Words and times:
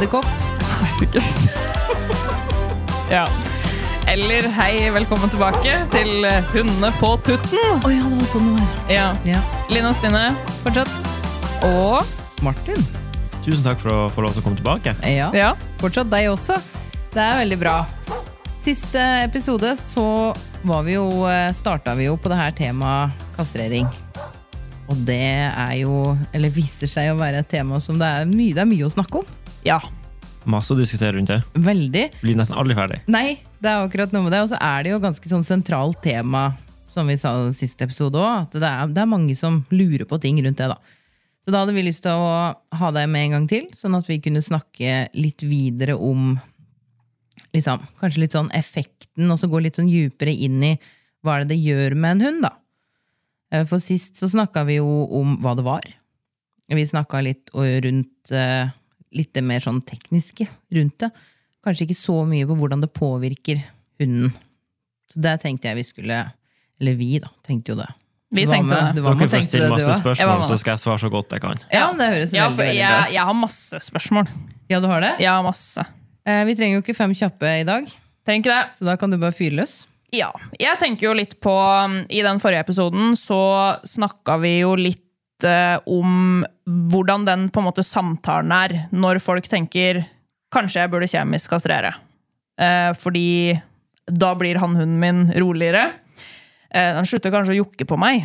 Edderkopp. 0.00 0.24
Herregud. 0.80 1.22
ja. 3.16 3.28
Eller 4.08 4.46
hei, 4.56 4.88
velkommen 4.94 5.28
tilbake 5.30 5.74
til 5.92 6.24
Hundene 6.54 6.88
på 6.96 7.10
tutten. 7.26 7.82
Å 7.84 7.90
ja, 7.92 8.06
det 8.08 8.20
var 8.22 8.30
sånn 8.30 8.46
det 8.48 8.54
var. 8.56 8.78
Ja. 8.88 9.08
Ja. 9.28 9.42
Line 9.68 9.90
og 9.90 9.96
Stine 9.98 10.22
fortsatt. 10.62 10.94
Og 11.68 12.40
Martin. 12.46 12.80
Tusen 13.44 13.60
takk 13.66 13.82
for 13.82 13.92
å 13.92 13.98
få 14.14 14.24
lov 14.24 14.32
til 14.32 14.40
å 14.40 14.46
komme 14.46 14.60
tilbake. 14.62 14.94
Ja. 15.04 15.28
ja. 15.36 15.52
Fortsatt 15.82 16.08
deg 16.12 16.30
også. 16.32 16.56
Det 17.12 17.20
er 17.20 17.42
veldig 17.42 17.58
bra. 17.60 17.76
Siste 18.64 19.02
episode 19.26 19.74
så 19.76 20.06
var 20.64 20.86
vi 20.88 20.96
jo, 20.96 21.26
starta 21.56 21.92
vi 21.98 22.08
jo 22.08 22.16
på 22.20 22.32
det 22.32 22.40
her 22.40 22.56
temaet 22.56 23.28
kastrering. 23.36 23.88
Og 24.90 25.04
det 25.06 25.44
er 25.44 25.76
jo, 25.82 26.16
eller 26.32 26.56
viser 26.56 26.88
seg 26.90 27.12
å 27.12 27.20
være 27.20 27.44
et 27.44 27.52
tema 27.52 27.78
som 27.84 28.00
det 28.00 28.08
er 28.08 28.32
mye, 28.32 28.56
det 28.56 28.64
er 28.64 28.72
mye 28.72 28.88
å 28.88 28.92
snakke 28.96 29.20
om. 29.20 29.36
Ja. 29.66 29.80
Masse 30.48 30.72
å 30.72 30.78
diskutere 30.78 31.12
rundt 31.18 31.28
det. 31.28 31.40
Veldig. 31.54 32.04
Blir 32.22 32.38
nesten 32.38 32.56
aldri 32.60 32.76
ferdig. 32.78 33.00
Nei, 33.12 33.38
det 33.60 33.68
er 33.70 33.84
akkurat 33.84 34.12
noe 34.14 34.24
med 34.24 34.32
det. 34.32 34.40
Og 34.46 34.52
så 34.52 34.58
er 34.60 34.86
det 34.86 34.94
jo 34.94 35.00
ganske 35.02 35.28
sånn 35.32 35.44
sentralt 35.46 36.00
tema, 36.04 36.46
som 36.90 37.06
vi 37.10 37.18
sa 37.20 37.34
i 37.46 37.52
siste 37.54 37.84
episode 37.86 38.18
òg, 38.18 38.46
at 38.46 38.56
det 38.56 38.66
er, 38.70 38.88
det 38.96 39.02
er 39.04 39.10
mange 39.10 39.36
som 39.38 39.60
lurer 39.70 40.06
på 40.08 40.18
ting 40.22 40.40
rundt 40.42 40.58
det. 40.58 40.70
da. 40.72 40.78
Så 41.44 41.52
da 41.52 41.60
hadde 41.62 41.74
vi 41.76 41.84
lyst 41.86 42.02
til 42.04 42.16
å 42.16 42.32
ha 42.80 42.88
deg 42.96 43.06
med 43.12 43.28
en 43.28 43.36
gang 43.36 43.46
til, 43.50 43.68
sånn 43.76 43.94
at 43.98 44.08
vi 44.10 44.18
kunne 44.24 44.42
snakke 44.44 45.04
litt 45.16 45.44
videre 45.46 45.94
om 45.96 46.32
liksom, 47.54 47.84
kanskje 48.00 48.24
litt 48.24 48.34
sånn 48.36 48.50
effekten, 48.56 49.28
og 49.30 49.38
så 49.40 49.48
gå 49.50 49.60
litt 49.62 49.78
sånn 49.78 49.90
djupere 49.90 50.32
inn 50.34 50.58
i 50.66 50.74
hva 51.24 51.36
er 51.36 51.44
det 51.44 51.52
det 51.54 51.60
gjør 51.62 51.96
med 52.00 52.16
en 52.16 52.26
hund, 52.26 52.44
da. 52.48 52.52
Eh, 53.52 53.64
For 53.68 53.82
sist 53.82 54.16
så 54.20 54.28
snakka 54.32 54.64
vi 54.68 54.78
jo 54.80 54.88
om 55.20 55.36
hva 55.44 55.54
det 55.58 55.66
var. 55.66 55.86
Vi 56.70 56.84
snakka 56.86 57.20
litt 57.26 57.50
rundt 57.54 58.30
eh, 58.30 58.70
litt 59.16 59.32
det 59.34 59.42
mer 59.46 59.62
sånn 59.64 59.80
tekniske 59.82 60.46
rundt 60.76 60.98
det. 61.02 61.10
Kanskje 61.64 61.86
ikke 61.88 61.98
så 61.98 62.20
mye 62.28 62.46
på 62.48 62.56
hvordan 62.56 62.84
det 62.84 62.92
påvirker 62.96 63.62
hunden. 64.00 64.30
Så 65.10 65.20
der 65.24 65.40
tenkte 65.42 65.68
jeg 65.68 65.80
vi 65.80 65.84
skulle 65.88 66.20
Eller 66.80 66.94
vi, 66.96 67.18
da. 67.20 67.28
Tenkte 67.44 67.74
jo 67.74 67.80
det. 67.80 67.88
Vi 68.32 68.44
tenkte 68.46 68.70
med. 68.70 68.94
det. 68.94 69.00
Du 69.00 69.02
var 69.04 69.16
med 69.18 69.26
Dere 69.26 69.32
får 69.34 69.46
stille 69.48 69.68
masse 69.68 69.96
spørsmål, 69.98 70.44
så 70.46 70.56
skal 70.56 70.76
jeg 70.76 70.80
svare 70.84 71.02
så 71.02 71.10
godt 71.12 71.34
jeg 71.34 71.42
kan. 71.42 71.58
Ja, 71.74 71.88
men 71.90 71.98
det 72.00 72.06
høres 72.14 72.32
Ja, 72.32 72.46
veldig, 72.46 72.56
for 72.56 72.62
veldig 72.62 72.78
jeg, 72.78 72.94
bra 72.94 73.02
ut. 73.08 73.14
jeg 73.16 73.24
har 73.28 73.36
masse 73.40 73.80
spørsmål. 73.90 74.30
Ja, 74.70 74.78
du 74.80 74.86
har 74.86 75.02
det? 75.04 75.10
Jeg 75.20 75.30
har 75.34 75.42
masse. 75.44 75.84
Eh, 76.24 76.44
vi 76.46 76.54
trenger 76.54 76.78
jo 76.78 76.84
ikke 76.84 76.94
fem 76.96 77.12
kjappe 77.18 77.50
i 77.60 77.66
dag, 77.66 77.90
Tenk 78.30 78.46
det. 78.46 78.60
så 78.78 78.86
da 78.86 78.94
kan 79.00 79.10
du 79.10 79.18
bare 79.18 79.34
fyre 79.34 79.58
løs. 79.58 79.80
Ja. 80.14 80.30
Jeg 80.60 80.78
tenker 80.78 81.08
jo 81.10 81.12
litt 81.18 81.36
på 81.42 81.52
um, 81.54 82.00
I 82.10 82.22
den 82.26 82.40
forrige 82.42 82.64
episoden 82.64 83.12
så 83.18 83.40
snakka 83.86 84.38
vi 84.42 84.56
jo 84.60 84.72
litt 84.78 85.02
om 85.86 86.44
hvordan 86.90 87.26
den 87.26 87.48
på 87.52 87.62
en 87.62 87.68
måte 87.68 87.84
samtalen 87.86 88.52
er 88.54 88.76
når 88.92 89.22
folk 89.24 89.48
tenker 89.50 90.04
Kanskje 90.50 90.80
jeg 90.80 90.90
burde 90.90 91.06
kjemisk 91.06 91.52
kastrere. 91.52 91.92
Eh, 92.58 92.90
fordi 92.98 93.54
da 94.10 94.32
blir 94.34 94.58
han 94.58 94.72
hunden 94.74 94.96
min 94.98 95.20
roligere. 95.30 95.92
den 96.74 96.96
han 96.98 97.06
slutter 97.06 97.30
kanskje 97.30 97.54
å 97.54 97.60
jokke 97.60 97.86
på 97.86 97.94
meg. 98.02 98.24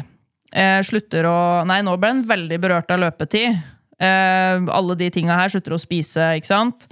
Eh, 0.50 0.82
slutter 0.82 1.28
å 1.30 1.38
Nei, 1.70 1.84
nå 1.86 1.94
ble 2.02 2.16
han 2.16 2.24
veldig 2.26 2.58
berørt 2.64 2.90
av 2.90 3.04
løpetid. 3.04 3.62
Eh, 4.02 4.58
alle 4.74 4.98
de 4.98 5.12
tinga 5.14 5.38
her 5.38 5.54
slutter 5.54 5.78
å 5.78 5.82
spise, 5.82 6.32
ikke 6.40 6.50
sant? 6.50 6.88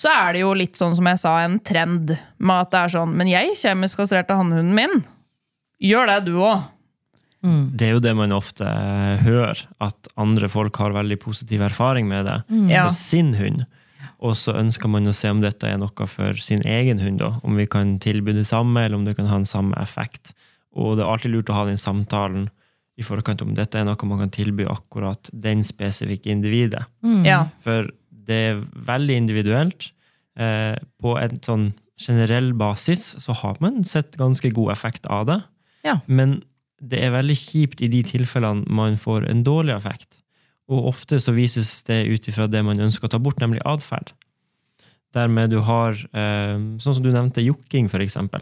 så 0.00 0.08
er 0.08 0.32
det 0.32 0.44
jo 0.44 0.52
litt 0.56 0.78
sånn 0.80 0.94
som 0.96 1.08
jeg 1.10 1.20
sa, 1.20 1.34
en 1.44 1.58
trend 1.60 2.14
med 2.40 2.54
at 2.56 2.70
det 2.72 2.78
er 2.80 2.92
sånn 2.94 3.10
Men 3.20 3.28
jeg 3.28 3.56
kjemisk 3.60 4.00
kastrerte 4.00 4.36
hannhunden 4.36 4.72
min. 4.76 5.02
Gjør 5.84 6.08
det, 6.08 6.18
du 6.30 6.38
òg. 6.40 6.70
Det 7.42 7.86
er 7.88 7.92
jo 7.94 8.00
det 8.04 8.12
man 8.18 8.32
ofte 8.36 8.66
eh, 8.68 9.22
hører, 9.24 9.62
at 9.80 10.08
andre 10.20 10.48
folk 10.52 10.76
har 10.76 10.92
veldig 10.92 11.16
positiv 11.22 11.62
erfaring 11.64 12.06
med 12.08 12.26
det 12.28 12.38
Ja. 12.68 12.84
på 12.86 12.92
sin 12.92 13.34
hund. 13.34 13.64
Og 14.20 14.34
så 14.36 14.52
ønsker 14.60 14.88
man 14.92 15.06
å 15.08 15.14
se 15.16 15.30
om 15.32 15.40
dette 15.40 15.64
er 15.64 15.78
noe 15.80 16.06
for 16.06 16.34
sin 16.34 16.60
egen 16.68 16.98
hund. 17.00 17.18
Da. 17.22 17.40
Om 17.42 17.56
vi 17.56 17.64
kan 17.66 17.98
tilby 17.98 18.34
det 18.36 18.44
samme, 18.46 18.84
eller 18.84 18.96
om 18.96 19.04
det 19.06 19.16
kan 19.16 19.26
ha 19.30 19.36
en 19.40 19.48
samme 19.48 19.72
effekt. 19.80 20.34
Og 20.76 20.96
det 20.98 21.04
er 21.06 21.08
alltid 21.14 21.32
lurt 21.32 21.48
å 21.48 21.54
ha 21.56 21.64
den 21.64 21.80
samtalen 21.80 22.50
i 23.00 23.02
forkant 23.02 23.40
om 23.40 23.54
dette 23.56 23.78
er 23.80 23.86
noe 23.88 23.96
man 24.10 24.18
kan 24.26 24.30
tilby 24.30 24.66
akkurat 24.68 25.30
den 25.32 25.62
spesifikke 25.64 26.28
individet. 26.34 26.84
Ja. 27.24 27.46
For 27.64 27.88
det 28.12 28.36
er 28.50 28.60
veldig 28.84 29.16
individuelt. 29.16 29.90
Eh, 30.36 30.76
på 31.00 31.16
en 31.18 31.40
sånn 31.40 31.72
generell 32.00 32.52
basis 32.52 33.16
så 33.24 33.32
har 33.40 33.56
man 33.60 33.82
sett 33.84 34.16
ganske 34.20 34.52
god 34.52 34.72
effekt 34.72 35.06
av 35.08 35.24
det. 35.26 35.40
Ja. 35.84 36.00
Men 36.06 36.42
det 36.80 37.02
er 37.04 37.10
veldig 37.12 37.36
kjipt 37.36 37.82
i 37.82 37.88
de 37.92 38.02
tilfellene 38.02 38.64
man 38.68 38.96
får 38.96 39.28
en 39.30 39.42
dårlig 39.44 39.74
effekt. 39.76 40.16
Og 40.70 40.86
ofte 40.92 41.18
så 41.20 41.32
vises 41.34 41.82
det 41.88 42.06
ut 42.08 42.28
ifra 42.30 42.46
det 42.48 42.62
man 42.64 42.78
ønsker 42.80 43.08
å 43.08 43.10
ta 43.10 43.18
bort, 43.18 43.40
nemlig 43.42 43.60
atferd. 43.66 44.12
Dermed 45.12 45.50
du 45.50 45.58
har, 45.66 45.92
eh, 46.14 46.56
sånn 46.78 46.94
som 46.94 47.02
du 47.02 47.10
nevnte, 47.10 47.42
jokking, 47.44 47.88
for 47.90 47.98
eksempel. 47.98 48.40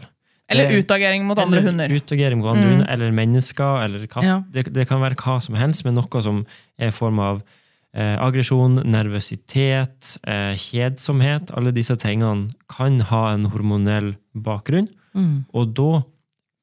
Eller 0.49 0.69
utagering 0.81 1.25
mot 1.25 1.37
andre 1.37 1.59
eller 1.59 1.69
hunder. 1.69 1.89
Utagering 1.93 2.37
mot 2.39 2.47
andre 2.55 2.65
Mm. 2.65 2.71
hunder, 2.77 2.87
eller 2.93 3.11
mennesker. 3.11 3.83
Eller 3.85 4.07
katt. 4.07 4.23
Ja. 4.23 4.43
det, 4.49 4.71
det 4.73 4.87
kan 4.87 4.99
være 5.01 5.15
hva 5.15 5.39
som 5.41 5.55
helst, 5.55 5.83
men 5.85 5.95
noe 5.95 6.21
som 6.23 6.45
er 6.79 6.87
i 6.87 6.91
form 6.91 7.19
av 7.19 7.43
eh, 7.91 8.17
aggresjon, 8.21 8.83
nervøsitet, 8.85 10.19
eh, 10.23 10.53
kjedsomhet. 10.53 11.49
Alle 11.57 11.71
disse 11.71 11.95
tingene 11.97 12.51
kan 12.69 12.99
ha 12.99 13.33
en 13.33 13.43
hormonell 13.49 14.15
bakgrunn, 14.37 14.87
Mm. 15.15 15.45
og 15.55 15.73
da 15.73 16.03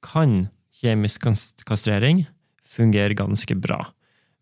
kan 0.03 0.49
kjemisk 0.87 1.27
kastrering 1.67 2.25
fungerer 2.67 3.15
ganske 3.19 3.55
bra. 3.59 3.83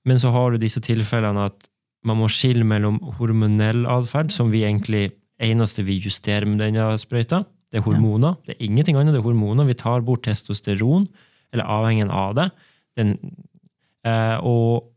Men 0.04 0.20
så 0.20 0.30
har 0.34 0.52
du 0.52 0.58
disse 0.60 0.80
tilfellene 0.84 1.48
at 1.48 1.68
man 2.04 2.18
må 2.20 2.28
skille 2.28 2.64
mellom 2.68 2.98
hormonell 3.18 3.86
atferd, 3.88 4.30
som 4.32 4.50
vi 4.52 4.60
egentlig 4.68 5.14
eneste 5.40 5.82
vi 5.86 5.96
justerer 6.04 6.44
med 6.46 6.60
denne 6.60 6.90
sprøyta. 7.00 7.42
Det 7.72 7.80
er 7.80 7.86
hormoner. 7.88 8.36
Det 8.46 8.54
er 8.54 8.66
ingenting 8.68 8.96
annet. 9.00 9.16
Det 9.16 9.22
er 9.22 9.26
hormoner. 9.26 9.66
Vi 9.66 9.74
tar 9.80 10.04
bort 10.04 10.22
testosteron, 10.28 11.08
eller 11.52 11.64
avhengen 11.64 12.10
av 12.12 12.34
det. 12.36 12.50
Den, 13.00 13.14
eh, 14.04 14.36
og 14.44 14.90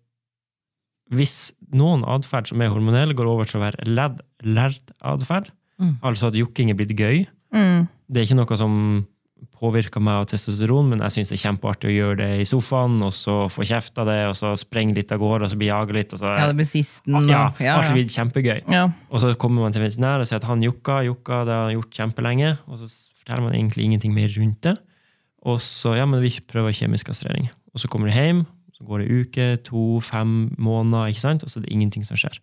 hvis 1.15 1.53
noen 1.73 2.03
atferd 2.05 2.49
som 2.51 2.61
er 2.61 2.69
hormonell, 2.73 3.15
går 3.15 3.29
over 3.31 3.47
til 3.47 3.61
å 3.61 3.63
være 3.63 3.87
ledd, 3.87 4.19
lært 4.43 4.91
atferd, 5.01 5.51
Mm. 5.79 5.99
altså 6.01 6.27
at 6.27 6.33
jokking 6.33 6.71
er 6.71 6.73
blitt 6.75 6.97
gøy, 6.97 7.27
Mm. 7.53 7.87
det 8.11 8.17
er 8.17 8.25
ikke 8.25 8.35
noe 8.39 8.57
som 8.57 9.05
påvirker 9.57 10.01
meg 10.03 10.21
av 10.21 10.27
testosteron, 10.29 10.91
men 10.91 11.01
jeg 11.05 11.15
syns 11.15 11.31
det 11.31 11.37
er 11.37 11.43
kjempeartig 11.47 11.89
å 11.89 11.93
gjøre 11.93 12.17
det 12.19 12.29
i 12.43 12.47
sofaen, 12.47 12.97
og 13.05 13.13
så 13.15 13.35
få 13.51 13.65
kjeft 13.67 13.97
av 14.01 14.09
det, 14.09 14.17
og 14.29 14.35
så 14.37 14.51
sprenge 14.59 14.93
litt 14.97 15.13
av 15.13 15.21
gårde, 15.21 15.47
og 15.47 15.53
så 15.53 15.59
bli 15.59 15.69
jaga 15.71 15.95
litt, 15.97 16.13
og 16.13 16.21
så 16.21 16.29
Ja, 16.29 16.49
det 16.49 16.57
blir 16.59 16.69
sisten. 16.69 17.15
Og, 17.17 17.29
ja, 17.31 17.47
ja, 17.63 17.77
ja. 17.81 17.93
blir 17.95 18.09
kjempegøy. 18.13 18.59
Ja. 18.73 18.83
Og 19.09 19.23
så 19.23 19.31
kommer 19.39 19.65
man 19.65 19.75
til 19.75 19.85
veterinær 19.85 20.21
og 20.21 20.29
sier 20.29 20.41
at 20.41 20.49
han 20.49 20.65
jokka, 20.65 20.99
jokka, 21.07 21.41
det 21.47 21.55
har 21.55 21.65
han 21.69 21.77
gjort 21.77 22.01
kjempelenge, 22.01 22.53
og 22.67 22.81
så 22.81 22.91
forteller 23.21 23.47
man 23.47 23.57
egentlig 23.57 23.87
ingenting 23.87 24.13
mer 24.17 24.29
rundt 24.37 24.61
det. 24.67 24.77
Og 25.47 25.61
så, 25.63 25.95
ja, 25.97 26.05
men 26.09 26.21
vi 26.21 26.33
prøver 26.49 26.75
kjemisk 26.75 27.09
kastrering. 27.09 27.49
Og 27.73 27.81
så 27.81 27.89
kommer 27.91 28.09
du 28.09 28.15
hjem, 28.17 28.45
så 28.77 28.85
går 28.85 29.01
det 29.01 29.21
uke, 29.21 29.45
to, 29.65 29.83
fem 30.05 30.51
måneder, 30.61 31.09
ikke 31.09 31.23
sant? 31.23 31.43
og 31.43 31.49
så 31.49 31.59
er 31.59 31.65
det 31.65 31.73
ingenting 31.73 32.05
som 32.05 32.19
skjer. 32.19 32.37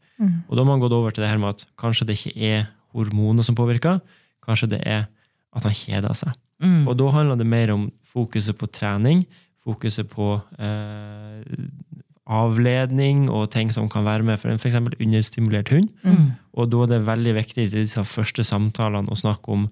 Og 0.48 0.56
da 0.56 0.64
har 0.64 0.70
man 0.72 0.82
gått 0.82 0.94
over 0.96 1.14
til 1.14 1.22
det 1.22 1.30
her 1.30 1.38
med 1.38 1.54
at 1.54 1.66
kanskje 1.78 2.08
det 2.08 2.18
ikke 2.18 2.34
er 2.42 2.64
hormoner 2.94 3.46
som 3.46 3.54
påvirker, 3.58 4.00
kanskje 4.42 4.72
det 4.74 4.80
er 4.82 5.06
at 5.54 5.66
han 5.66 5.76
kjeder 5.76 6.16
seg. 6.18 6.34
Mm. 6.62 6.84
Og 6.88 6.96
da 7.00 7.10
handler 7.14 7.40
det 7.40 7.48
mer 7.48 7.72
om 7.74 7.88
fokuset 8.06 8.56
på 8.58 8.68
trening, 8.70 9.24
fokuset 9.64 10.08
på 10.10 10.36
eh, 10.58 11.42
avledning 12.24 13.26
og 13.28 13.50
ting 13.52 13.72
som 13.72 13.88
kan 13.92 14.06
være 14.06 14.24
med 14.24 14.40
for 14.40 14.52
en 14.52 14.60
f.eks. 14.60 14.76
understimulert 14.76 15.72
hund. 15.74 15.90
Mm. 16.04 16.34
Og 16.56 16.70
da 16.72 16.84
er 16.84 16.92
det 16.94 17.06
veldig 17.08 17.34
viktig 17.40 17.66
i 17.66 17.72
disse 17.72 18.04
første 18.08 18.44
samtalene 18.46 19.12
å 19.12 19.18
snakke 19.18 19.52
om 19.52 19.66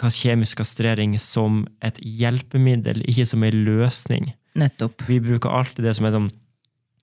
hva 0.00 0.08
kjemisk 0.08 0.62
kastrering 0.62 1.18
som 1.20 1.66
et 1.84 1.98
hjelpemiddel, 2.00 3.02
ikke 3.04 3.26
som 3.28 3.44
en 3.44 3.58
løsning. 3.66 4.30
Nettopp. 4.56 5.04
Vi 5.08 5.20
bruker 5.22 5.52
alltid 5.52 5.84
det 5.84 5.98
som 5.98 6.08
er 6.08 6.16
sånn 6.16 6.30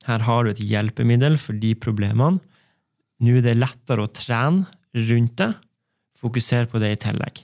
her 0.08 0.24
har 0.24 0.46
du 0.46 0.54
et 0.54 0.64
hjelpemiddel 0.64 1.36
for 1.42 1.58
de 1.60 1.74
problemene. 1.76 2.40
Nå 3.20 3.40
er 3.40 3.44
det 3.44 3.58
lettere 3.58 4.06
å 4.06 4.12
trene 4.14 4.68
rundt 5.10 5.36
det. 5.42 5.52
Fokusere 6.18 6.70
på 6.72 6.80
det 6.82 6.94
i 6.94 7.00
tillegg. 7.02 7.42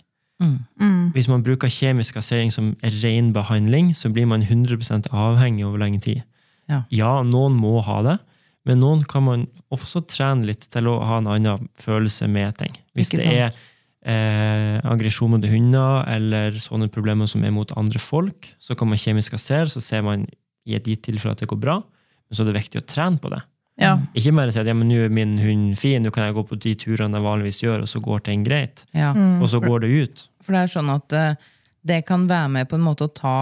Hvis 1.13 1.29
man 1.31 1.43
bruker 1.45 1.71
kjemisk 1.71 2.17
kassering 2.17 2.51
som 2.53 2.73
ren 3.01 3.31
behandling, 3.35 3.93
så 3.95 4.11
blir 4.13 4.27
man 4.29 4.43
100% 4.43 5.11
avhengig 5.11 5.65
over 5.67 5.81
lenge 5.81 6.01
tid. 6.03 6.23
Ja. 6.69 6.83
noen 7.27 7.57
må 7.59 7.81
ha 7.85 7.99
det, 8.05 8.17
men 8.65 8.79
noen 8.79 9.03
kan 9.07 9.25
man 9.25 9.45
også 9.73 10.03
trene 10.07 10.47
litt 10.47 10.69
til 10.71 10.87
å 10.87 10.99
ha 11.03 11.19
en 11.19 11.29
annen 11.31 11.69
følelse 11.79 12.29
med 12.31 12.55
ting. 12.61 12.75
Hvis 12.95 13.11
det 13.11 13.25
er 13.27 13.49
eh, 13.51 14.77
aggresjon 14.87 15.33
mot 15.35 15.47
hunder 15.49 16.07
eller 16.11 16.55
sånne 16.59 16.89
problemer 16.93 17.29
som 17.29 17.43
er 17.43 17.55
mot 17.55 17.71
andre 17.79 17.99
folk, 17.99 18.53
så 18.59 18.77
kan 18.79 18.89
man 18.91 19.01
kjemisk 19.01 19.35
kassere, 19.35 19.67
så 19.71 19.83
ser 19.83 20.05
man 20.05 20.27
i 20.63 20.77
et 20.77 20.87
gitt 20.87 21.03
tilfelle 21.09 21.35
at 21.35 21.43
det 21.43 21.51
går 21.51 21.59
bra, 21.59 21.81
men 21.83 22.37
så 22.37 22.45
er 22.45 22.51
det 22.51 22.61
viktig 22.61 22.81
å 22.81 22.87
trene 22.87 23.19
på 23.19 23.31
det. 23.33 23.41
Ja. 23.81 23.95
Ikke 24.13 24.33
bare 24.37 24.53
si 24.53 24.61
at 24.61 24.69
ja, 24.69 24.75
men 24.77 24.89
nå 24.91 24.99
er 25.07 25.13
min 25.13 25.33
hund 25.41 25.77
fin, 25.81 26.03
nå 26.05 26.11
kan 26.13 26.27
jeg 26.27 26.35
gå 26.37 26.43
på 26.45 26.57
de 26.61 26.75
turene 26.77 27.17
jeg 27.17 27.25
vanligvis 27.25 27.61
gjør, 27.63 27.85
og 27.85 27.89
så 27.89 28.01
går 28.05 28.25
ting 28.27 28.43
greit. 28.45 28.85
Ja. 28.93 29.11
Og 29.41 29.49
så 29.49 29.61
går 29.63 29.85
det 29.85 29.89
ut. 29.93 30.25
For 30.45 30.53
det 30.53 30.61
er 30.61 30.73
sånn 30.75 30.91
at 30.93 31.15
uh, 31.17 31.47
det 31.81 32.03
kan 32.07 32.27
være 32.29 32.51
med 32.53 32.69
på 32.69 32.77
en 32.77 32.85
måte 32.85 33.07
å 33.07 33.13
ta, 33.13 33.37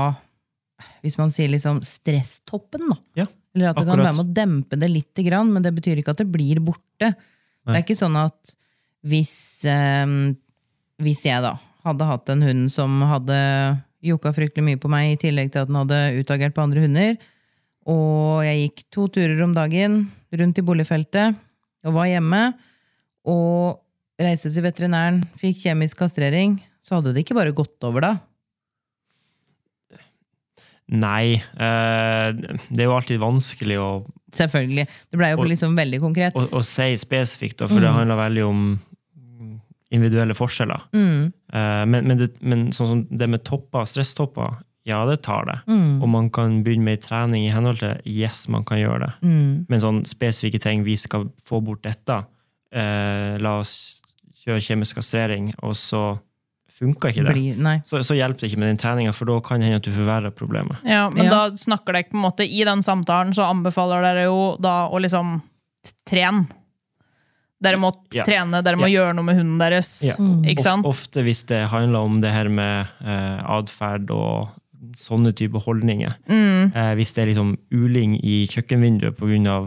hvis 1.03 1.17
man 1.19 1.33
sier 1.33 1.51
liksom 1.51 1.81
stresstoppen, 1.85 2.87
da. 2.93 2.97
Ja, 3.23 3.27
Eller 3.55 3.73
at 3.73 3.81
det 3.81 3.89
kan 3.89 3.99
være 4.05 4.15
med 4.21 4.23
å 4.23 4.37
dempe 4.39 4.79
det 4.79 4.89
lite 4.91 5.25
grann, 5.27 5.51
men 5.51 5.65
det 5.65 5.73
betyr 5.75 5.99
ikke 5.99 6.15
at 6.15 6.23
det 6.23 6.29
blir 6.31 6.63
borte. 6.63 7.11
Det 7.11 7.75
er 7.75 7.83
ikke 7.83 7.99
sånn 7.99 8.15
at 8.17 8.55
hvis, 9.05 9.35
eh, 9.67 10.15
hvis 11.01 11.25
jeg 11.27 11.43
da 11.43 11.57
hadde 11.83 12.07
hatt 12.07 12.31
en 12.31 12.45
hund 12.45 12.71
som 12.73 13.01
hadde 13.09 13.35
jokka 14.05 14.31
fryktelig 14.33 14.63
mye 14.65 14.79
på 14.81 14.89
meg, 14.89 15.11
i 15.11 15.21
tillegg 15.21 15.51
til 15.51 15.65
at 15.65 15.69
den 15.69 15.77
hadde 15.81 15.99
utagert 16.21 16.55
på 16.55 16.63
andre 16.63 16.85
hunder, 16.85 17.13
og 17.91 18.41
jeg 18.45 18.63
gikk 18.63 18.83
to 18.93 19.07
turer 19.11 19.41
om 19.43 19.53
dagen 19.57 20.03
rundt 20.39 20.59
i 20.59 20.65
boligfeltet 20.65 21.39
og 21.87 21.95
var 21.95 22.09
hjemme, 22.11 22.41
og 23.27 23.81
reiste 24.21 24.51
til 24.53 24.65
veterinæren, 24.65 25.21
fikk 25.39 25.63
kjemisk 25.63 25.97
kastrering, 26.03 26.59
så 26.81 26.97
hadde 26.99 27.15
det 27.15 27.23
ikke 27.25 27.37
bare 27.37 27.55
gått 27.57 27.81
over 27.87 28.05
da. 28.05 28.11
Nei. 30.91 31.39
Eh, 31.39 32.29
det 32.67 32.83
er 32.83 32.89
jo 32.89 32.95
alltid 32.97 33.21
vanskelig 33.21 33.79
å, 33.81 33.91
Selvfølgelig. 34.31 34.85
Det 35.11 35.19
blei 35.19 35.33
jo 35.33 35.43
liksom 35.43 35.73
veldig 35.75 35.97
konkret. 35.99 36.37
å, 36.39 36.45
å 36.55 36.61
si 36.63 36.93
spesifikt, 36.99 37.65
for 37.67 37.83
det 37.83 37.91
handler 37.91 38.19
veldig 38.19 38.45
om 38.47 38.61
individuelle 39.91 40.35
forskjeller. 40.37 40.85
Mm, 40.95 41.31
Eh, 41.51 41.85
men, 41.85 42.07
men, 42.07 42.19
det, 42.19 42.29
men 42.39 42.69
sånn 42.71 42.87
som 42.87 42.99
det 43.11 43.27
med 43.27 43.43
topper, 43.43 43.83
stresstopper, 43.89 44.61
ja, 44.85 45.05
det 45.05 45.21
tar 45.21 45.45
det. 45.45 45.59
mm, 45.67 46.01
Og 46.01 46.09
man 46.09 46.29
kan 46.33 46.63
begynne 46.63 46.83
med 46.83 47.01
trening 47.01 47.45
i 47.45 47.51
henhold 47.53 47.79
til 47.79 48.01
yes, 48.05 48.47
man 48.49 48.63
kan 48.65 48.77
gjøre 48.79 48.99
det. 49.05 49.13
mm. 49.21 49.65
Men 49.69 49.79
sånn 49.83 50.01
spesifikke 50.09 50.59
ting, 50.63 50.83
vi 50.83 50.95
skal 50.97 51.29
få 51.45 51.61
bort 51.63 51.83
dette, 51.83 52.23
eh, 52.73 53.37
la 53.37 53.59
oss 53.59 54.01
kjøre 54.45 54.61
kjemisk 54.65 54.95
kastrering, 54.97 55.51
og 55.61 55.75
så 55.77 56.19
funker 56.71 57.11
ikke 57.11 57.25
det. 57.27 57.33
Blir, 57.35 57.57
nei. 57.61 57.75
Så, 57.85 57.99
så 58.01 58.15
hjelper 58.17 58.41
det 58.41 58.47
ikke 58.49 58.57
med 58.63 58.71
den 58.71 58.77
treninga, 58.81 59.11
for 59.13 59.25
da 59.29 59.35
kan 59.45 59.59
det 59.61 59.67
hende 59.69 59.77
at 59.77 59.85
du 59.85 59.91
forverrer 59.93 60.31
problemet. 60.33 60.77
Ja, 60.83 61.09
men 61.13 61.25
Ja. 61.25 61.29
da 61.29 61.41
snakker 61.61 61.93
dere 61.93 62.09
på 62.09 62.17
en 62.17 62.23
måte 62.25 62.41
I 62.49 62.63
den 62.65 62.81
samtalen 62.81 63.35
så 63.37 63.45
anbefaler 63.51 64.01
dere 64.01 64.23
jo 64.25 64.57
da 64.59 64.87
å 64.89 64.97
liksom 64.99 65.43
trene. 66.09 66.47
Dere 67.61 67.77
må 67.77 67.91
Ja. 68.11 68.23
trene, 68.25 68.63
dere 68.63 68.75
må 68.77 68.89
Ja. 68.89 68.97
gjøre 69.03 69.13
noe 69.15 69.23
med 69.23 69.35
hunden 69.37 69.59
deres. 69.59 70.01
Ja. 70.01 70.15
Ikke 70.17 70.63
sant? 70.63 70.83
Ofte 70.89 71.21
hvis 71.21 71.45
det 71.45 71.67
handler 71.69 71.99
om 71.99 72.19
det 72.19 72.31
her 72.33 72.49
med 72.49 72.87
eh, 73.05 73.37
atferd 73.45 74.09
og 74.09 74.49
sånne 74.97 75.33
type 75.37 75.59
holdninger. 75.65 76.15
Mm. 76.29 76.71
Eh, 76.75 76.93
hvis 76.99 77.13
det 77.13 77.23
er 77.23 77.31
liksom 77.33 77.57
uling 77.71 78.17
i 78.23 78.45
kjøkkenvinduet 78.51 79.17
pga. 79.19 79.59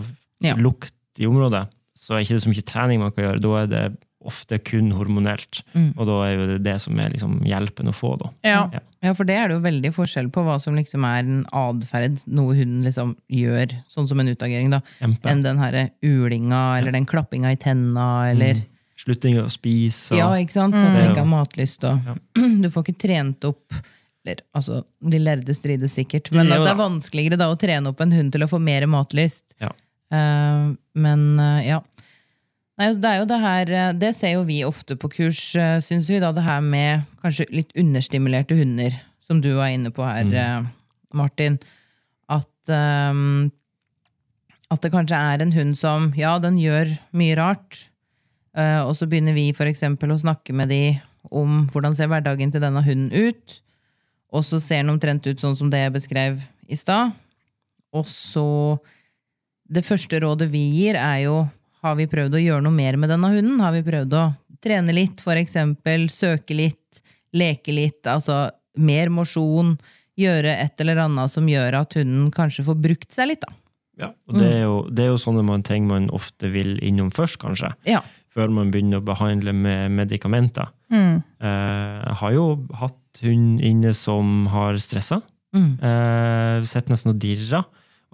Ja. 0.45 0.55
lukt 0.61 0.93
i 1.19 1.25
området, 1.27 1.69
så 1.97 2.15
er 2.15 2.19
det 2.21 2.27
ikke 2.29 2.43
så 2.43 2.51
mye 2.53 2.65
trening 2.69 3.01
man 3.01 3.13
kan 3.15 3.25
gjøre. 3.25 3.41
Da 3.41 3.53
er 3.63 3.67
det 3.71 3.85
ofte 4.25 4.59
kun 4.65 4.91
hormonelt. 4.97 5.63
Mm. 5.75 5.93
Og 5.99 6.07
da 6.09 6.17
er 6.27 6.43
det 6.55 6.59
det 6.65 6.75
som 6.83 6.99
er 7.01 7.11
liksom 7.13 7.39
hjelpen 7.45 7.89
å 7.89 7.95
få, 7.97 8.15
da. 8.21 8.31
Ja. 8.45 8.63
Ja. 8.73 8.81
Ja, 9.05 9.13
for 9.13 9.25
det 9.29 9.37
er 9.37 9.49
det 9.49 9.57
jo 9.59 9.65
veldig 9.65 9.91
forskjell 9.95 10.31
på 10.33 10.43
hva 10.47 10.59
som 10.61 10.75
liksom 10.79 11.05
er 11.05 11.19
en 11.23 11.43
atferd, 11.53 12.23
noe 12.27 12.55
hunden 12.57 12.85
liksom 12.87 13.15
gjør, 13.29 13.75
sånn 13.93 14.09
som 14.09 14.21
en 14.23 14.31
utagering, 14.33 14.71
da, 14.73 14.81
Kjempe. 14.99 15.29
enn 15.29 15.43
den 15.45 15.61
herre 15.61 15.91
ulinga, 16.03 16.79
eller 16.79 16.93
den 16.97 17.05
klappinga 17.07 17.53
i 17.53 17.57
tenna, 17.61 18.31
eller 18.33 18.63
Slutting 18.97 19.37
å 19.43 19.49
spise. 19.51 20.13
og- 20.15 20.19
Ja, 20.19 20.29
ikke 20.41 20.53
sant? 20.57 20.75
At 20.75 20.81
den 20.87 20.97
er 20.97 21.11
ikke 21.11 21.25
har 21.25 21.27
matlyst, 21.27 21.85
og 21.85 22.01
du 22.63 22.69
får 22.71 22.85
ikke 22.87 22.99
trent 23.09 23.45
opp 23.45 23.75
altså, 24.55 24.83
De 25.01 25.21
lærde 25.21 25.55
strides 25.55 25.95
sikkert, 25.97 26.31
men 26.33 26.49
at 26.49 26.65
det 26.65 26.73
er 26.73 26.79
vanskeligere 26.79 27.39
da 27.41 27.51
å 27.53 27.59
trene 27.61 27.91
opp 27.91 28.01
en 28.01 28.15
hund 28.15 28.33
til 28.33 28.45
å 28.45 28.51
få 28.51 28.61
mer 28.63 28.87
matlyst. 28.91 29.45
Ja. 29.63 29.73
Uh, 30.13 30.75
men 30.97 31.27
uh, 31.41 31.61
ja. 31.65 31.81
Nei, 32.75 32.89
altså, 32.89 33.01
det 33.03 33.11
er 33.11 33.21
jo 33.21 33.27
det 33.31 33.37
her 33.39 33.71
eh, 33.71 33.91
Det 33.95 34.09
ser 34.19 34.33
jo 34.33 34.41
vi 34.49 34.57
ofte 34.67 34.97
på 34.99 35.07
kurs, 35.13 35.41
uh, 35.55 35.79
syns 35.85 36.09
vi, 36.11 36.19
da, 36.23 36.33
det 36.35 36.43
her 36.43 36.63
med 36.65 37.05
kanskje 37.23 37.47
litt 37.55 37.71
understimulerte 37.79 38.57
hunder, 38.59 38.97
som 39.25 39.39
du 39.45 39.53
var 39.55 39.71
inne 39.71 39.93
på 39.95 40.03
her, 40.05 40.27
mm. 40.27 40.71
Martin. 41.15 41.61
At 42.33 42.51
at 44.73 44.81
det 44.81 44.91
kanskje 44.91 45.19
er 45.21 45.43
en 45.45 45.53
hund 45.53 45.77
som 45.79 46.07
ja, 46.17 46.33
den 46.41 46.57
gjør 46.59 46.89
mye 47.15 47.35
rart, 47.37 47.77
og 48.57 48.95
så 48.97 49.07
begynner 49.07 49.37
vi 49.37 49.51
for 49.55 49.69
eksempel 49.69 50.15
å 50.15 50.17
snakke 50.19 50.57
med 50.57 50.73
de 50.73 50.81
om 51.29 51.67
hvordan 51.71 51.95
ser 51.95 52.09
hverdagen 52.11 52.51
til 52.55 52.65
denne 52.65 52.81
hunden 52.87 53.13
ut, 53.13 53.59
og 54.35 54.43
så 54.47 54.59
ser 54.63 54.83
den 54.83 54.93
omtrent 54.95 55.27
ut 55.29 55.41
sånn 55.41 55.57
som 55.59 55.71
det 55.71 55.85
jeg 55.85 55.95
beskrev 55.95 56.41
i 56.67 56.79
stad. 56.79 57.15
Og 57.95 58.09
så 58.11 58.79
Det 59.65 59.81
første 59.81 60.19
rådet 60.21 60.51
vi 60.53 60.61
gir, 60.77 60.95
er 61.01 61.23
jo 61.25 61.39
har 61.81 61.95
vi 61.97 62.05
prøvd 62.05 62.35
å 62.37 62.41
gjøre 62.43 62.65
noe 62.67 62.75
mer 62.75 62.99
med 63.01 63.09
denne 63.09 63.31
hunden? 63.33 63.63
Har 63.65 63.73
vi 63.73 63.81
prøvd 63.85 64.13
å 64.13 64.25
trene 64.61 64.93
litt, 64.93 65.23
eksempel, 65.25 66.11
søke 66.13 66.57
litt, 66.57 67.01
leke 67.33 67.73
litt, 67.73 68.03
altså 68.05 68.51
mer 68.77 69.09
mosjon, 69.09 69.75
gjøre 70.21 70.53
et 70.61 70.81
eller 70.85 71.01
annet 71.07 71.33
som 71.33 71.49
gjør 71.49 71.79
at 71.81 71.97
hunden 71.97 72.29
kanskje 72.35 72.67
får 72.69 72.77
brukt 72.77 73.13
seg 73.13 73.33
litt, 73.33 73.45
da. 73.45 73.57
Ja, 74.05 74.11
og 74.27 74.37
det 74.37 74.49
er, 74.51 74.63
jo, 74.67 74.79
det 74.91 75.05
er 75.05 75.13
jo 75.13 75.21
sånne 75.23 75.45
man, 75.47 75.63
ting 75.67 75.87
man 75.87 76.09
ofte 76.15 76.51
vil 76.51 76.77
innom 76.83 77.13
først, 77.15 77.39
kanskje. 77.43 77.71
Ja. 77.87 78.03
Før 78.35 78.51
man 78.51 78.73
begynner 78.75 79.01
å 79.01 79.07
behandle 79.07 79.55
med 79.55 79.95
medikamenter. 79.95 80.73
Mm. 80.91 81.23
Eh, 81.23 82.01
jeg 82.03 82.17
har 82.21 82.35
jo 82.35 82.47
hatt 82.81 82.99
hund 83.23 83.63
inne 83.65 83.95
som 83.97 84.47
har 84.53 84.79
stressa. 84.83 85.21
Mm. 85.55 85.73
Eh, 85.79 86.65
sett 86.69 86.91
nesten 86.91 87.15
og 87.15 87.21
dirra. 87.23 87.65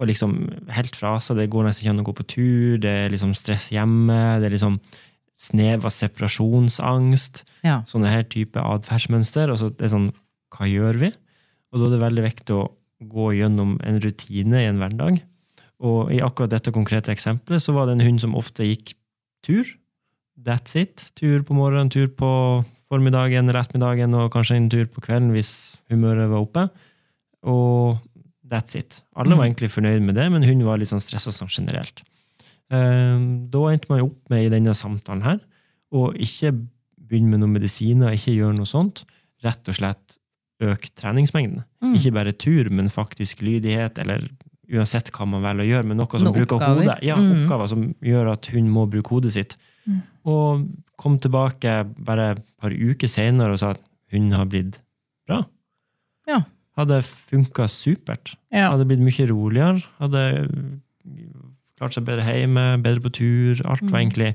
Og 0.01 0.09
liksom 0.09 0.35
helt 0.73 0.97
fra 0.97 1.15
seg. 1.21 1.39
Det 1.39 1.49
går 1.53 1.67
nesten 1.67 1.85
ikke 1.85 1.93
an 1.95 2.03
å 2.03 2.07
gå 2.09 2.17
på 2.17 2.27
tur. 2.35 2.77
Det 2.81 2.91
er 3.05 3.13
liksom 3.13 3.33
stress 3.37 3.69
hjemme. 3.73 4.19
Det 4.41 4.49
er 4.49 4.55
liksom 4.55 4.77
snev 5.41 5.85
av 5.85 5.93
separasjonsangst. 5.93 7.43
Ja. 7.65 7.81
Sånne 7.89 8.13
her 8.13 8.25
type 8.29 8.61
atferdsmønster. 8.61 9.53
Og 9.53 9.61
så 9.61 9.71
det 9.73 9.87
er 9.87 9.95
sånn, 9.95 10.11
hva 10.53 10.69
gjør 10.69 11.01
vi? 11.05 11.11
Og 11.71 11.79
da 11.81 11.87
er 11.87 11.95
det 11.95 12.05
veldig 12.05 12.25
viktig 12.27 12.57
å 12.57 12.69
gå 13.11 13.31
gjennom 13.39 13.77
en 13.87 14.01
rutine 14.03 14.61
i 14.61 14.69
en 14.69 14.81
hverdag. 14.81 15.21
Og 15.81 16.11
i 16.13 16.19
akkurat 16.21 16.51
dette 16.53 16.73
konkrete 16.73 17.13
eksempelet 17.13 17.63
så 17.63 17.73
var 17.73 17.87
det 17.87 17.97
en 17.97 18.05
hund 18.05 18.21
som 18.21 18.37
ofte 18.37 18.67
gikk 18.67 18.93
tur. 19.45 19.65
That's 20.37 20.75
it. 20.77 21.09
Tur 21.17 21.41
på 21.45 21.57
morgenen, 21.57 21.89
tur 21.93 22.09
på 22.09 22.29
formiddagen 22.91 23.47
eller 23.49 23.61
ettermiddagen, 23.63 24.13
og 24.19 24.31
kanskje 24.33 24.57
en 24.59 24.69
tur 24.71 24.85
på 24.91 25.01
kvelden 25.05 25.31
hvis 25.35 25.51
humøret 25.91 26.27
var 26.31 26.43
oppe. 26.43 26.65
Og 27.47 27.97
that's 28.51 28.75
it. 28.77 28.99
Alle 29.15 29.37
var 29.37 29.47
egentlig 29.47 29.71
fornøyd 29.71 30.03
med 30.03 30.15
det, 30.19 30.27
men 30.33 30.43
hun 30.43 30.63
var 30.67 30.77
litt 30.81 30.91
sånn 30.91 31.01
stressa 31.03 31.31
sånn 31.33 31.49
generelt. 31.51 32.03
Eh, 32.71 33.17
Da 33.51 33.63
endte 33.71 33.89
man 33.91 34.03
opp 34.05 34.19
med 34.31 34.45
i 34.45 34.51
denne 34.53 34.75
samtalen 34.77 35.23
her 35.25 35.39
å 35.91 36.11
ikke 36.15 36.53
begynne 37.11 37.33
med 37.33 37.41
noen 37.43 37.55
medisiner, 37.57 38.13
ikke 38.15 38.35
gjøre 38.37 38.55
noe 38.59 38.69
sånt. 38.69 39.03
Rett 39.43 39.67
og 39.67 39.75
slett 39.75 40.17
øke 40.61 40.91
treningsmengden. 40.95 41.63
Mm. 41.83 41.95
Ikke 41.97 42.13
bare 42.13 42.31
tur, 42.37 42.69
men 42.69 42.87
faktisk 42.93 43.41
lydighet, 43.43 43.97
eller 43.99 44.27
uansett 44.71 45.09
hva 45.11 45.25
man 45.27 45.41
velger 45.43 45.65
å 45.65 45.69
gjøre, 45.71 45.87
men 45.89 45.97
noe 45.99 46.07
som 46.13 46.23
Noen 46.23 46.37
bruker 46.37 46.55
oppgaver. 46.59 46.83
hodet. 46.85 46.99
Ja, 47.03 47.15
Mm. 47.17 47.43
oppgaver 47.43 47.67
som 47.67 47.81
gjør 48.01 48.31
at 48.31 48.45
hun 48.53 48.69
må 48.69 48.85
bruke 48.89 49.09
hodet 49.09 49.31
sitt. 49.33 49.57
Og 50.23 50.67
kom 51.01 51.17
tilbake 51.21 51.81
bare 51.97 52.31
et 52.35 52.43
par 52.61 52.73
uker 52.73 53.09
senere 53.09 53.55
og 53.55 53.61
sa 53.61 53.73
at 53.75 53.81
hun 54.13 54.29
har 54.35 54.47
blitt 54.51 54.77
bra. 55.27 55.41
Ja. 56.29 56.43
Hadde 56.79 57.01
funka 57.03 57.67
supert. 57.71 58.35
Ja. 58.53 58.69
Hadde 58.73 58.87
blitt 58.89 59.03
mye 59.03 59.27
roligere. 59.31 59.81
Hadde 60.01 60.23
klart 61.79 61.97
seg 61.97 62.05
bedre 62.07 62.27
hjemme, 62.27 62.65
bedre 62.83 63.03
på 63.03 63.13
tur. 63.17 63.63
Alt 63.65 63.87
var 63.89 64.03
egentlig 64.03 64.33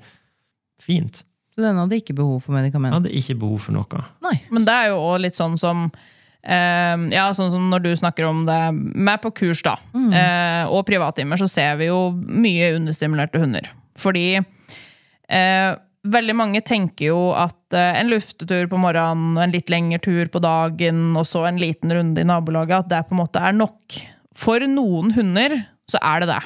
fint. 0.83 1.23
Så 1.55 1.65
den 1.65 1.79
hadde 1.81 1.97
ikke 1.97 2.17
behov 2.17 2.43
for 2.45 2.57
medikament? 2.57 2.93
Hadde 2.93 3.15
ikke 3.17 3.39
behov 3.41 3.63
for 3.65 3.77
noe. 3.77 4.03
Nei. 4.27 4.37
Men 4.53 4.67
det 4.67 4.75
er 4.75 4.91
jo 4.91 4.99
også 5.01 5.23
litt 5.25 5.39
sånn 5.39 5.57
som 5.61 5.87
eh, 5.87 7.07
Ja, 7.15 7.31
sånn 7.37 7.53
som 7.55 7.71
når 7.73 7.87
du 7.87 7.91
snakker 7.97 8.29
om 8.29 8.45
det 8.49 8.61
med 8.77 9.23
på 9.25 9.33
kurs, 9.41 9.63
da, 9.65 9.79
eh, 9.95 10.69
og 10.69 10.85
privattimer, 10.89 11.41
så 11.41 11.49
ser 11.49 11.79
vi 11.81 11.89
jo 11.89 12.11
mye 12.13 12.75
understimulerte 12.77 13.41
hunder. 13.41 13.71
Fordi 13.97 14.29
eh, 14.37 15.71
veldig 16.13 16.35
mange 16.39 16.63
tenker 16.67 17.11
jo 17.11 17.21
at 17.37 17.75
eh, 17.77 18.01
en 18.01 18.11
luftetur 18.13 18.69
på 18.71 18.81
morgenen, 18.81 19.37
en 19.41 19.55
litt 19.55 19.71
lengre 19.73 20.01
tur 20.03 20.31
på 20.33 20.43
dagen, 20.43 21.09
og 21.19 21.27
så 21.29 21.47
en 21.49 21.61
liten 21.61 21.93
runde 21.93 22.23
i 22.23 22.29
nabolaget, 22.29 22.85
at 22.85 22.93
det 22.93 23.03
på 23.09 23.17
en 23.17 23.23
måte 23.23 23.43
er 23.43 23.57
nok. 23.57 23.99
For 24.37 24.63
noen 24.71 25.15
hunder 25.17 25.59
så 25.91 26.01
er 26.03 26.25
det 26.25 26.33
det. 26.33 26.41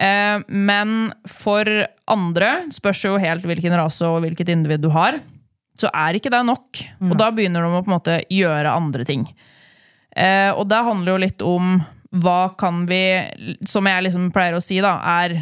Eh, 0.00 0.38
men 0.48 0.96
for 1.28 1.68
andre, 2.10 2.50
spørs 2.72 3.04
jo 3.04 3.18
helt 3.20 3.44
hvilken 3.46 3.76
rase 3.76 4.08
og 4.08 4.22
hvilket 4.24 4.52
individ 4.52 4.84
du 4.84 4.90
har, 4.94 5.20
så 5.80 5.90
er 5.96 6.16
ikke 6.16 6.32
det 6.32 6.42
nok. 6.44 6.82
Og 7.08 7.16
da 7.20 7.30
begynner 7.32 7.64
de 7.64 7.70
å 7.72 7.80
på 7.80 7.90
en 7.90 7.96
måte 7.96 8.18
gjøre 8.32 8.72
andre 8.76 9.06
ting. 9.08 9.24
Eh, 10.16 10.50
og 10.52 10.66
det 10.68 10.82
handler 10.84 11.14
jo 11.14 11.22
litt 11.24 11.44
om 11.46 11.78
hva 12.10 12.50
kan 12.58 12.80
vi 12.90 12.98
Som 13.70 13.86
jeg 13.86 14.02
liksom 14.02 14.32
pleier 14.34 14.56
å 14.58 14.62
si, 14.64 14.80
da, 14.82 14.96
er 15.22 15.36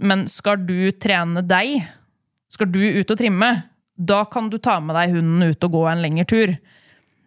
Men 0.00 0.22
skal 0.32 0.62
du 0.64 0.88
trene 0.96 1.42
deg? 1.44 1.82
Skal 2.54 2.70
du 2.70 2.80
ut 2.80 3.10
og 3.10 3.18
trimme? 3.18 3.50
Da 3.94 4.24
kan 4.30 4.48
du 4.50 4.58
ta 4.62 4.78
med 4.82 4.96
deg 4.98 5.16
hunden 5.16 5.50
ut 5.50 5.66
og 5.66 5.74
gå 5.74 5.84
en 5.90 6.02
lengre 6.02 6.26
tur. 6.30 6.54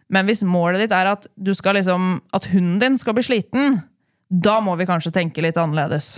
Men 0.08 0.28
hvis 0.28 0.44
målet 0.46 0.86
ditt 0.86 0.94
er 0.96 1.10
at, 1.10 1.28
liksom, 1.36 2.10
at 2.32 2.48
hunden 2.52 2.80
din 2.80 2.96
skal 3.00 3.16
bli 3.16 3.26
sliten, 3.26 3.80
da 4.28 4.58
må 4.64 4.76
vi 4.80 4.88
kanskje 4.88 5.12
tenke 5.12 5.44
litt 5.44 5.60
annerledes. 5.60 6.16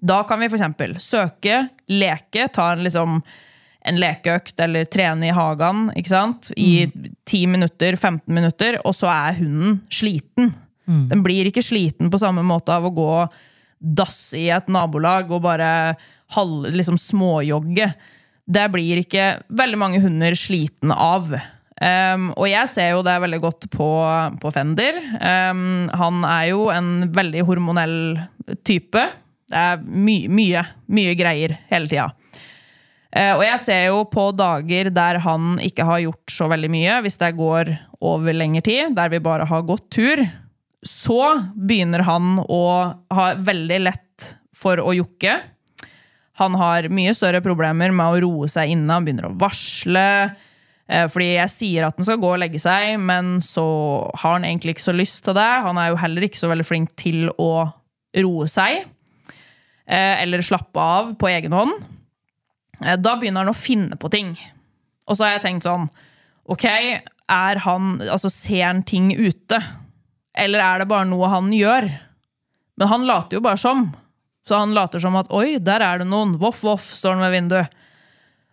Da 0.00 0.22
kan 0.26 0.40
vi 0.40 0.48
f.eks. 0.48 1.02
søke, 1.04 1.64
leke, 1.90 2.46
ta 2.54 2.70
en, 2.72 2.84
liksom, 2.86 3.20
en 3.86 4.00
lekeøkt 4.00 4.62
eller 4.62 4.88
trene 4.90 5.28
i 5.28 5.34
hagen 5.36 5.90
i 5.94 6.72
10-15 6.86 8.20
minutter, 8.30 8.78
og 8.86 8.94
så 8.96 9.10
er 9.12 9.38
hunden 9.42 9.80
sliten. 9.92 10.54
Den 11.10 11.22
blir 11.22 11.46
ikke 11.46 11.62
sliten 11.62 12.10
på 12.10 12.18
samme 12.18 12.42
måte 12.42 12.74
av 12.74 12.88
å 12.88 12.94
gå 12.94 13.12
dass 13.80 14.34
i 14.36 14.48
et 14.52 14.66
nabolag 14.68 15.30
og 15.32 15.44
bare 15.44 15.68
halv, 16.34 16.66
liksom 16.74 16.98
småjogge. 17.00 17.92
Det 18.50 18.66
blir 18.72 19.00
ikke 19.04 19.30
veldig 19.54 19.78
mange 19.78 20.02
hunder 20.02 20.34
sliten 20.38 20.92
av. 20.94 21.30
Um, 21.80 22.28
og 22.36 22.44
jeg 22.50 22.68
ser 22.68 22.90
jo 22.92 23.04
det 23.06 23.14
veldig 23.22 23.38
godt 23.40 23.66
på, 23.72 23.88
på 24.42 24.52
Fender. 24.52 24.98
Um, 25.16 25.88
han 25.96 26.24
er 26.28 26.50
jo 26.50 26.66
en 26.74 27.08
veldig 27.14 27.44
hormonell 27.48 28.00
type. 28.68 29.04
Det 29.50 29.60
er 29.60 29.80
my 29.80 30.16
mye, 30.30 30.64
mye 30.92 31.14
greier 31.18 31.56
hele 31.70 31.88
tida. 31.90 32.10
Uh, 33.10 33.38
og 33.38 33.44
jeg 33.46 33.62
ser 33.64 33.86
jo 33.88 34.02
på 34.10 34.26
dager 34.36 34.90
der 34.94 35.22
han 35.24 35.56
ikke 35.64 35.86
har 35.88 36.02
gjort 36.04 36.34
så 36.34 36.50
veldig 36.52 36.70
mye, 36.74 36.98
hvis 37.06 37.18
det 37.22 37.32
går 37.38 37.72
over 38.10 38.36
lengre 38.36 38.62
tid, 38.66 38.92
der 38.98 39.14
vi 39.14 39.22
bare 39.24 39.48
har 39.48 39.64
gått 39.66 39.88
tur, 39.94 40.22
så 40.86 41.22
begynner 41.54 42.04
han 42.06 42.38
å 42.44 42.64
ha 43.14 43.30
veldig 43.38 43.80
lett 43.86 44.30
for 44.56 44.80
å 44.82 44.92
jokke. 44.96 45.38
Han 46.38 46.54
har 46.54 46.86
mye 46.88 47.12
større 47.14 47.40
problemer 47.44 47.90
med 47.92 48.06
å 48.06 48.20
roe 48.22 48.48
seg 48.48 48.70
inne, 48.72 48.92
han 48.92 49.04
begynner 49.04 49.26
å 49.28 49.34
varsle. 49.38 50.36
Eh, 50.88 51.06
Fordi 51.10 51.34
jeg 51.36 51.50
sier 51.52 51.86
at 51.86 51.96
han 51.98 52.04
skal 52.06 52.18
gå 52.22 52.30
og 52.32 52.38
legge 52.40 52.58
seg, 52.62 52.98
men 53.00 53.38
så 53.44 53.64
har 54.22 54.32
han 54.38 54.44
egentlig 54.44 54.76
ikke 54.76 54.86
så 54.88 54.94
lyst 54.96 55.24
til 55.26 55.34
det. 55.34 55.48
Han 55.66 55.76
er 55.78 55.90
jo 55.90 55.96
heller 56.00 56.22
ikke 56.26 56.40
så 56.40 56.48
veldig 56.50 56.66
flink 56.66 56.94
til 56.96 57.28
å 57.38 57.50
roe 58.16 58.46
seg. 58.50 58.86
eh, 59.86 60.22
Eller 60.22 60.40
slappe 60.42 60.78
av 60.80 61.14
på 61.18 61.28
egen 61.28 61.52
hånd. 61.52 61.72
Eh, 62.84 62.96
Da 62.96 63.16
begynner 63.16 63.44
han 63.44 63.52
å 63.54 63.58
finne 63.58 63.96
på 63.96 64.10
ting. 64.10 64.36
Og 65.06 65.16
så 65.16 65.24
har 65.26 65.32
jeg 65.38 65.42
tenkt 65.42 65.64
sånn 65.66 65.88
Ok, 66.50 66.64
er 66.64 67.58
han, 67.62 68.00
altså 68.10 68.30
ser 68.30 68.64
han 68.66 68.82
ting 68.82 69.12
ute? 69.14 69.60
Eller 70.34 70.58
er 70.60 70.78
det 70.80 70.88
bare 70.88 71.04
noe 71.06 71.28
han 71.28 71.50
gjør? 71.52 71.86
Men 72.78 72.88
han 72.88 73.04
later 73.06 73.36
jo 73.36 73.40
bare 73.44 73.58
som. 73.60 73.92
Så 74.46 74.56
han 74.56 74.74
later 74.74 75.02
som 75.02 75.16
at 75.20 75.30
'oi, 75.30 75.58
der 75.58 75.82
er 75.84 75.98
det 76.00 76.08
noen'. 76.08 76.36
Voff, 76.40 76.62
voff, 76.64 76.92
står 76.96 77.16
han 77.16 77.24
ved 77.26 77.36
vinduet. 77.36 77.78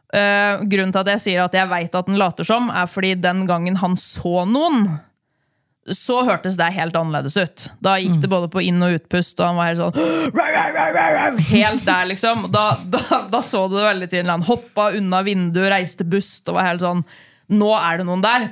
Uh, 0.07 0.63
grunnen 0.63 0.93
til 0.95 1.03
at 1.03 1.09
jeg 1.17 1.19
sier 1.19 1.43
at 1.43 1.55
jeg 1.55 1.67
veit 1.67 1.95
at 1.95 2.07
han 2.07 2.19
later 2.19 2.47
som, 2.47 2.69
er 2.71 2.87
fordi 2.87 3.15
den 3.19 3.43
gangen 3.47 3.75
han 3.81 3.97
så 3.99 4.45
noen, 4.47 4.85
så 5.87 6.21
hørtes 6.27 6.57
det 6.59 6.67
helt 6.75 6.95
annerledes 6.99 7.37
ut. 7.39 7.65
Da 7.83 7.95
gikk 7.99 8.17
det 8.23 8.29
både 8.31 8.49
på 8.51 8.61
inn- 8.63 8.83
og 8.83 8.97
utpust, 8.97 9.39
og 9.39 9.45
han 9.47 9.59
var 9.59 9.69
helt 9.69 9.79
sånn 9.79 9.95
Helt 11.51 11.85
der, 11.87 12.09
liksom. 12.11 12.47
Da, 12.51 12.65
da, 12.83 13.21
da 13.31 13.41
så 13.43 13.65
du 13.71 13.77
det 13.77 13.85
veldig 13.85 14.09
tydelig. 14.11 14.31
Han 14.31 14.47
hoppa 14.47 14.89
unna 14.99 15.21
vinduet, 15.23 15.69
reiste 15.71 16.07
bust 16.07 16.47
og 16.49 16.59
var 16.59 16.71
helt 16.73 16.83
sånn 16.83 17.05
Nå 17.47 17.69
er 17.79 18.01
det 18.01 18.07
noen 18.09 18.23
der. 18.25 18.49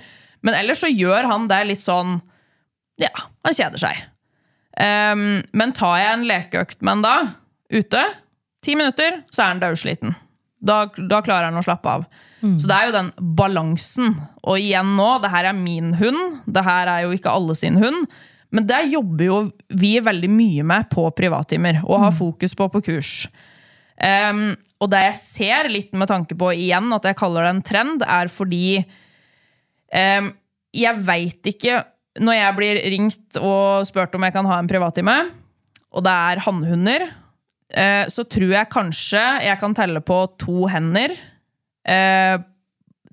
Men 0.48 0.56
ellers 0.56 0.80
så 0.86 0.88
gjør 0.92 1.27
han 1.27 1.50
det 1.51 1.60
litt 1.68 1.84
sånn 1.84 2.22
Ja, 3.01 3.12
han 3.44 3.58
kjeder 3.58 3.82
seg. 3.84 4.06
Ehm, 4.82 5.41
men 5.55 5.74
tar 5.75 5.98
jeg 6.01 6.13
en 6.13 6.27
lekeøkt 6.29 6.82
med 6.82 6.98
en 6.98 7.05
da, 7.05 7.15
ute, 7.72 8.03
ti 8.65 8.75
minutter, 8.77 9.22
så 9.32 9.46
er 9.46 9.53
han 9.53 9.63
daudsliten. 9.63 10.15
Da, 10.65 10.86
da 10.98 11.22
klarer 11.25 11.51
han 11.51 11.60
å 11.60 11.65
slappe 11.65 11.91
av. 11.91 12.08
Så 12.46 12.70
det 12.70 12.75
er 12.75 12.89
jo 12.89 12.96
den 12.96 13.12
balansen. 13.38 14.15
Og 14.46 14.62
igjen 14.62 14.96
nå, 14.98 15.08
det 15.24 15.32
her 15.34 15.50
er 15.50 15.58
min 15.58 15.96
hund, 15.98 16.39
det 16.46 16.63
her 16.65 16.89
er 16.91 17.05
jo 17.05 17.15
ikke 17.15 17.34
alle 17.34 17.55
sin 17.58 17.79
hund. 17.82 18.05
Men 18.53 18.67
det 18.70 18.84
jobber 18.91 19.25
jo 19.25 19.39
vi 19.82 19.96
veldig 20.03 20.29
mye 20.32 20.65
med 20.67 20.89
på 20.91 21.08
privattimer, 21.17 21.82
og 21.86 22.03
har 22.05 22.15
fokus 22.15 22.55
på 22.58 22.70
på 22.72 22.84
kurs. 22.86 23.15
Um, 23.96 24.53
og 24.84 24.91
det 24.91 25.01
jeg 25.08 25.17
ser, 25.22 25.72
litt 25.72 25.96
med 25.98 26.10
tanke 26.12 26.38
på 26.38 26.51
igjen 26.53 26.94
at 26.94 27.08
jeg 27.08 27.17
kaller 27.20 27.48
det 27.48 27.53
en 27.55 27.65
trend, 27.65 28.05
er 28.05 28.32
fordi 28.32 28.67
um, 29.89 30.32
jeg 30.75 31.03
veit 31.08 31.51
ikke 31.51 31.82
Når 32.22 32.38
jeg 32.38 32.55
blir 32.55 32.79
ringt 32.93 33.39
og 33.41 33.86
spurt 33.89 34.15
om 34.15 34.24
jeg 34.24 34.36
kan 34.36 34.48
ha 34.48 34.60
en 34.62 34.69
privattime, 34.72 35.15
og 35.95 36.03
det 36.05 36.15
er 36.31 36.41
hannhunder, 36.45 37.07
eh, 37.75 38.05
så 38.12 38.24
tror 38.27 38.53
jeg 38.53 38.72
kanskje 38.72 39.24
jeg 39.45 39.60
kan 39.62 39.75
telle 39.75 40.01
på 40.03 40.22
to 40.39 40.67
hender 40.72 41.13
eh, 41.88 42.38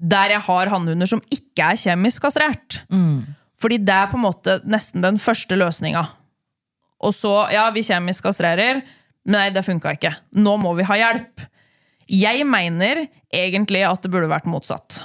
der 0.03 0.35
jeg 0.35 0.43
har 0.49 0.71
hannhunder 0.73 1.07
som 1.07 1.23
ikke 1.31 1.73
er 1.73 1.79
kjemisk 1.79 2.25
kastrert. 2.27 2.83
Fordi 3.63 3.79
det 3.79 3.95
er 3.95 4.11
på 4.11 4.19
en 4.19 4.25
måte 4.25 4.59
nesten 4.67 5.05
den 5.05 5.21
første 5.23 5.55
løsninga. 5.59 6.03
Og 7.03 7.15
så, 7.15 7.33
ja, 7.55 7.69
vi 7.75 7.85
kjemisk 7.87 8.27
kastrerer. 8.27 8.83
Men 9.23 9.39
nei, 9.39 9.49
det 9.55 9.63
funka 9.67 9.95
ikke. 9.95 10.15
Nå 10.35 10.57
må 10.59 10.75
vi 10.79 10.87
ha 10.89 10.99
hjelp. 10.99 11.45
Jeg 12.11 12.43
mener 12.47 13.05
egentlig 13.33 13.85
at 13.87 14.03
det 14.03 14.11
burde 14.11 14.31
vært 14.31 14.51
motsatt. 14.51 15.05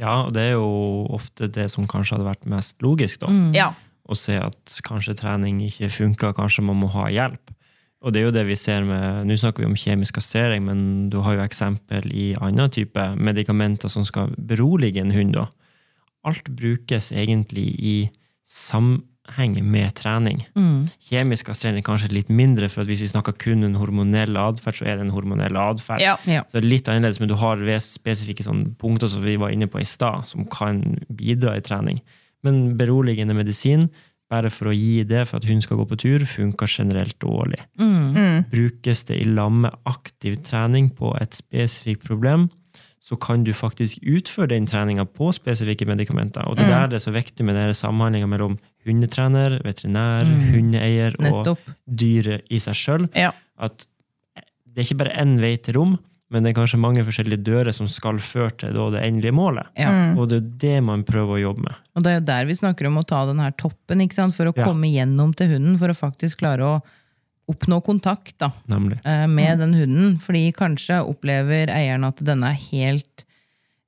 Ja, 0.00 0.26
og 0.26 0.32
det 0.34 0.42
er 0.42 0.56
jo 0.56 1.06
ofte 1.14 1.48
det 1.52 1.68
som 1.72 1.86
kanskje 1.90 2.16
hadde 2.16 2.28
vært 2.28 2.48
mest 2.50 2.82
logisk, 2.82 3.20
da. 3.22 3.30
Ja. 3.54 3.68
Å 4.06 4.16
se 4.18 4.36
at 4.38 4.78
kanskje 4.86 5.16
trening 5.18 5.60
ikke 5.66 5.90
funker, 5.90 6.34
kanskje 6.36 6.64
man 6.66 6.80
må 6.82 6.90
ha 6.94 7.08
hjelp. 7.10 7.54
Og 8.04 8.12
det 8.12 8.20
er 8.20 8.26
jo 8.28 8.34
det 8.34 8.44
vi 8.46 8.56
ser 8.60 8.84
med 8.86 9.26
Nå 9.26 9.34
snakker 9.40 9.64
vi 9.64 9.70
om 9.70 9.78
kjemisk 9.78 10.18
kastrering, 10.18 10.66
men 10.68 11.08
du 11.10 11.18
har 11.24 11.38
jo 11.38 11.46
eksempel 11.46 12.06
i 12.12 12.28
annen 12.38 12.70
type 12.70 13.02
medikamenter 13.16 13.90
som 13.90 14.04
skal 14.06 14.34
berolige 14.36 15.02
en 15.02 15.14
hund. 15.14 15.34
da. 15.34 15.48
Alt 16.26 16.50
brukes 16.58 17.10
egentlig 17.12 17.68
i 17.78 17.96
sammenheng 19.26 19.70
med 19.70 19.94
trening. 19.94 20.44
Kjemisk 21.08 21.46
kastrering 21.46 21.78
er 21.78 21.86
kanskje 21.86 22.12
litt 22.12 22.28
mindre, 22.28 22.68
for 22.68 22.82
at 22.82 22.88
hvis 22.88 23.02
vi 23.02 23.10
snakker 23.10 23.36
kun 23.38 23.64
en 23.64 23.76
hormonell 23.76 24.36
atferd, 24.36 24.76
så 24.78 24.84
er 24.86 24.96
det 24.96 25.06
en 25.06 25.14
hormonell 25.14 25.56
atferd. 25.56 26.00
Ja. 26.00 26.16
Ja. 26.26 26.42
Så 26.46 26.58
det 26.58 26.64
er 26.64 26.70
litt 26.70 26.88
annerledes, 26.88 27.20
men 27.20 27.28
du 27.28 27.36
har 27.36 27.58
spesifikke 27.80 28.44
sånne 28.44 28.74
punkter 28.78 29.08
som 29.08 29.22
vi 29.24 29.36
var 29.36 29.50
inne 29.50 29.66
på 29.66 29.80
i 29.80 29.84
stad, 29.84 30.26
som 30.28 30.46
kan 30.46 30.82
bidra 31.08 31.56
i 31.56 31.64
trening. 31.64 32.00
Men 32.42 32.76
beroligende 32.76 33.34
medisin, 33.34 33.88
bare 34.30 34.50
for 34.50 34.70
å 34.70 34.74
gi 34.74 35.04
det 35.06 35.28
for 35.28 35.38
at 35.38 35.46
hun 35.46 35.60
skal 35.62 35.78
gå 35.78 35.86
på 35.86 35.98
tur, 36.02 36.26
funker 36.26 36.66
generelt 36.66 37.18
dårlig. 37.22 37.62
Brukes 38.50 39.04
det 39.06 39.20
i 39.20 39.26
lag 39.28 39.52
med 39.52 39.74
aktiv 39.86 40.40
trening 40.42 40.90
på 40.90 41.14
et 41.20 41.34
spesifikt 41.34 42.06
problem, 42.06 42.48
så 43.06 43.14
kan 43.22 43.44
du 43.46 43.52
faktisk 43.54 44.02
utføre 44.02 44.50
den 44.50 44.66
treninga 44.66 45.04
på 45.06 45.30
spesifikke 45.30 45.86
medikamenter. 45.86 46.42
Og 46.42 46.56
det 46.58 46.64
er 46.66 46.72
der 46.72 46.88
det 46.90 46.98
er 46.98 47.04
så 47.04 47.14
viktig 47.14 47.44
med 47.46 47.54
denne 47.54 47.76
samhandlinga 47.76 48.26
mellom 48.26 48.56
hundetrener, 48.86 49.58
veterinær, 49.66 50.24
hundeeier 50.52 51.16
og 51.32 51.56
dyret 51.86 52.46
i 52.50 52.58
seg 52.62 52.74
sjøl 52.78 53.08
Ja. 53.14 53.32
at 53.58 53.86
det 54.36 54.82
er 54.82 54.86
ikke 54.90 54.98
bare 55.04 55.16
én 55.22 55.38
vei 55.40 55.56
til 55.56 55.74
rom, 55.78 55.94
men 56.30 56.42
det 56.42 56.50
er 56.50 56.56
kanskje 56.60 56.78
mange 56.82 57.04
forskjellige 57.06 57.42
dører 57.46 57.72
som 57.72 57.86
skal 57.88 58.18
føre 58.18 58.50
til 58.58 58.72
da 58.74 58.90
det 58.90 59.02
endelige 59.06 59.32
målet. 59.32 59.66
Ja. 59.78 60.12
Og 60.18 60.28
det 60.28 60.36
er 60.42 60.48
det 60.64 60.82
man 60.84 61.04
prøver 61.06 61.36
å 61.38 61.40
jobbe 61.40 61.62
med. 61.68 61.74
Og 61.96 62.02
det 62.04 62.10
er 62.12 62.18
jo 62.20 62.24
der 62.26 62.44
vi 62.50 62.56
snakker 62.58 62.88
om 62.90 62.98
å 62.98 63.06
ta 63.06 63.24
den 63.26 63.38
her 63.40 63.52
toppen, 63.56 64.02
ikke 64.04 64.14
sant? 64.18 64.34
for 64.34 64.46
å 64.50 64.52
Ja. 64.56 64.64
komme 64.66 64.90
gjennom 64.90 65.34
til 65.36 65.48
hunden, 65.54 65.78
for 65.78 65.88
å 65.88 65.96
faktisk 65.96 66.38
klare 66.42 66.60
å 66.66 66.82
oppnå 67.48 67.78
kontakt 67.86 68.34
da, 68.38 68.50
Nemlig. 68.68 68.98
eh, 69.06 69.26
med 69.28 69.60
den 69.60 69.72
hunden. 69.74 70.18
Fordi 70.18 70.52
kanskje 70.52 70.98
opplever 71.06 71.68
eieren 71.70 72.04
at 72.04 72.16
den 72.24 72.42
er 72.42 72.54
helt 72.72 73.24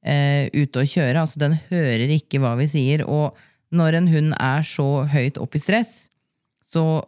eh, 0.05 0.49
ute 0.55 0.79
å 0.81 0.87
kjøre. 0.87 1.17
altså 1.21 1.39
Den 1.43 1.59
hører 1.69 2.09
ikke 2.09 2.39
hva 2.41 2.57
vi 2.57 2.67
sier. 2.71 3.03
Og 3.07 3.35
når 3.73 3.95
en 3.99 4.09
hund 4.09 4.35
er 4.41 4.63
så 4.63 5.07
høyt 5.13 5.39
opp 5.39 5.55
i 5.55 5.61
stress, 5.61 6.09
så 6.73 7.03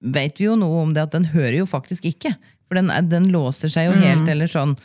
vet 0.00 0.38
vi 0.40 0.46
jo 0.46 0.56
noe 0.56 0.82
om 0.82 0.92
det 0.96 1.02
at 1.02 1.12
den 1.16 1.24
hører 1.32 1.58
jo 1.58 1.66
faktisk 1.66 2.04
ikke. 2.08 2.34
For 2.68 2.74
den, 2.78 2.90
er- 2.90 3.02
den 3.02 3.28
låser 3.32 3.68
seg 3.72 3.86
jo 3.90 3.96
helt, 4.00 4.28
eller 4.28 4.46
sånn 4.50 4.76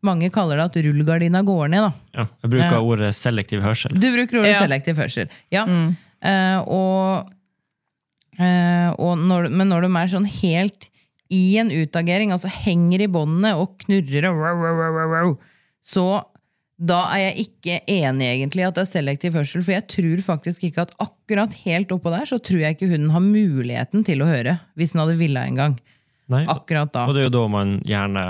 Mange 0.00 0.28
kaller 0.30 0.54
det 0.60 0.64
at 0.68 0.76
rullegardina 0.84 1.40
går 1.42 1.68
ned. 1.72 1.82
da. 1.82 1.92
Ja, 2.14 2.26
jeg 2.44 2.50
bruker 2.52 2.70
Ja. 2.76 2.80
ordet 2.80 3.08
selektiv 3.18 3.60
hørsel. 3.62 3.98
Du 3.98 4.06
bruker 4.14 4.38
ordet 4.38 4.52
Ja. 4.52 4.60
selektiv 4.62 4.94
hørsel. 4.94 5.28
Ja. 5.50 5.64
Eh, 6.22 6.58
og, 6.70 7.32
eh, 8.38 8.90
og 8.98 9.18
når, 9.18 9.48
men 9.50 9.68
når 9.72 9.82
de 9.82 9.90
er 9.98 10.12
sånn 10.12 10.28
helt 10.30 10.88
i 11.34 11.58
en 11.58 11.70
utagering, 11.74 12.30
altså 12.32 12.48
henger 12.48 13.02
i 13.02 13.08
båndene 13.10 13.56
og 13.58 13.74
knurrer 13.82 14.28
og 14.30 14.38
wow, 14.38 14.54
wow, 14.62 14.76
wow, 14.78 14.92
wow, 14.94 15.08
wow, 15.10 15.34
så 15.84 16.04
da 16.78 16.98
er 17.10 17.22
jeg 17.24 17.46
ikke 17.48 17.76
enig 17.90 18.26
egentlig 18.28 18.64
at 18.68 18.76
det 18.76 18.84
er 18.84 18.90
selektiv 18.92 19.34
hørsel, 19.34 19.64
for 19.66 19.74
jeg 19.74 19.86
tror 19.90 20.20
faktisk 20.22 20.66
ikke 20.68 20.84
at 20.86 20.92
akkurat 21.02 21.54
helt 21.64 21.90
oppå 21.94 22.12
der, 22.14 22.28
så 22.30 22.38
tror 22.38 22.62
jeg 22.62 22.76
ikke 22.76 22.90
hunden 22.92 23.10
har 23.10 23.24
muligheten 23.24 24.04
til 24.06 24.22
å 24.22 24.28
høre, 24.30 24.58
hvis 24.78 24.94
den 24.94 25.02
hadde 25.02 25.16
villa 25.18 25.42
en 25.48 25.58
gang. 25.58 25.74
Nei, 26.30 26.44
Akkurat 26.52 26.92
da. 26.94 27.06
Og 27.08 27.16
det 27.16 27.24
er 27.24 27.28
jo 27.30 27.34
da 27.34 27.44
man 27.50 27.78
gjerne 27.88 28.24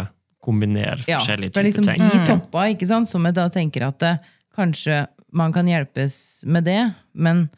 kombinerer 0.44 1.02
Ja, 1.10 1.18
forskjellige 1.18 1.52
for 1.52 1.60
typer 1.60 1.66
liksom 1.66 1.88
ting. 1.90 2.04
de 2.08 2.24
toppa, 2.30 2.68
ikke 2.72 2.88
sant? 2.88 3.10
som 3.10 3.26
jeg 3.28 3.36
da 3.36 3.48
tenker 3.52 3.84
at 3.88 3.98
det, 4.00 4.14
kanskje 4.56 5.02
man 5.36 5.52
kan 5.52 5.68
hjelpes 5.68 6.14
med 6.48 6.64
det, 6.64 6.80
men, 7.12 7.48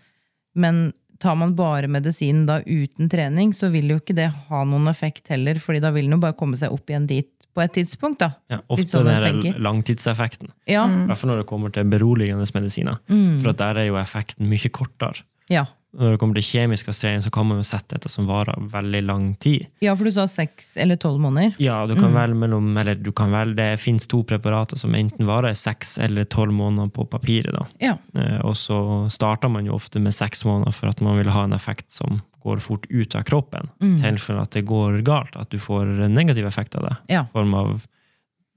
men 0.59 0.88
tar 1.23 1.37
man 1.38 1.54
bare 1.54 1.87
medisinen 1.92 2.49
da 2.49 2.59
uten 2.64 3.09
trening, 3.12 3.52
så 3.54 3.70
vil 3.70 3.92
jo 3.92 4.00
ikke 4.00 4.16
det 4.16 4.30
ha 4.49 4.64
noen 4.66 4.90
effekt 4.90 5.30
heller, 5.30 5.61
fordi 5.62 5.85
da 5.85 5.92
vil 5.94 6.09
den 6.09 6.16
jo 6.18 6.25
bare 6.25 6.38
komme 6.40 6.59
seg 6.59 6.75
opp 6.75 6.90
igjen 6.90 7.06
dit 7.06 7.30
på 7.61 7.67
et 7.69 7.75
tidspunkt. 7.76 8.21
da. 8.23 8.31
Ja, 8.50 8.61
ofte 8.73 8.97
sånn 8.97 9.11
den 9.11 9.61
langtidseffekten. 9.61 10.52
Ja, 10.71 10.87
I 10.88 11.05
hvert 11.11 11.21
fall 11.21 11.33
når 11.35 11.43
det 11.43 11.50
kommer 11.50 11.75
til 11.75 11.90
beroligende 11.93 12.49
medisiner. 12.57 13.02
Mm. 13.12 13.37
For 13.45 13.57
der 13.57 13.85
er 13.85 13.90
jo 13.90 14.00
effekten 14.00 14.49
mye 14.50 14.73
kortere. 14.73 15.26
ja. 15.52 15.67
Når 15.92 16.12
det 16.12 16.18
kommer 16.20 16.35
til 16.38 16.44
kjemisk 16.47 16.87
kastrering, 16.87 17.18
så 17.25 17.30
kan 17.35 17.47
man 17.49 17.59
jo 17.59 17.64
sette 17.66 17.97
dette 17.97 18.09
som 18.09 18.26
varer 18.28 18.54
veldig 18.70 19.00
lang 19.06 19.25
tid. 19.42 19.66
ja, 19.82 19.94
for 19.97 20.04
du 20.04 20.11
sa 20.14 20.26
seks 20.30 20.76
eller 20.76 20.94
tolv 20.97 21.18
måneder. 21.20 21.54
Ja, 21.59 21.85
du 21.87 21.94
Mm. 21.97 22.12
velge 22.14 22.37
mellom 22.37 22.76
Eller 22.78 22.94
du 22.94 23.11
kan 23.12 23.30
velge, 23.32 23.56
det 23.56 23.80
fins 23.80 24.06
to 24.06 24.23
preparater 24.23 24.78
som 24.78 24.92
enten 24.94 25.26
varer 25.26 25.52
seks 25.54 25.99
eller 25.99 26.25
tolv 26.25 26.52
måneder 26.52 26.92
på 26.92 27.09
papiret. 27.11 27.52
da. 27.52 27.66
Ja. 27.80 27.99
Eh, 28.14 28.38
Og 28.44 28.54
så 28.54 29.11
starter 29.11 29.50
man 29.50 29.66
jo 29.66 29.73
ofte 29.75 30.00
med 30.00 30.12
seks 30.14 30.44
måneder 30.44 30.73
for 30.73 30.87
at 30.88 31.00
man 31.00 31.16
vil 31.16 31.30
ha 31.32 31.42
en 31.44 31.52
effekt 31.52 31.90
som 31.90 32.23
går 32.44 32.61
fort 32.61 32.87
ut 32.88 33.14
av 33.16 33.25
kroppen. 33.25 33.68
Mm. 33.82 33.97
I 33.99 34.11
tilfelle 34.12 34.40
at 34.42 34.50
det 34.52 34.64
går 34.66 35.02
galt, 35.02 35.37
at 35.37 35.50
du 35.50 35.59
får 35.59 36.09
negativ 36.09 36.47
effekt 36.47 36.75
av 36.76 36.82
det. 36.85 36.97
Ja. 37.09 37.23
I 37.25 37.32
form 37.32 37.54
av 37.54 37.87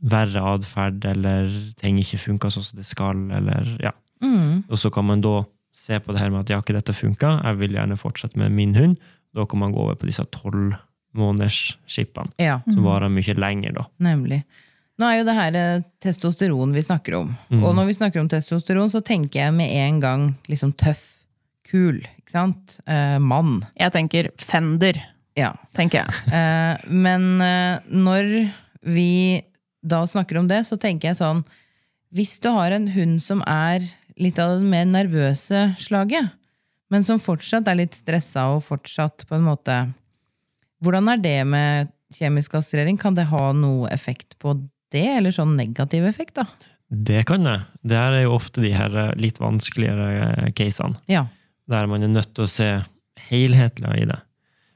verre 0.04 0.42
atferd, 0.42 1.04
eller 1.06 1.50
ting 1.80 1.98
ikke 1.98 2.20
funker 2.20 2.52
sånn 2.52 2.64
som 2.64 2.78
det 2.78 2.86
skal, 2.86 3.16
eller 3.32 3.78
ja. 3.82 3.92
Mm. 4.22 4.64
Og 4.70 4.78
så 4.78 4.92
kan 4.92 5.06
man 5.06 5.22
da 5.22 5.46
se 5.74 5.98
på 6.00 6.14
det 6.14 6.22
her 6.22 6.30
med 6.34 6.44
at 6.46 6.54
ja, 6.54 6.60
ikke 6.62 6.76
dette 6.78 6.94
funka, 6.96 7.36
jeg 7.44 7.60
vil 7.62 7.74
gjerne 7.78 7.98
fortsette 8.00 8.38
med 8.40 8.54
min 8.54 8.76
hund. 8.78 8.98
Da 9.34 9.46
kan 9.50 9.60
man 9.64 9.74
gå 9.74 9.82
over 9.88 9.96
på 9.98 10.06
disse 10.10 10.24
tolv 10.34 10.76
måneders 11.18 11.76
skippene, 11.90 12.30
ja, 12.42 12.60
som 12.66 12.86
varer 12.88 13.10
mye 13.14 13.34
lenger, 13.38 13.74
da. 13.78 13.84
nemlig. 14.02 14.44
Nå 15.02 15.08
er 15.10 15.16
jo 15.20 15.26
det 15.26 15.34
her 15.34 15.56
eh, 15.58 15.84
testosteron 16.06 16.74
vi 16.76 16.84
snakker 16.86 17.16
om. 17.18 17.32
Mm. 17.50 17.64
Og 17.66 17.72
når 17.78 17.88
vi 17.90 17.96
snakker 17.98 18.22
om 18.22 18.28
testosteron, 18.30 18.92
så 18.94 19.02
tenker 19.06 19.40
jeg 19.48 19.54
med 19.58 19.72
en 19.82 19.98
gang 20.04 20.26
liksom 20.50 20.74
tøff, 20.78 21.02
kul, 21.66 21.98
ikke 22.20 22.34
sant? 22.36 22.76
Eh, 22.86 23.18
mann. 23.18 23.64
Jeg 23.80 23.94
tenker 23.96 24.30
Fender, 24.38 25.00
Ja. 25.38 25.54
tenker 25.74 26.04
jeg. 26.04 26.14
Eh, 26.38 26.86
men 26.94 27.42
eh, 27.42 27.80
når 27.90 28.30
vi 28.86 29.42
da 29.82 30.04
snakker 30.06 30.38
om 30.38 30.48
det, 30.48 30.62
så 30.70 30.78
tenker 30.78 31.10
jeg 31.10 31.18
sånn 31.18 31.42
Hvis 32.14 32.38
du 32.40 32.52
har 32.54 32.72
en 32.72 32.86
hund 32.94 33.18
som 33.24 33.42
er 33.50 33.82
litt 34.22 34.40
av 34.40 34.58
det 34.60 34.68
mer 34.70 34.86
nervøse 34.86 35.74
slaget, 35.82 36.30
men 36.94 37.04
som 37.06 37.20
fortsatt 37.22 37.68
er 37.72 37.80
litt 37.80 37.96
stressa 37.98 38.50
og 38.54 38.64
fortsatt 38.66 39.26
på 39.30 39.36
en 39.40 39.48
måte 39.48 39.78
Hvordan 40.84 41.08
er 41.14 41.22
det 41.24 41.38
med 41.48 41.92
kjemisk 42.14 42.52
kastrering? 42.58 42.98
Kan 43.00 43.16
det 43.16 43.30
ha 43.30 43.54
noe 43.56 43.88
effekt 43.94 44.36
på 44.44 44.52
det, 44.92 45.06
eller 45.18 45.32
sånn 45.32 45.54
negativ 45.56 46.04
effekt, 46.06 46.36
da? 46.36 46.44
Det 46.92 47.22
kan 47.30 47.48
det. 47.48 47.54
Det 47.88 47.96
er 47.96 48.18
jo 48.26 48.34
ofte 48.36 48.62
de 48.62 48.74
her 48.76 48.92
eh, 49.00 49.14
litt 49.16 49.40
vanskeligere 49.40 50.10
eh, 50.44 50.50
casene, 50.58 51.00
Ja. 51.08 51.24
der 51.72 51.88
man 51.88 52.04
er 52.04 52.12
nødt 52.12 52.34
til 52.36 52.44
å 52.44 52.52
se 52.52 52.68
helhetlig 53.30 53.96
i 54.04 54.10
det. 54.12 54.20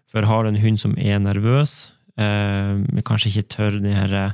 For 0.08 0.24
har 0.24 0.44
du 0.48 0.54
en 0.54 0.62
hund 0.64 0.80
som 0.80 0.96
er 0.98 1.20
nervøs, 1.20 1.92
eh, 2.18 2.80
kanskje 3.04 3.34
ikke 3.36 3.50
tør 3.58 3.78
de 3.84 3.92
her 3.94 4.16
eh, 4.16 4.32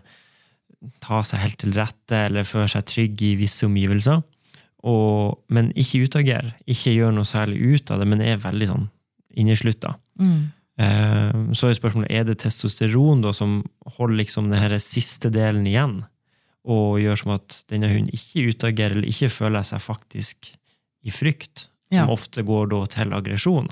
ta 1.01 1.23
seg 1.25 1.41
helt 1.41 1.57
til 1.65 1.73
rette 1.73 2.21
eller 2.29 2.45
føle 2.47 2.69
seg 2.69 2.85
trygg 2.85 3.25
i 3.25 3.33
visse 3.41 3.65
omgivelser, 3.65 4.21
og, 4.83 5.39
men 5.49 5.71
ikke 5.79 6.03
utagere, 6.07 6.53
ikke 6.67 6.91
gjør 6.97 7.13
noe 7.15 7.27
særlig 7.27 7.59
ut 7.77 7.91
av 7.93 8.01
det, 8.01 8.07
men 8.11 8.21
er 8.21 8.41
veldig 8.43 8.67
sånn 8.67 8.89
inneslutta. 9.39 9.95
Mm. 10.19 10.41
Eh, 10.79 11.37
Så 11.55 11.69
er 11.69 11.77
spørsmålet 11.77 12.11
er 12.11 12.25
det 12.27 12.39
testosteron 12.43 13.21
da, 13.23 13.31
som 13.33 13.61
holder 13.97 14.19
liksom 14.19 14.49
denne 14.51 14.79
siste 14.83 15.31
delen 15.33 15.65
igjen, 15.69 16.01
og 16.63 16.99
gjør 17.03 17.17
som 17.19 17.31
at 17.35 17.61
denne 17.71 17.89
hunden 17.91 18.11
ikke 18.15 18.47
utagerer 18.53 18.95
eller 18.97 19.09
ikke 19.09 19.31
føler 19.31 19.63
seg 19.67 19.81
faktisk 19.83 20.53
i 21.03 21.11
frykt, 21.11 21.67
som 21.91 22.07
Ja. 22.07 22.07
ofte 22.07 22.41
går 22.43 22.69
da 22.71 22.85
til 22.85 23.13
aggresjon. 23.13 23.67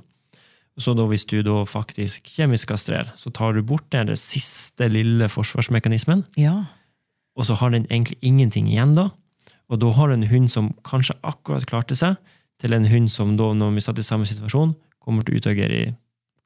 Så 0.80 0.96
da 0.96 1.04
hvis 1.06 1.26
du 1.28 1.42
da 1.44 1.64
faktisk 1.66 2.24
kjemisk 2.24 2.70
kastrerer, 2.72 3.12
så 3.18 3.32
tar 3.34 3.54
du 3.54 3.62
bort 3.62 3.90
den 3.92 4.08
siste 4.16 4.88
lille 4.90 5.28
forsvarsmekanismen, 5.30 6.26
ja. 6.38 6.66
og 7.36 7.46
så 7.46 7.56
har 7.60 7.72
den 7.72 7.86
egentlig 7.90 8.18
ingenting 8.22 8.68
igjen 8.70 8.96
da. 8.96 9.10
Og 9.72 9.80
da 9.80 9.92
har 9.96 10.08
du 10.12 10.14
en 10.18 10.28
hund 10.28 10.50
som 10.52 10.74
kanskje 10.88 11.16
akkurat 11.24 11.66
klarte 11.70 11.96
seg, 11.96 12.18
til 12.62 12.74
en 12.78 12.86
hund 12.86 13.10
som 13.10 13.38
da, 13.40 13.54
når 13.58 13.74
vi 13.74 13.82
satt 13.82 14.00
i 14.02 14.06
samme 14.06 14.28
situasjon, 14.30 14.76
kommer 15.02 15.26
til 15.26 15.34
å 15.34 15.42
utagere 15.42 15.78
i 15.80 15.94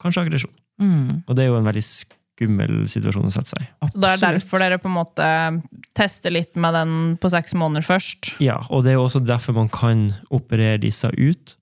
kanskje 0.02 0.22
aggresjon. 0.26 0.54
Mm. 0.80 1.24
Og 1.28 1.36
det 1.36 1.44
er 1.44 1.50
jo 1.50 1.58
en 1.60 1.68
veldig 1.68 1.84
skummel 1.84 2.74
situasjon 2.92 3.28
å 3.28 3.34
sette 3.34 3.54
seg 3.54 3.64
i. 3.66 3.68
Så 3.92 4.00
det 4.04 4.12
er 4.14 4.22
derfor 4.24 4.64
dere 4.64 4.80
på 4.80 4.90
en 4.92 4.98
måte 4.98 5.28
tester 5.98 6.34
litt 6.36 6.56
med 6.60 6.76
den 6.76 6.96
på 7.20 7.32
seks 7.32 7.56
måneder 7.58 7.86
først. 7.88 8.34
Ja, 8.44 8.62
og 8.70 8.84
det 8.86 8.94
er 8.94 9.00
jo 9.00 9.06
også 9.08 9.24
derfor 9.26 9.56
man 9.58 9.72
kan 9.72 10.10
operere 10.36 10.80
disse 10.84 11.12
ut, 11.12 11.56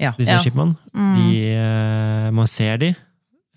Ja. 0.00 0.14
disse 0.18 0.32
Ja. 0.32 0.38
skipene. 0.38 0.78
Mm. 0.94 1.14
De, 1.18 1.44
eh, 1.54 2.30
man 2.30 2.46
ser 2.46 2.78
de, 2.78 2.96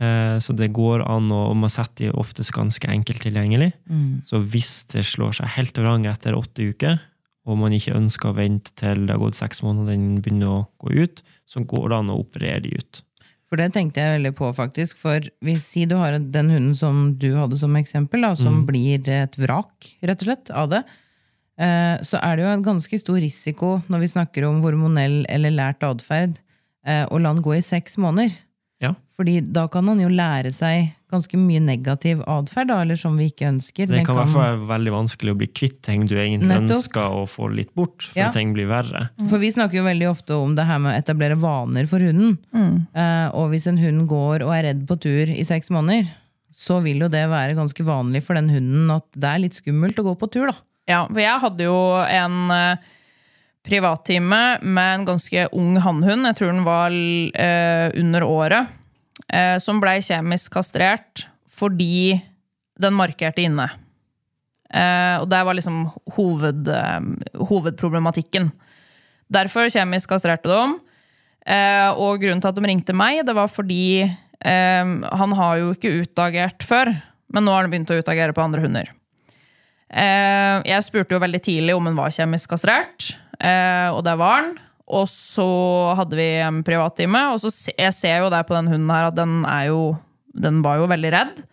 eh, 0.02 0.38
så 0.38 0.56
det 0.56 0.74
går 0.74 1.08
an, 1.08 1.32
og 1.32 1.56
man 1.56 1.70
setter 1.70 2.12
de 2.12 2.12
oftest 2.12 2.52
ganske 2.52 2.86
enkelt 2.90 3.22
tilgjengelig. 3.22 3.72
Mm. 3.90 4.22
Så 4.26 4.44
hvis 4.44 4.88
det 4.92 5.06
slår 5.06 5.34
seg 5.34 5.48
helt 5.48 5.74
vrang 5.74 6.06
etter 6.06 6.34
åtte 6.34 6.68
uker, 6.74 7.00
og 7.44 7.60
man 7.60 7.74
ikke 7.76 7.96
ønsker 7.98 8.32
å 8.32 8.38
vente 8.38 8.72
til 8.80 9.06
det 9.06 9.16
har 9.16 9.22
gått 9.22 9.40
seks 9.40 9.64
måneder 9.66 9.98
den 9.98 10.22
begynner 10.24 10.52
å 10.52 10.60
gå 10.84 10.94
ut, 11.04 11.24
så 11.50 11.64
går 11.68 11.90
det 11.92 11.98
an 12.00 12.14
å 12.14 12.22
operere 12.22 12.62
de 12.64 12.78
ut. 12.80 13.02
For 13.52 13.62
det 13.62 13.74
tenkte 13.76 14.02
jeg 14.02 14.16
veldig 14.16 14.32
på, 14.34 14.48
faktisk. 14.58 14.98
For 14.98 15.22
hvis 15.46 15.66
si 15.76 15.84
du 15.86 15.98
har 16.00 16.16
den 16.18 16.50
hunden 16.50 16.74
som 16.74 17.12
du 17.22 17.36
hadde 17.38 17.60
som 17.60 17.76
eksempel, 17.78 18.24
da, 18.26 18.32
som 18.40 18.64
blir 18.66 19.04
et 19.14 19.38
vrak, 19.38 19.92
rett 20.02 20.24
og 20.24 20.30
slett, 20.30 20.50
av 20.50 20.72
det, 20.72 20.80
eh, 21.62 22.00
så 22.02 22.18
er 22.24 22.34
det 22.40 22.48
jo 22.48 22.54
en 22.56 22.66
ganske 22.66 23.00
stor 23.04 23.20
risiko 23.22 23.76
når 23.94 24.02
vi 24.02 24.12
snakker 24.16 24.48
om 24.48 24.64
hormonell 24.66 25.20
eller 25.30 25.54
lært 25.54 25.86
atferd, 25.86 26.40
eh, 26.88 27.06
å 27.06 27.22
la 27.22 27.36
den 27.36 27.46
gå 27.46 27.54
i 27.60 27.62
seks 27.62 28.00
måneder. 28.02 28.34
Ja. 28.82 28.96
Fordi 29.14 29.38
da 29.46 29.68
kan 29.70 29.86
han 29.92 30.02
jo 30.02 30.10
lære 30.10 30.50
seg 30.56 30.96
ganske 31.14 31.38
mye 31.40 31.62
negativ 31.64 32.24
atferd, 32.30 32.72
eller 32.74 32.98
som 33.00 33.16
vi 33.20 33.30
ikke 33.32 33.48
ønsker. 33.52 33.88
Det 33.88 34.02
kan 34.08 34.16
i 34.16 34.20
hvert 34.20 34.34
fall 34.34 34.48
være 34.58 34.68
veldig 34.74 34.94
vanskelig 34.96 35.34
å 35.36 35.38
bli 35.40 35.48
kvitt 35.54 35.78
ting 35.86 36.08
du 36.10 36.16
egentlig 36.18 36.50
Nettopp. 36.50 36.74
ønsker 36.80 37.18
å 37.22 37.24
få 37.30 37.48
litt 37.54 37.72
bort, 37.78 38.02
for 38.10 38.20
Ja. 38.20 38.32
ting 38.34 38.52
blir 38.58 38.68
verre. 38.68 39.06
For 39.30 39.38
vi 39.42 39.52
snakker 39.54 39.80
jo 39.80 39.86
veldig 39.86 40.10
ofte 40.10 40.36
om 40.42 40.56
det 40.58 40.66
her 40.66 40.80
med 40.84 40.92
å 40.94 40.98
etablere 41.00 41.38
vaner 41.40 41.88
for 41.88 42.00
hunden. 42.04 42.38
Eh, 42.96 43.30
og 43.34 43.52
hvis 43.54 43.68
en 43.72 43.78
hund 43.78 44.08
går 44.10 44.44
og 44.44 44.52
er 44.58 44.64
redd 44.72 44.84
på 44.90 45.00
tur 45.00 45.30
i 45.32 45.44
seks 45.48 45.70
måneder, 45.70 46.10
så 46.54 46.82
vil 46.84 47.00
jo 47.02 47.08
det 47.10 47.24
være 47.30 47.56
ganske 47.58 47.84
vanlig 47.86 48.22
for 48.24 48.36
den 48.38 48.50
hunden 48.54 48.92
at 48.94 49.06
det 49.18 49.30
er 49.30 49.40
litt 49.46 49.56
skummelt 49.58 49.98
å 49.98 50.04
gå 50.06 50.18
på 50.20 50.30
tur, 50.32 50.48
da. 50.52 50.58
Ja, 50.88 51.06
for 51.08 51.20
jeg 51.24 51.40
hadde 51.40 51.64
jo 51.64 51.78
en 52.04 52.52
uh, 52.52 52.76
privattime 53.64 54.60
med 54.62 54.96
en 55.00 55.06
ganske 55.08 55.48
ung 55.56 55.78
hannhund, 55.80 56.28
jeg 56.28 56.36
tror 56.40 56.52
den 56.52 56.66
var 56.68 56.92
uh, 56.92 57.88
under 58.00 58.26
året, 58.28 58.68
som 59.64 59.80
blei 59.82 59.96
kjemisk 60.06 60.54
kastrert 60.54 61.24
fordi 61.50 62.20
den 62.80 62.94
markerte 62.98 63.42
inne. 63.42 63.70
Eh, 64.74 65.22
og 65.22 65.28
det 65.30 65.42
var 65.46 65.58
liksom 65.58 65.86
hoved, 66.16 66.68
eh, 66.68 67.00
hovedproblematikken. 67.50 68.50
Derfor 69.34 69.70
kjemisk 69.70 70.10
kastrerte 70.10 70.50
de. 70.50 70.80
Eh, 71.46 71.90
og 71.92 72.22
grunnen 72.22 72.42
til 72.42 72.50
at 72.50 72.58
de 72.58 72.66
ringte 72.66 72.96
meg, 72.96 73.26
det 73.26 73.36
var 73.36 73.52
fordi 73.52 74.04
eh, 74.04 74.84
han 75.20 75.38
har 75.38 75.58
jo 75.60 75.74
ikke 75.76 75.94
utagert 76.04 76.64
før, 76.64 76.94
men 77.34 77.46
nå 77.46 77.54
har 77.54 77.66
han 77.66 77.74
begynt 77.74 77.92
å 77.92 78.00
utagere 78.00 78.34
på 78.34 78.44
andre 78.44 78.64
hunder. 78.64 78.92
Eh, 79.94 80.64
jeg 80.66 80.86
spurte 80.88 81.14
jo 81.14 81.22
veldig 81.22 81.42
tidlig 81.44 81.76
om 81.76 81.86
han 81.86 82.00
var 82.00 82.16
kjemisk 82.16 82.56
kastrert, 82.56 83.12
eh, 83.38 83.90
og 83.92 84.02
det 84.08 84.16
var 84.18 84.40
han. 84.40 84.54
Og 84.92 85.08
så 85.08 85.48
hadde 85.96 86.18
vi 86.20 86.28
en 86.44 86.60
privattime, 86.66 87.22
og 87.32 87.40
så 87.40 87.52
se, 87.54 87.72
jeg 87.78 87.96
ser 87.96 88.24
jo 88.24 88.32
der 88.34 88.44
på 88.48 88.56
den 88.58 88.68
hunden 88.72 88.92
her 88.92 89.10
at 89.12 89.18
den 89.20 89.44
er 89.48 89.72
jo 89.72 89.96
Den 90.34 90.64
var 90.66 90.80
jo 90.82 90.88
veldig 90.90 91.10
redd. 91.14 91.44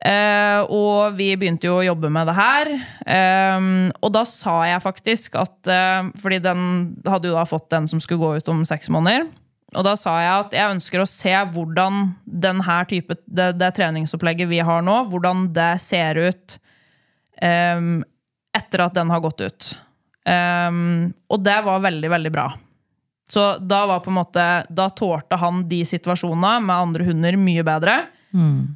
Eh, 0.00 0.60
og 0.72 1.16
vi 1.16 1.34
begynte 1.36 1.68
jo 1.68 1.74
å 1.76 1.84
jobbe 1.84 2.08
med 2.08 2.28
det 2.28 2.36
her. 2.36 2.70
Eh, 3.04 3.66
og 4.00 4.12
da 4.14 4.22
sa 4.24 4.62
jeg 4.64 4.84
faktisk 4.84 5.36
at 5.36 5.68
eh, 5.68 6.08
Fordi 6.22 6.38
den 6.40 6.62
hadde 7.04 7.28
jo 7.28 7.36
da 7.36 7.44
fått 7.44 7.68
den 7.72 7.88
som 7.88 8.00
skulle 8.00 8.22
gå 8.22 8.40
ut 8.40 8.48
om 8.48 8.64
seks 8.64 8.88
måneder. 8.88 9.28
Og 9.74 9.84
da 9.84 9.96
sa 9.98 10.14
jeg 10.22 10.44
at 10.46 10.54
jeg 10.56 10.74
ønsker 10.76 11.02
å 11.02 11.08
se 11.10 11.32
hvordan 11.52 12.12
den 12.24 12.62
her 12.64 12.86
type, 12.88 13.16
det, 13.26 13.50
det 13.60 13.72
treningsopplegget 13.76 14.48
vi 14.48 14.62
har 14.64 14.84
nå, 14.84 15.02
hvordan 15.10 15.48
det 15.56 15.72
ser 15.82 16.20
ut 16.28 16.56
ehm, 17.42 17.98
etter 18.56 18.84
at 18.86 18.94
den 18.96 19.10
har 19.12 19.24
gått 19.24 19.42
ut. 19.42 19.72
Ehm, 20.26 21.12
og 21.30 21.42
det 21.46 21.56
var 21.66 21.84
veldig, 21.84 22.10
veldig 22.10 22.32
bra. 22.34 22.46
Så 23.30 23.56
da 23.58 23.80
var 23.90 24.04
på 24.04 24.12
en 24.12 24.20
måte 24.20 24.42
Da 24.70 24.84
tålte 24.94 25.34
han 25.34 25.64
de 25.66 25.80
situasjonene 25.82 26.60
med 26.62 26.76
andre 26.76 27.06
hunder 27.08 27.38
mye 27.40 27.64
bedre. 27.66 27.96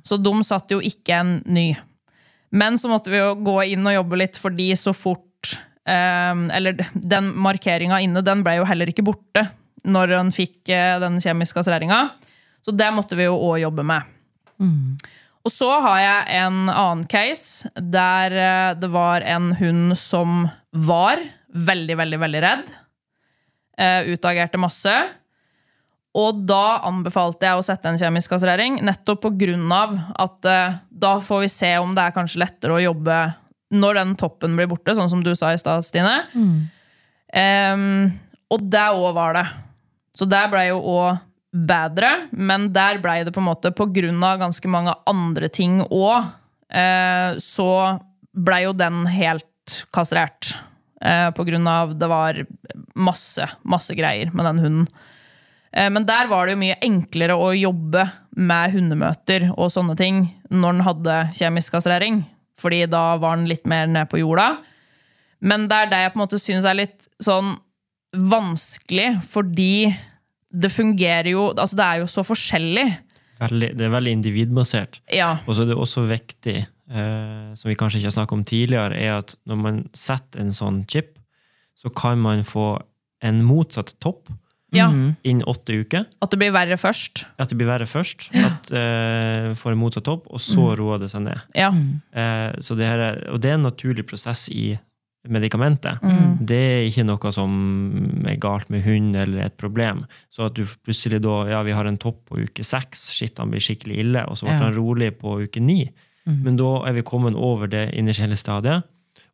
Så 0.03 0.19
de 0.19 0.33
satt 0.47 0.73
jo 0.73 0.81
ikke 0.83 1.21
en 1.21 1.37
ny. 1.47 1.69
Men 2.51 2.79
så 2.79 2.91
måtte 2.91 3.13
vi 3.13 3.21
jo 3.21 3.37
gå 3.47 3.61
inn 3.75 3.87
og 3.87 3.95
jobbe 3.95 4.19
litt, 4.19 4.39
fordi 4.41 4.73
så 4.79 4.95
fort 4.97 5.53
um, 5.87 6.49
Eller 6.51 6.81
den 6.95 7.31
markeringa 7.39 8.01
inne, 8.03 8.25
den 8.27 8.43
ble 8.47 8.57
jo 8.59 8.67
heller 8.67 8.91
ikke 8.91 9.07
borte 9.07 9.47
når 9.87 10.17
han 10.17 10.33
fikk 10.35 10.73
uh, 10.73 10.99
den 11.03 11.21
kjemiske 11.23 11.61
kastreringa. 11.61 12.09
Så 12.65 12.75
det 12.75 12.91
måtte 12.93 13.17
vi 13.17 13.29
jo 13.29 13.39
òg 13.39 13.63
jobbe 13.63 13.87
med. 13.87 14.09
Og 15.41 15.53
så 15.53 15.71
har 15.81 16.01
jeg 16.03 16.41
en 16.43 16.69
annen 16.69 17.07
case 17.09 17.71
der 17.75 18.35
eh, 18.37 18.73
det 18.77 18.91
var 18.93 19.25
en 19.25 19.55
hund 19.57 19.95
som 19.97 20.43
var 20.71 21.23
veldig, 21.53 21.97
veldig, 22.01 22.21
veldig 22.23 22.43
redd. 22.45 22.71
Eh, 23.81 24.13
utagerte 24.13 24.61
masse. 24.61 24.95
Og 26.19 26.43
da 26.43 26.81
anbefalte 26.89 27.47
jeg 27.47 27.59
å 27.59 27.65
sette 27.65 27.87
en 27.87 27.99
kjemisk 28.01 28.33
kastrering, 28.35 28.81
nettopp 28.83 29.29
av 29.31 29.95
at 30.19 30.49
eh, 30.51 30.79
da 30.91 31.13
får 31.23 31.41
vi 31.45 31.49
se 31.53 31.71
om 31.79 31.95
det 31.95 32.03
er 32.03 32.17
kanskje 32.17 32.43
lettere 32.43 32.75
å 32.75 32.83
jobbe 32.83 33.21
når 33.71 33.95
den 34.01 34.17
toppen 34.19 34.57
blir 34.59 34.67
borte, 34.67 34.95
sånn 34.99 35.11
som 35.11 35.23
du 35.23 35.31
sa 35.39 35.53
i 35.55 35.59
stad, 35.61 35.87
Stine. 35.87 36.25
Em, 37.33 38.11
og 38.51 38.65
der 38.67 38.99
òg 38.99 39.15
var 39.15 39.37
det. 39.39 39.45
Så 40.19 40.27
der 40.27 40.51
ble 40.51 40.65
jo 40.73 40.81
òg 40.83 41.21
bedre, 41.55 42.27
men 42.33 42.73
der 42.75 42.99
ble 43.03 43.21
det 43.27 43.35
på 43.35 43.43
en 43.43 43.47
måte 43.47 43.71
på 43.75 43.87
grunn 43.95 44.19
av 44.27 44.41
ganske 44.43 44.71
mange 44.71 44.95
andre 45.07 45.49
ting 45.49 45.79
òg, 45.87 46.27
eh, 46.75 47.39
så 47.39 47.71
ble 48.35 48.65
jo 48.65 48.75
den 48.75 49.05
helt 49.07 49.47
kastrert. 49.95 50.57
Eh, 51.01 51.31
på 51.33 51.47
grunn 51.49 51.67
av 51.71 51.95
det 51.99 52.09
var 52.11 52.43
masse, 52.95 53.47
masse 53.65 53.95
greier 53.97 54.33
med 54.37 54.45
den 54.45 54.59
hunden. 54.65 54.89
Eh, 55.73 55.89
Men 55.91 56.05
der 56.07 56.29
var 56.29 56.47
det 56.47 56.57
jo 56.57 56.63
mye 56.65 56.81
enklere 56.85 57.37
å 57.39 57.55
jobbe 57.57 58.05
med 58.37 58.75
hundemøter 58.75 59.49
og 59.57 59.71
sånne 59.73 59.97
ting 59.97 60.27
når 60.51 60.77
den 60.77 60.87
hadde 60.87 61.17
kjemisk 61.39 61.73
kastrering. 61.79 62.25
Fordi 62.61 62.85
da 62.91 63.17
var 63.17 63.37
den 63.39 63.49
litt 63.49 63.65
mer 63.65 63.87
ned 63.89 64.11
på 64.11 64.21
jorda. 64.21 64.59
Men 65.41 65.69
det 65.71 65.77
er 65.77 65.87
det 65.89 66.01
jeg 66.03 66.13
på 66.13 66.19
en 66.21 66.25
måte 66.27 66.41
syns 66.43 66.67
er 66.69 66.77
litt 66.77 67.09
sånn 67.25 67.55
vanskelig, 68.13 69.23
fordi 69.25 69.95
det 70.51 70.71
fungerer 70.75 71.31
jo 71.31 71.45
Altså, 71.55 71.77
det 71.79 71.87
er 71.87 72.01
jo 72.03 72.09
så 72.11 72.25
forskjellig. 72.27 72.89
Veldig, 73.41 73.71
det 73.79 73.87
er 73.87 73.93
veldig 73.95 74.13
individbasert. 74.19 75.01
Ja. 75.15 75.39
Og 75.47 75.57
så 75.57 75.65
er 75.65 75.71
det 75.71 75.79
også 75.81 76.05
viktig, 76.11 76.67
eh, 76.91 77.55
som 77.55 77.71
vi 77.71 77.79
kanskje 77.79 78.01
ikke 78.01 78.11
har 78.11 78.19
snakket 78.19 78.39
om 78.39 78.45
tidligere, 78.45 78.99
er 78.99 79.19
at 79.21 79.35
når 79.49 79.63
man 79.63 79.81
setter 79.97 80.43
en 80.45 80.53
sånn 80.55 80.85
chip, 80.91 81.17
så 81.79 81.91
kan 81.95 82.21
man 82.21 82.45
få 82.45 82.75
en 83.25 83.43
motsatt 83.45 83.95
topp 84.01 84.29
ja. 84.77 84.89
innen 85.23 85.47
åtte 85.49 85.81
uker. 85.83 86.05
At 86.23 86.33
det 86.33 86.41
blir 86.41 86.53
verre 86.55 86.77
først. 86.81 87.25
At 87.41 87.51
det 87.51 87.59
blir 87.61 87.71
verre 87.71 87.89
først. 87.89 88.29
At 88.37 88.71
eh, 88.75 89.51
får 89.59 89.75
en 89.75 89.81
motsatt 89.81 90.07
topp, 90.09 90.29
og 90.31 90.43
så 90.45 90.71
roer 90.79 91.01
det 91.03 91.11
seg 91.13 91.27
ned. 91.27 91.41
Ja. 91.59 91.73
Eh, 92.13 92.61
så 92.63 92.77
det 92.79 92.89
her 92.89 93.03
er, 93.11 93.19
og 93.33 93.43
det 93.43 93.53
er 93.53 93.59
en 93.59 93.67
naturlig 93.69 94.07
prosess 94.11 94.49
i 94.53 94.73
medikamentet. 95.29 96.01
Mm. 96.01 96.39
Det 96.49 96.57
er 96.57 96.87
ikke 96.89 97.05
noe 97.05 97.33
som 97.35 97.57
er 98.29 98.39
galt 98.41 98.71
med 98.73 98.85
hund 98.87 99.19
eller 99.21 99.45
et 99.45 99.57
problem. 99.61 100.07
Så 100.33 100.47
at 100.47 100.57
du 100.57 100.63
plutselig 100.65 101.21
da 101.21 101.43
Ja, 101.51 101.63
vi 101.67 101.75
har 101.77 101.85
en 101.85 101.99
topp 102.01 102.23
på 102.31 102.41
uke 102.41 102.65
seks, 102.65 103.11
shit, 103.13 103.37
han 103.39 103.53
blir 103.53 103.61
skikkelig 103.61 103.99
ille, 104.01 104.23
og 104.29 104.39
så 104.39 104.47
ble 104.49 104.55
Ja. 104.55 104.63
han 104.65 104.77
rolig 104.79 105.19
på 105.19 105.43
uke 105.45 105.61
ni. 105.61 105.91
Men 106.45 106.57
da 106.57 106.71
er 106.89 106.93
vi 106.97 107.03
kommet 107.07 107.35
over 107.35 107.67
det 107.71 107.91
initielle 107.99 108.37
stadiet, 108.37 108.83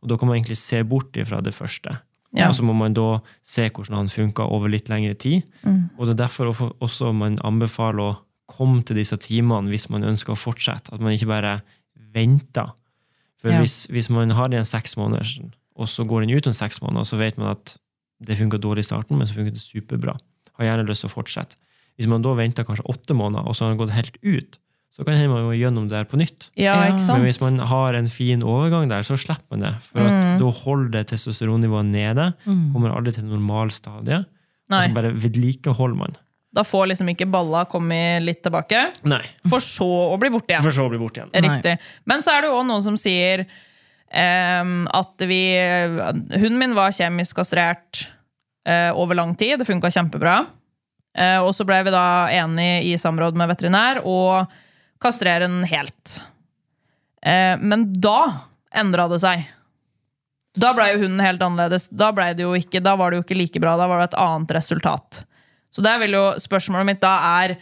og 0.02 0.08
da 0.08 0.16
kan 0.16 0.28
man 0.28 0.36
egentlig 0.38 0.56
se 0.60 0.82
bort 0.84 1.16
ifra 1.16 1.40
det 1.42 1.54
første. 1.54 1.98
Ja. 2.36 2.48
Og 2.48 2.54
så 2.58 2.64
må 2.66 2.74
man 2.76 2.92
da 2.96 3.20
se 3.46 3.68
hvordan 3.70 3.96
han 3.96 4.08
funka 4.12 4.44
over 4.52 4.68
litt 4.68 4.88
lengre 4.92 5.14
tid. 5.14 5.42
Mm. 5.62 5.90
Og 5.98 6.06
det 6.06 6.16
er 6.16 6.26
derfor 6.26 6.52
også 6.84 7.12
man 7.16 7.38
anbefaler 7.46 8.02
å 8.02 8.16
komme 8.46 8.82
til 8.86 8.96
disse 8.96 9.16
timene 9.16 9.70
hvis 9.72 9.88
man 9.90 10.04
ønsker 10.04 10.34
å 10.34 10.38
fortsette. 10.38 10.92
At 10.92 11.00
man 11.00 11.12
ikke 11.16 11.30
bare 11.30 11.60
venter. 12.14 12.72
For 13.40 13.50
Ja. 13.50 13.60
hvis, 13.60 13.86
hvis 13.92 14.10
man 14.10 14.30
har 14.30 14.48
den 14.48 14.64
seks 14.64 14.96
måneder, 14.96 15.50
og 15.76 15.88
så 15.88 16.04
går 16.04 16.24
den 16.26 16.36
ut 16.36 16.46
om 16.46 16.52
seks 16.52 16.80
måneder, 16.82 17.04
så 17.04 17.16
vet 17.20 17.38
man 17.38 17.52
at 17.56 17.76
det 18.24 18.38
funka 18.38 18.58
dårlig 18.58 18.84
i 18.84 18.88
starten, 18.90 19.18
men 19.18 19.26
så 19.26 19.34
funker 19.36 19.52
det 19.52 19.60
superbra. 19.60 20.16
Har 20.58 20.64
gjerne 20.64 20.86
lyst 20.88 21.04
til 21.04 21.10
å 21.10 21.14
fortsette. 21.16 21.56
Hvis 21.96 22.08
man 22.08 22.22
da 22.24 22.32
venter 22.36 22.64
kanskje 22.64 22.84
åtte 22.88 23.14
måneder, 23.16 23.46
og 23.46 23.56
så 23.56 23.64
har 23.64 23.74
den 23.74 23.80
gått 23.80 23.92
helt 23.96 24.16
ut, 24.22 24.58
så 24.96 25.04
kan 25.04 25.12
hende 25.18 25.28
man 25.28 25.44
må 25.44 25.52
gjennom 25.52 25.88
det 25.90 25.98
her 25.98 26.06
på 26.08 26.16
nytt. 26.16 26.46
ja? 26.56 26.74
Men 27.12 27.24
hvis 27.26 27.40
man 27.42 27.58
har 27.68 27.94
en 27.98 28.06
fin 28.08 28.40
overgang 28.40 28.88
der, 28.88 29.04
så 29.04 29.18
slipper 29.20 29.50
man 29.52 29.66
det. 29.66 29.74
For 29.90 30.00
Mm. 30.00 30.38
da 30.40 30.50
holder 30.62 30.90
det 30.94 31.02
testosteronnivået 31.12 31.84
nede, 31.90 32.30
kommer 32.72 32.94
aldri 32.96 33.12
til 33.12 33.26
normalstadiet, 33.28 34.24
og 34.24 34.72
Nei. 34.72 34.86
så 34.88 34.94
bare 34.96 35.12
vedlikeholder 35.12 35.96
man. 36.00 36.16
Da 36.56 36.62
får 36.64 36.86
liksom 36.88 37.10
ikke 37.12 37.28
balla 37.28 37.66
kommet 37.68 38.22
litt 38.24 38.40
tilbake, 38.42 38.86
Nei. 39.04 39.20
for 39.46 39.60
så 39.60 39.84
å 39.84 40.16
bli 40.18 40.30
borte 40.32 40.54
igjen. 40.54 40.64
For 40.64 40.72
så 40.72 40.86
å 40.88 40.88
bli 40.88 40.98
borte 41.02 41.20
igjen. 41.20 41.44
Riktig. 41.44 41.76
Men 42.08 42.24
så 42.24 42.32
er 42.32 42.40
det 42.46 42.48
jo 42.48 42.56
også 42.56 42.70
noen 42.72 42.82
som 42.86 42.96
sier 42.96 43.44
um, 44.08 44.86
at 44.94 45.26
vi 45.28 45.40
Hunden 46.38 46.58
min 46.62 46.74
var 46.78 46.94
kjemisk 46.96 47.36
kastrert 47.36 48.06
uh, 48.68 48.92
over 48.96 49.14
lang 49.18 49.34
tid. 49.36 49.58
Det 49.60 49.68
funka 49.68 49.90
kjempebra. 49.92 50.46
Uh, 51.16 51.40
og 51.44 51.52
så 51.56 51.64
ble 51.68 51.82
vi 51.84 51.92
da 51.94 52.28
enige 52.32 52.80
i 52.88 52.96
samråd 53.00 53.36
med 53.36 53.52
veterinær 53.52 54.00
å 54.04 54.46
kastrere 55.02 55.46
den 55.46 55.64
helt. 55.68 56.18
Eh, 57.22 57.54
men 57.60 57.88
da 57.92 58.48
endra 58.76 59.06
det 59.10 59.20
seg. 59.22 59.46
Da 60.56 60.72
ble 60.76 60.88
jo 60.94 61.02
hunden 61.04 61.20
helt 61.20 61.42
annerledes. 61.44 61.88
Da, 61.92 62.10
det 62.12 62.44
jo 62.44 62.54
ikke, 62.56 62.80
da 62.80 62.96
var 62.96 63.12
det 63.12 63.20
jo 63.20 63.26
ikke 63.26 63.38
like 63.38 63.60
bra. 63.62 63.76
Da 63.76 63.88
var 63.90 64.00
det 64.00 64.10
et 64.10 64.20
annet 64.20 64.54
resultat. 64.56 65.24
Så 65.74 65.84
der 65.84 66.00
vil 66.00 66.16
jo 66.16 66.26
spørsmålet 66.40 66.88
mitt 66.88 67.02
da 67.04 67.16
er 67.42 67.58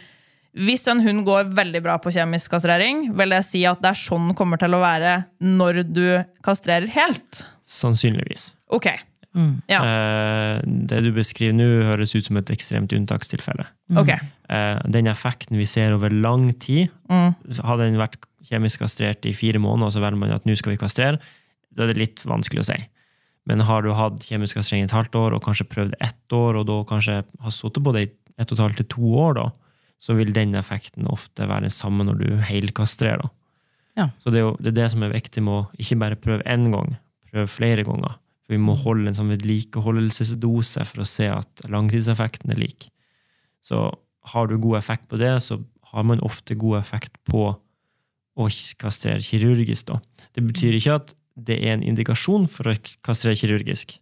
hvis 0.55 0.85
en 0.87 1.01
hund 1.03 1.25
går 1.27 1.49
veldig 1.51 1.81
bra 1.83 1.97
på 1.99 2.13
kjemisk 2.15 2.53
kastrering, 2.53 3.09
vil 3.19 3.33
jeg 3.35 3.43
si 3.43 3.63
at 3.67 3.81
det 3.83 3.89
er 3.91 3.99
sånn 3.99 4.29
det 4.29 4.37
kommer 4.39 4.59
til 4.61 4.77
å 4.77 4.79
være 4.79 5.17
når 5.43 5.81
du 5.89 6.05
kastrerer 6.47 6.87
helt? 6.93 7.41
Sannsynligvis. 7.67 8.53
Ok. 8.71 8.87
Ja. 9.69 9.81
Eh, 9.83 10.61
det 10.63 11.01
du 11.03 11.11
beskriver 11.15 11.55
nå, 11.57 11.67
høres 11.89 12.15
ut 12.15 12.27
som 12.27 12.39
et 12.39 12.51
ekstremt 12.53 12.93
unntakstilfelle. 12.95 13.67
ok. 13.97 14.13
Eh, 14.15 14.79
den 14.93 15.09
effekten 15.11 15.57
vi 15.57 15.65
ser 15.65 15.95
over 15.95 16.13
lang 16.13 16.51
tid, 16.61 16.89
hadde 17.09 17.83
den 17.89 17.99
vært 17.99 18.17
kjemisk 18.45 18.83
kastrert 18.83 19.25
i 19.25 19.33
fire 19.33 19.59
måneder, 19.59 19.89
og 19.89 19.95
så 19.95 20.03
velger 20.03 20.21
man 20.21 20.35
at 20.35 20.45
nå 20.45 20.55
skal 20.57 20.75
vi 20.75 20.81
kastrere, 20.81 21.19
da 21.75 21.83
er 21.83 21.93
det 21.93 21.99
litt 21.99 22.23
vanskelig 22.25 22.63
å 22.63 22.69
si. 22.69 22.77
Men 23.45 23.61
har 23.67 23.83
du 23.85 23.91
hatt 23.93 24.25
kjemisk 24.25 24.57
kastrering 24.57 24.85
i 24.85 24.89
et 24.89 24.95
halvt 24.95 25.17
år, 25.19 25.35
og 25.37 25.43
kanskje 25.45 25.67
prøvd 25.69 25.97
ett 26.01 26.33
år, 26.33 26.61
og 26.61 26.67
da 26.69 26.79
kanskje 26.89 27.21
har 27.23 27.53
sittet 27.53 27.85
på 27.85 27.93
det 27.93 28.05
i 28.05 28.11
ett 28.41 28.51
og 28.51 28.57
et 28.57 28.63
halvt 28.63 28.81
til 28.81 28.91
to 28.95 29.15
år, 29.21 29.35
da, 29.37 29.47
så 30.01 30.15
vil 30.17 30.33
den 30.35 30.55
effekten 30.57 31.07
ofte 31.11 31.47
være 31.47 31.67
den 31.67 31.73
samme 31.73 32.05
når 32.07 32.21
du 32.21 32.29
helkastrerer. 32.45 33.25
Da. 33.25 33.29
Ja. 33.95 34.09
Så 34.19 34.33
det 34.33 34.41
er 34.41 34.47
jo 34.47 34.55
det, 34.59 34.73
er 34.73 34.79
det 34.81 34.91
som 34.93 35.05
er 35.05 35.13
viktig 35.13 35.43
med 35.45 35.55
å 35.55 35.81
ikke 35.81 35.99
bare 36.01 36.19
prøve 36.19 36.45
én 36.51 36.67
gang, 36.73 36.97
prøve 37.31 37.51
flere 37.51 37.85
ganger. 37.87 38.17
For 38.45 38.53
vi 38.55 38.61
må 38.61 38.75
holde 38.77 39.09
en 39.09 39.17
sånn 39.17 39.31
vedlikeholdelsesdose 39.33 40.85
for 40.85 41.01
å 41.03 41.09
se 41.09 41.29
at 41.33 41.65
langtidseffekten 41.71 42.53
er 42.53 42.61
lik. 42.61 42.87
Så 43.65 43.87
har 44.33 44.49
du 44.49 44.57
god 44.61 44.77
effekt 44.79 45.07
på 45.09 45.17
det, 45.21 45.33
så 45.41 45.59
har 45.91 46.05
man 46.05 46.21
ofte 46.25 46.57
god 46.59 46.79
effekt 46.83 47.15
på 47.29 47.47
å 48.35 48.47
kastrere 48.81 49.23
kirurgisk. 49.23 49.87
Da. 49.89 49.99
Det 50.35 50.43
betyr 50.45 50.77
ikke 50.77 50.97
at 50.99 51.13
det 51.35 51.57
er 51.63 51.75
en 51.75 51.85
indikasjon 51.85 52.47
for 52.51 52.71
å 52.71 52.75
kastrere 53.05 53.37
kirurgisk. 53.39 53.97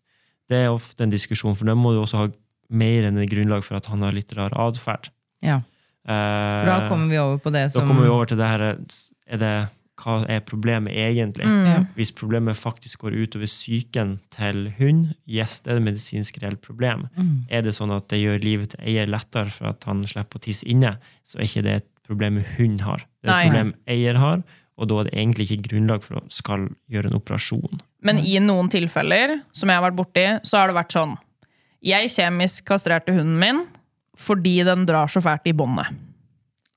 Det 0.49 0.63
er 0.65 0.73
ofte 0.73 1.05
en 1.05 1.13
diskusjon, 1.13 1.55
for 1.55 1.69
da 1.69 1.75
må 1.77 1.93
du 1.93 2.01
også 2.01 2.23
ha 2.25 2.31
mer 2.73 3.07
enn 3.07 3.19
et 3.21 3.29
grunnlag 3.31 3.63
for 3.65 3.77
at 3.77 3.87
han 3.91 4.03
har 4.05 4.15
litt 4.15 4.33
rar 4.35 4.53
atferd. 4.59 5.11
Ja. 5.45 5.61
Eh, 6.03 6.59
For 6.63 6.67
da 6.67 6.79
kommer 6.89 7.07
vi 7.07 7.19
over 7.21 7.39
på 7.39 7.51
det 7.53 7.69
da 7.71 7.85
kommer 7.87 8.03
vi 8.03 8.11
over 8.11 8.27
til 8.27 8.39
det 8.41 8.47
her 8.49 8.63
er 8.73 9.39
det, 9.39 9.53
Hva 9.99 10.23
er 10.31 10.41
problemet 10.41 10.95
egentlig? 10.97 11.45
Mm. 11.45 11.85
Hvis 11.93 12.11
problemet 12.17 12.57
faktisk 12.57 13.03
går 13.05 13.13
utover 13.13 13.49
psyken 13.49 14.15
til 14.33 14.65
hund, 14.79 15.11
yes, 15.29 15.59
det 15.61 15.73
er 15.73 15.81
et 15.81 15.85
medisinsk 15.85 16.39
reelt 16.41 16.63
problem. 16.65 17.05
Mm. 17.13 17.45
Er 17.53 17.61
det 17.65 17.75
sånn 17.77 17.93
at 17.93 18.07
det 18.09 18.23
gjør 18.23 18.41
livet 18.41 18.73
til 18.73 18.81
eier 18.89 19.09
lettere 19.09 19.53
for 19.53 19.69
at 19.69 19.85
han 19.89 20.01
slipper 20.09 20.41
å 20.41 20.45
tisse 20.47 20.65
inne, 20.69 20.95
så 21.27 21.37
er 21.37 21.45
ikke 21.45 21.65
det 21.67 21.75
et 21.83 21.89
problem 22.07 22.41
hund 22.57 22.81
har. 22.83 23.05
Det 23.21 23.29
er 23.29 23.31
et 23.31 23.35
Nei. 23.35 23.45
problem 23.51 23.73
eier 23.93 24.19
har, 24.19 24.43
og 24.73 24.89
da 24.89 24.99
er 24.99 25.09
det 25.09 25.13
egentlig 25.13 25.47
ikke 25.47 25.69
grunnlag 25.69 26.03
for 26.03 26.17
å 26.17 26.23
skal 26.33 26.65
gjøre 26.91 27.11
en 27.11 27.19
operasjon. 27.19 27.83
Men 28.03 28.19
i 28.25 28.35
noen 28.41 28.71
tilfeller 28.73 29.37
som 29.53 29.69
jeg 29.69 29.77
har 29.77 29.85
vært 29.85 29.99
borti, 29.99 30.25
så 30.41 30.63
har 30.63 30.71
det 30.71 30.79
vært 30.79 30.97
sånn 30.97 31.15
Jeg 31.83 32.09
kjemisk 32.15 32.65
kastrerte 32.65 33.13
hunden 33.13 33.39
min 33.39 33.63
fordi 34.19 34.59
den 34.63 34.85
drar 34.85 35.09
så 35.09 35.21
fælt 35.23 35.47
i 35.49 35.55
båndet. 35.57 35.89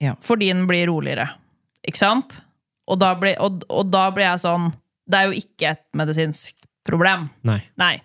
Ja. 0.00 0.14
Fordi 0.24 0.48
den 0.48 0.64
blir 0.68 0.88
roligere. 0.88 1.28
Ikke 1.86 2.00
sant? 2.00 2.40
Og 2.86 2.98
da, 3.02 3.14
blir, 3.18 3.34
og, 3.42 3.64
og 3.72 3.88
da 3.90 4.04
ble 4.14 4.22
jeg 4.22 4.38
sånn 4.44 4.68
Det 5.10 5.18
er 5.18 5.24
jo 5.30 5.38
ikke 5.40 5.72
et 5.74 5.82
medisinsk 5.98 6.54
problem. 6.86 7.28
Nei. 7.46 7.60
Nei. 7.78 7.96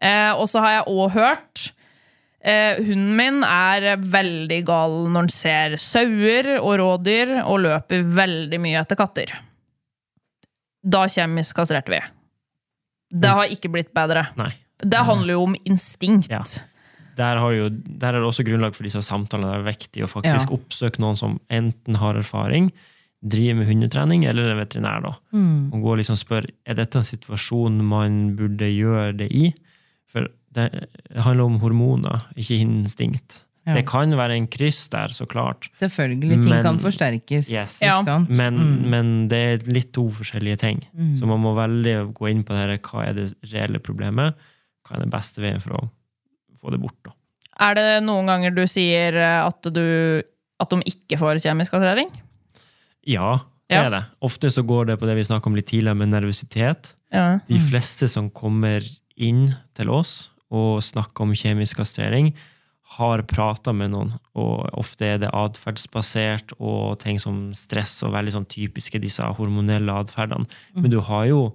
Eh, 0.00 0.32
og 0.32 0.46
så 0.48 0.62
har 0.64 0.78
jeg 0.78 0.86
òg 0.88 1.10
hørt 1.12 1.66
eh, 2.40 2.78
Hunden 2.80 3.10
min 3.18 3.42
er 3.44 3.90
veldig 4.00 4.62
gal 4.68 4.94
når 5.12 5.26
den 5.28 5.34
ser 5.34 5.76
sauer 5.80 6.48
og 6.62 6.78
rådyr 6.80 7.34
og 7.42 7.60
løper 7.66 8.06
veldig 8.16 8.60
mye 8.64 8.80
etter 8.80 8.96
katter. 8.96 9.34
Da 10.80 11.04
kjemisk 11.12 11.58
kastrerte 11.60 11.92
vi. 11.92 12.00
Det 13.20 13.28
har 13.36 13.52
ikke 13.52 13.68
blitt 13.74 13.92
bedre. 13.96 14.28
Nei. 14.40 14.52
Det 14.80 15.02
handler 15.04 15.34
jo 15.34 15.42
om 15.50 15.56
instinkt. 15.68 16.30
Ja. 16.32 16.40
Der, 17.18 17.36
har 17.42 17.52
jo, 17.52 17.66
der 17.68 18.14
er 18.14 18.22
det 18.22 18.28
også 18.30 18.46
grunnlag 18.48 18.72
for 18.72 18.86
disse 18.88 19.02
samtalene. 19.04 19.50
Det 19.52 19.58
er 19.60 19.66
viktig 19.74 20.04
å 20.06 20.08
faktisk 20.08 20.48
Ja. 20.48 20.56
oppsøke 20.56 21.02
noen 21.04 21.18
som 21.20 21.36
enten 21.52 21.98
har 22.00 22.16
erfaring 22.16 22.70
driver 23.22 23.58
med 23.60 23.66
hundetrening, 23.68 24.24
eller 24.24 24.50
en 24.52 24.58
veterinær. 24.62 25.02
da. 25.04 25.12
Mm. 25.36 25.72
Og 25.74 25.82
gå 25.82 25.90
og 25.92 25.98
liksom 26.00 26.16
spør 26.16 26.46
er 26.66 26.74
dette 26.78 26.96
en 26.96 27.04
situasjon 27.04 27.82
man 27.84 28.36
burde 28.36 28.70
gjøre 28.72 29.16
det 29.18 29.30
i. 29.32 29.52
For 30.08 30.26
det 30.52 30.70
handler 31.14 31.44
om 31.44 31.58
hormoner, 31.60 32.22
ikke 32.36 32.60
instinkt. 32.64 33.42
Ja. 33.68 33.74
Det 33.76 33.84
kan 33.86 34.10
være 34.16 34.34
en 34.38 34.46
kryss 34.48 34.88
der, 34.90 35.12
så 35.12 35.26
klart. 35.28 35.68
Selvfølgelig. 35.78 36.40
Ting 36.42 36.48
Men- 36.48 36.62
kan 36.64 36.78
forsterkes. 36.80 37.50
Yes. 37.52 37.76
Ikke 37.82 37.86
Ja. 37.86 38.02
sant? 38.02 38.30
Men, 38.30 38.54
Mm. 38.58 38.88
men 38.90 39.28
det 39.28 39.38
er 39.66 39.70
litt 39.72 39.92
to 39.92 40.08
forskjellige 40.08 40.56
ting. 40.58 40.80
Så 41.14 41.26
man 41.26 41.38
må 41.40 41.54
veldig 41.54 42.14
gå 42.14 42.30
inn 42.30 42.42
på 42.42 42.48
det 42.56 42.56
her, 42.56 42.78
hva 42.78 43.06
er 43.08 43.12
det 43.12 43.34
reelle 43.52 43.78
problemet. 43.78 44.34
Hva 44.88 44.96
er 44.96 45.00
den 45.00 45.10
beste 45.10 45.40
veien 45.42 45.60
for 45.60 45.70
å 45.76 45.90
få 46.56 46.70
det 46.70 46.80
bort. 46.80 46.96
da. 47.04 47.12
Er 47.60 47.74
det 47.74 48.02
noen 48.02 48.24
ganger 48.26 48.54
du 48.54 48.62
sier 48.66 49.14
at, 49.46 49.60
du, 49.62 50.22
at 50.58 50.70
de 50.70 50.76
ikke 50.76 51.18
får 51.18 51.36
kjemisk 51.44 51.70
kastrering? 51.70 52.08
Ja, 53.06 53.40
det 53.68 53.74
Ja. 53.76 53.82
er 53.86 53.90
det. 53.90 54.04
Ofte 54.22 54.50
så 54.50 54.62
går 54.66 54.86
det 54.86 54.98
på 55.00 55.06
det 55.06 55.16
vi 55.16 55.24
snakket 55.24 55.46
om 55.46 55.54
litt 55.54 55.66
tidligere, 55.66 55.96
med 55.96 56.08
nervøsitet. 56.10 56.94
Ja. 57.12 57.38
De 57.46 57.58
fleste 57.58 58.08
som 58.08 58.30
kommer 58.30 58.82
inn 59.16 59.54
til 59.74 59.88
oss 59.90 60.30
og 60.50 60.80
snakker 60.82 61.22
om 61.22 61.32
kjemisk 61.32 61.76
kastrering, 61.76 62.34
har 62.98 63.22
prata 63.22 63.72
med 63.72 63.92
noen, 63.92 64.18
og 64.34 64.68
ofte 64.74 65.02
er 65.06 65.18
det 65.18 65.30
atferdsbasert 65.30 66.52
og 66.58 66.98
ting 66.98 67.20
som 67.20 67.52
stress 67.54 68.02
og 68.02 68.12
veldig 68.16 68.32
sånn 68.34 68.48
typiske 68.50 68.98
disse 69.00 69.22
hormonelle 69.22 69.92
atferdene. 69.94 70.48
Men 70.74 70.90
du 70.90 70.98
har 71.00 71.26
jo 71.30 71.54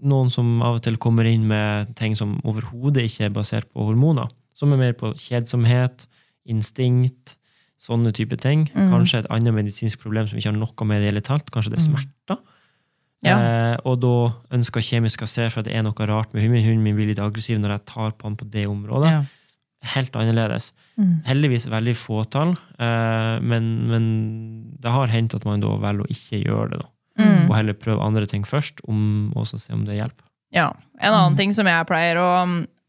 noen 0.00 0.30
som 0.30 0.62
av 0.62 0.76
og 0.76 0.82
til 0.82 0.96
kommer 0.96 1.26
inn 1.26 1.48
med 1.48 1.96
ting 1.96 2.14
som 2.14 2.36
overhodet 2.44 3.02
ikke 3.08 3.24
er 3.26 3.34
basert 3.34 3.66
på 3.74 3.88
hormoner. 3.88 4.30
Som 4.54 4.72
er 4.72 4.76
mer 4.78 4.92
på 4.92 5.10
kjedsomhet, 5.18 6.06
instinkt, 6.46 7.36
sånne 7.78 8.12
type 8.16 8.36
ting. 8.42 8.66
Kanskje 8.74 9.22
et 9.22 9.30
annet 9.34 9.54
medisinsk 9.54 10.02
problem 10.02 10.28
som 10.28 10.38
ikke 10.38 10.50
har 10.50 10.58
noe 10.58 10.88
med 10.88 11.02
det 11.02 11.08
i 11.08 11.10
talt. 11.10 11.14
hele 11.14 11.26
tatt. 11.28 11.52
Kanskje 11.54 11.74
det 11.74 11.80
er 11.80 11.86
smerter. 11.86 12.40
Ja. 13.26 13.34
Eh, 13.38 13.76
og 13.88 13.98
da 14.02 14.14
ønsker 14.54 14.84
kjemisk 14.84 15.24
kasser 15.24 15.50
for 15.50 15.62
at 15.62 15.66
det 15.66 15.74
er 15.74 15.82
noe 15.86 16.06
rart 16.10 16.34
med 16.34 16.44
hunden 16.44 16.58
min. 16.58 16.66
Hunden 16.66 16.84
min 16.86 16.98
blir 16.98 17.10
litt 17.10 17.22
aggressiv 17.22 17.58
når 17.58 17.76
jeg 17.76 17.86
tar 17.90 18.14
på 18.14 18.28
han 18.28 18.38
på 18.38 18.46
det 18.52 18.66
området. 18.70 19.10
Ja. 19.14 19.24
Helt 19.94 20.14
annerledes. 20.18 20.72
Heldigvis 21.26 21.68
veldig 21.70 21.94
fåtall, 21.94 22.56
eh, 22.82 23.34
men, 23.38 23.68
men 23.90 24.06
det 24.82 24.90
har 24.90 25.10
hendt 25.12 25.36
at 25.38 25.46
man 25.46 25.62
da 25.62 25.76
velger 25.78 26.06
å 26.06 26.14
ikke 26.14 26.42
gjøre 26.42 26.72
det. 26.72 26.80
da. 26.82 26.88
Mm. 27.18 27.44
Og 27.48 27.54
heller 27.56 27.78
prøve 27.78 28.02
andre 28.02 28.26
ting 28.30 28.46
først, 28.46 28.82
om, 28.90 29.30
og 29.38 29.46
så 29.50 29.58
se 29.58 29.74
om 29.74 29.84
det 29.86 29.98
hjelper. 29.98 30.26
Ja. 30.54 30.72
En 30.98 31.14
annen 31.14 31.38
ting 31.38 31.54
som 31.54 31.66
jeg 31.68 31.86
pleier 31.86 32.18
å, 32.22 32.30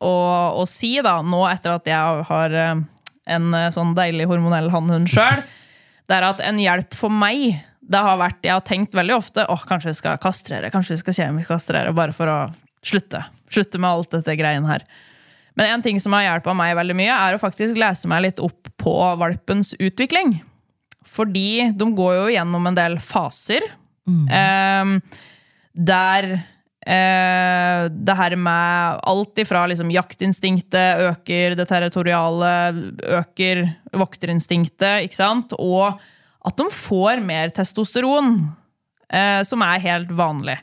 å, 0.06 0.13
å 0.62 0.65
si, 0.69 0.95
da, 1.06 1.19
nå 1.25 1.43
etter 1.49 1.75
at 1.78 1.89
jeg 1.89 2.25
har 2.30 2.58
eh, 2.58 2.82
en 3.27 3.53
eh, 3.53 3.71
sånn 3.75 3.95
deilig 3.97 4.29
hormonell 4.29 4.69
hannhund 4.73 5.10
sjøl, 5.12 5.43
det 6.10 6.17
er 6.17 6.27
at 6.29 6.43
en 6.45 6.62
hjelp 6.62 6.95
for 6.97 7.13
meg 7.13 7.60
det 7.89 8.01
har 8.05 8.19
vært, 8.21 8.43
Jeg 8.45 8.53
har 8.53 8.65
tenkt 8.65 8.93
veldig 8.93 9.15
ofte 9.15 9.45
åh, 9.49 9.62
kanskje 9.65 9.89
vi 9.89 9.97
skal 9.97 10.17
kastrere, 10.21 10.69
kanskje 10.69 10.93
vi 10.93 11.01
skal 11.01 11.15
kjemisk 11.17 11.49
kastrere, 11.49 11.93
bare 11.95 12.13
for 12.13 12.29
å 12.29 12.39
slutte. 12.86 13.23
Slutte 13.49 13.82
med 13.82 13.89
alt 13.89 14.12
dette 14.13 14.36
greien 14.38 14.67
her. 14.69 14.86
Men 15.58 15.73
en 15.73 15.82
ting 15.82 15.97
som 15.99 16.13
har 16.13 16.27
hjulpet 16.27 16.58
meg 16.60 16.75
veldig 16.77 16.95
mye, 16.99 17.15
er 17.15 17.36
å 17.36 17.41
faktisk 17.41 17.79
lese 17.82 18.08
meg 18.12 18.27
litt 18.27 18.43
opp 18.45 18.69
på 18.77 18.93
valpens 19.19 19.73
utvikling. 19.82 20.38
Fordi 21.10 21.71
de 21.73 21.89
går 21.97 22.13
jo 22.19 22.29
gjennom 22.36 22.69
en 22.69 22.77
del 22.77 22.99
faser. 23.01 23.65
Eh, 24.29 24.93
der 25.73 26.29
det 26.89 28.15
her 28.17 28.34
med 28.34 29.02
alt 29.06 29.38
ifra 29.43 29.67
liksom 29.69 29.91
jaktinstinktet 29.93 31.04
øker, 31.06 31.54
det 31.60 31.67
territoriale 31.69 32.54
øker, 33.19 33.62
vokterinstinktet, 33.93 35.06
ikke 35.06 35.19
sant? 35.19 35.54
Og 35.54 35.99
at 36.45 36.58
de 36.58 36.65
får 36.71 37.21
mer 37.23 37.52
testosteron, 37.54 38.39
eh, 39.12 39.41
som 39.45 39.63
er 39.65 39.84
helt 39.84 40.12
vanlig. 40.15 40.58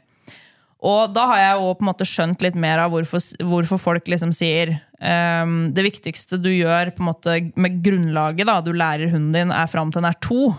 Og 0.86 1.12
da 1.14 1.24
har 1.30 1.40
jeg 1.40 1.60
også 1.60 1.76
på 1.78 1.84
en 1.84 1.90
måte 1.90 2.06
skjønt 2.08 2.44
litt 2.44 2.58
mer 2.60 2.82
av 2.84 2.92
hvorfor, 2.92 3.22
hvorfor 3.48 3.80
folk 3.80 4.10
liksom 4.12 4.32
sier 4.36 4.76
um, 5.00 5.72
det 5.74 5.86
viktigste 5.86 6.38
du 6.38 6.50
gjør 6.52 6.92
på 6.94 7.02
en 7.02 7.08
måte 7.08 7.36
med 7.58 7.80
grunnlaget 7.82 8.46
da, 8.46 8.58
du 8.62 8.70
lærer 8.76 9.10
hunden 9.10 9.32
din, 9.34 9.54
er 9.54 9.70
fram 9.72 9.90
til 9.90 10.02
den 10.02 10.10
er 10.10 10.20
to. 10.22 10.52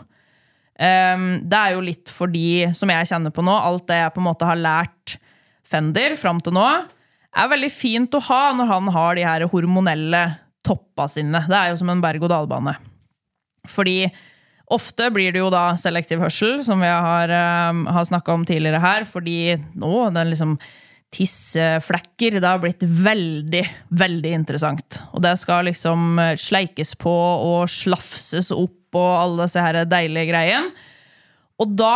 Um, 0.78 1.30
det 1.46 1.62
er 1.62 1.78
jo 1.78 1.86
litt 1.86 2.12
fordi, 2.14 2.50
som 2.78 2.92
jeg 2.92 3.10
kjenner 3.14 3.34
på 3.34 3.46
nå, 3.46 3.56
alt 3.56 3.88
det 3.90 4.02
jeg 4.02 4.16
på 4.18 4.24
en 4.24 4.28
måte 4.28 4.50
har 4.50 4.60
lært 4.60 5.18
Fender 5.68 6.16
fram 6.20 6.40
til 6.44 6.56
nå, 6.56 6.68
er 7.38 7.52
veldig 7.52 7.70
fint 7.74 8.16
å 8.16 8.24
ha 8.30 8.42
når 8.56 8.72
han 8.72 8.90
har 8.96 9.18
de 9.18 9.26
her 9.28 9.46
hormonelle 9.52 10.24
toppa 10.66 11.08
sine. 11.12 11.44
Det 11.48 11.58
er 11.58 11.72
jo 11.72 11.82
som 11.82 11.92
en 11.92 12.04
berg-og-dal-bane. 12.04 12.74
Fordi 13.68 14.00
ofte 14.74 15.10
blir 15.16 15.36
det 15.36 15.42
jo 15.42 15.52
da 15.54 15.70
selektiv 15.80 16.24
hørsel, 16.24 16.60
som 16.66 16.82
vi 16.84 16.90
har, 16.92 17.32
um, 17.72 17.86
har 17.92 18.08
snakka 18.08 18.36
om 18.36 18.46
tidligere 18.48 18.82
her, 18.84 19.08
fordi 19.08 19.58
nå 19.80 20.08
den 20.16 20.32
liksom 20.34 20.58
tisseflekker, 21.14 22.40
det 22.42 22.48
har 22.48 22.60
blitt 22.60 22.84
veldig, 22.84 23.64
veldig 23.96 24.34
interessant. 24.36 25.00
Og 25.16 25.24
det 25.24 25.38
skal 25.40 25.70
liksom 25.70 26.20
eh, 26.20 26.34
sleikes 26.36 26.98
på 27.00 27.14
og 27.14 27.70
slafses 27.72 28.52
opp 28.52 28.98
og 28.98 29.14
alle 29.22 29.46
disse 29.46 29.64
her 29.64 29.80
deilige 29.88 30.28
greiene. 30.34 30.74
Og 31.64 31.72
da 31.80 31.94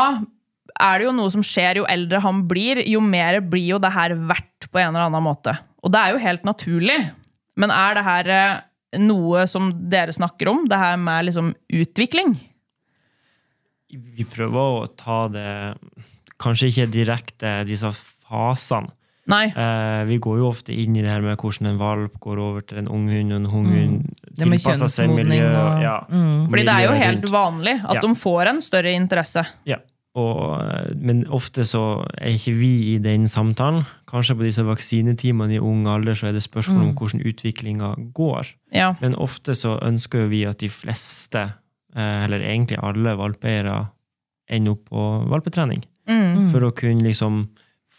er 0.82 1.00
det 1.00 1.06
jo 1.08 1.14
noe 1.16 1.32
som 1.34 1.44
skjer 1.46 1.78
jo 1.82 1.86
eldre 1.90 2.20
han 2.24 2.44
blir, 2.50 2.82
jo 2.90 3.02
mer 3.02 3.40
blir 3.42 3.68
jo 3.76 3.80
det 3.80 3.92
her 3.94 4.16
verdt 4.16 4.68
på 4.72 4.80
en 4.82 4.92
eller 4.96 5.08
annen 5.10 5.24
måte. 5.26 5.58
Og 5.84 5.92
det 5.94 6.00
er 6.02 6.12
jo 6.16 6.22
helt 6.24 6.44
naturlig. 6.48 7.00
Men 7.58 7.72
er 7.72 7.96
det 7.98 8.04
her 8.06 8.30
eh, 8.36 8.62
noe 9.02 9.46
som 9.48 9.72
dere 9.90 10.14
snakker 10.16 10.50
om? 10.52 10.66
Det 10.70 10.78
her 10.78 10.98
med 10.98 11.26
liksom 11.30 11.54
utvikling? 11.72 12.36
Vi 13.92 14.24
prøver 14.24 14.56
å 14.84 14.88
ta 14.96 15.26
det 15.32 15.48
Kanskje 16.42 16.72
ikke 16.72 16.88
direkte 16.90 17.50
disse 17.70 17.92
fasene. 17.94 18.90
Nei. 19.30 19.44
Eh, 19.54 20.00
vi 20.10 20.16
går 20.18 20.40
jo 20.40 20.48
ofte 20.50 20.74
inn 20.74 20.96
i 20.98 21.04
det 21.04 21.12
her 21.12 21.22
med 21.22 21.38
hvordan 21.38 21.68
en 21.70 21.78
valp 21.78 22.16
går 22.24 22.40
over 22.42 22.64
til 22.66 22.80
en 22.82 22.88
ung 22.90 23.04
hund, 23.12 23.30
og 23.30 23.38
en 23.38 23.46
ung 23.46 23.68
hund 23.70 24.08
Det 24.26 24.48
tilpasser 24.50 24.90
seg 24.90 25.12
miljøet. 25.14 25.30
miljø. 25.30 25.52
og- 25.62 25.82
Ja, 25.84 26.00
Mm. 26.10 26.48
Fordi 26.50 26.64
det 26.66 26.74
er 26.74 26.84
jo 26.88 26.96
helt 26.98 27.22
rundt. 27.22 27.32
vanlig 27.32 27.76
at 27.86 27.94
Ja. 27.94 28.02
de 28.02 28.08
får 28.16 28.48
en 28.50 28.62
større 28.62 28.92
interesse. 28.98 29.46
Ja. 29.66 29.78
Og, 30.20 30.60
men 31.00 31.22
ofte 31.32 31.64
så 31.64 32.04
er 32.20 32.36
ikke 32.36 32.54
vi 32.58 32.72
i 32.92 32.96
den 33.00 33.30
samtalen. 33.32 33.86
Kanskje 34.12 34.36
på 34.36 34.44
disse 34.44 34.66
vaksinetimene 34.68 35.56
i 35.56 35.62
ung 35.64 35.86
alder 35.88 36.18
så 36.20 36.28
er 36.28 36.36
det 36.36 36.44
spørsmål 36.44 36.90
om 36.90 36.92
hvordan 37.00 37.24
utviklinga 37.30 37.94
går. 38.18 38.50
Ja. 38.76 38.92
Men 39.00 39.16
ofte 39.16 39.56
så 39.56 39.78
ønsker 39.80 40.26
jo 40.26 40.34
vi 40.34 40.44
at 40.50 40.60
de 40.60 40.68
fleste, 40.72 41.46
eh, 41.96 42.26
eller 42.26 42.44
egentlig 42.44 42.82
alle 42.84 43.16
valpeeiere, 43.16 43.86
ender 44.52 44.76
opp 44.76 44.90
på 44.92 45.08
valpetrening. 45.32 45.86
Mm. 46.12 46.50
For 46.52 46.68
å 46.68 46.74
kunne 46.76 47.08
liksom 47.08 47.46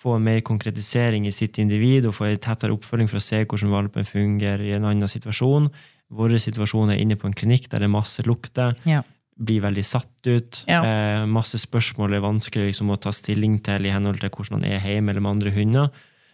få 0.03 0.19
mer 0.21 0.43
konkretisering 0.45 1.25
i 1.29 1.33
sitt 1.33 1.57
individ 1.63 2.09
og 2.09 2.17
få 2.19 2.29
en 2.29 2.43
tettere 2.43 2.75
oppfølging 2.75 3.09
for 3.09 3.23
å 3.23 3.25
se 3.25 3.41
hvordan 3.45 3.73
valpen 3.73 4.09
fungerer 4.09 4.65
i 4.67 4.77
en 4.77 4.85
annen 4.89 5.09
situasjon. 5.09 5.71
Vår 6.13 6.37
situasjon 6.45 6.93
er 6.93 7.01
inne 7.01 7.17
på 7.17 7.29
en 7.29 7.37
klinikk 7.37 7.71
der 7.71 7.81
det 7.81 7.89
er 7.89 7.97
masse 7.97 8.25
lukter 8.29 8.77
Ja. 8.85 9.01
Blir 9.39 9.63
veldig 9.65 9.85
satt 9.85 10.27
ut. 10.29 10.65
Ja. 10.69 10.83
Eh, 10.85 11.27
masse 11.27 11.59
spørsmål 11.59 12.15
er 12.19 12.25
vanskelig 12.25 12.71
liksom, 12.73 12.91
å 12.93 12.99
ta 13.01 13.13
stilling 13.15 13.59
til 13.65 13.87
i 13.89 13.93
henhold 13.95 14.21
til 14.21 14.31
hvordan 14.31 14.61
han 14.61 14.67
er 14.71 14.83
hjemme 14.85 15.11
eller 15.15 15.25
med 15.25 15.37
andre 15.37 15.53
hunder. 15.55 15.89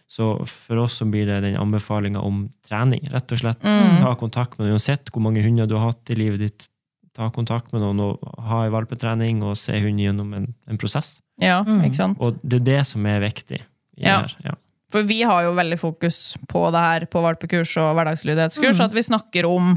Så 0.09 0.31
for 0.49 0.81
oss 0.81 0.97
så 0.99 1.05
blir 1.05 1.27
det 1.29 1.41
den 1.45 1.55
anbefalinga 1.61 2.19
om 2.25 2.47
trening, 2.65 3.03
rett 3.13 3.31
og 3.31 3.39
slett. 3.43 3.61
Mm. 3.63 3.99
Ta 4.01 4.15
kontakt 4.17 4.57
med 4.57 4.65
noen, 4.67 4.79
uansett 4.79 5.11
hvor 5.13 5.21
mange 5.21 5.43
hunder 5.45 5.69
du 5.69 5.75
har 5.77 5.91
hatt 5.91 6.09
i 6.09 6.17
livet 6.17 6.41
ditt. 6.41 6.67
Ta 7.13 7.29
kontakt 7.33 7.71
med 7.73 7.81
noen 7.83 7.99
og 8.01 8.23
ha 8.49 8.63
en 8.65 8.73
valpetrening 8.73 9.43
og 9.45 9.55
se 9.59 9.75
hunden 9.77 10.01
gjennom 10.01 10.33
en, 10.37 10.47
en 10.69 10.79
prosess. 10.81 11.19
ja, 11.41 11.61
ikke 11.63 11.97
sant? 11.97 12.17
Og 12.25 12.39
det 12.43 12.61
er 12.61 12.65
det 12.71 12.81
som 12.89 13.05
er 13.05 13.21
viktig. 13.21 13.61
i 13.99 14.03
Ja. 14.05 14.21
her. 14.21 14.35
Ja. 14.45 14.55
For 14.89 15.03
vi 15.05 15.21
har 15.21 15.43
jo 15.45 15.53
veldig 15.53 15.77
fokus 15.77 16.35
på 16.49 16.71
det 16.73 16.79
her 16.81 17.05
på 17.05 17.21
valpekurs 17.21 17.75
og 17.77 17.93
hverdagslydighetskurs, 17.97 18.79
at 18.81 18.93
vi 18.97 19.03
snakker 19.05 19.45
om 19.45 19.75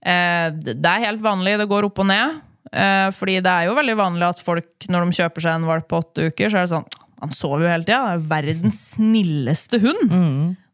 Det 0.00 0.88
er 0.88 1.04
helt 1.06 1.20
vanlig, 1.24 1.58
det 1.60 1.68
går 1.70 1.88
opp 1.90 1.98
og 2.00 2.08
ned. 2.08 2.40
Eh, 2.70 3.08
fordi 3.16 3.40
det 3.42 3.50
er 3.50 3.66
jo 3.66 3.76
veldig 3.78 3.96
vanlig 3.98 4.26
at 4.28 4.40
folk, 4.44 4.68
når 4.88 5.08
de 5.08 5.16
kjøper 5.18 5.42
seg 5.42 5.56
en 5.58 5.68
valp 5.68 5.88
på 5.90 5.98
åtte 6.04 6.28
uker, 6.30 6.50
så 6.52 6.60
er 6.60 6.66
det 6.68 6.74
sånn 6.76 6.84
Han 7.20 7.32
sover 7.36 7.66
jo 7.66 7.68
hele 7.72 7.84
tida. 7.84 8.14
Er 8.14 8.22
verdens 8.30 8.78
snilleste 8.94 9.80
hund. 9.82 10.12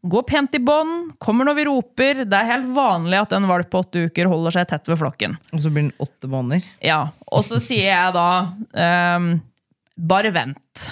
Går 0.07 0.23
pent 0.29 0.53
i 0.55 0.61
bånd, 0.63 1.09
kommer 1.19 1.43
når 1.43 1.57
vi 1.57 1.65
roper. 1.67 2.21
Det 2.23 2.37
er 2.37 2.47
helt 2.53 2.69
vanlig 2.71 3.17
at 3.19 3.33
en 3.35 3.47
valp 3.49 3.67
på 3.73 3.81
åtte 3.83 4.05
uker 4.07 4.29
holder 4.31 4.55
seg 4.55 4.69
tett 4.69 4.87
ved 4.87 5.01
flokken. 5.01 5.35
Og 5.51 5.59
så 5.65 5.71
blir 5.73 5.89
den 5.89 5.97
åtte 5.99 6.29
måneder. 6.31 6.63
Ja, 6.79 7.01
Og 7.27 7.43
så 7.43 7.59
sier 7.59 7.89
jeg 7.89 8.13
da 8.15 8.29
ehm, 8.71 9.41
Bare 9.97 10.31
vent. 10.31 10.87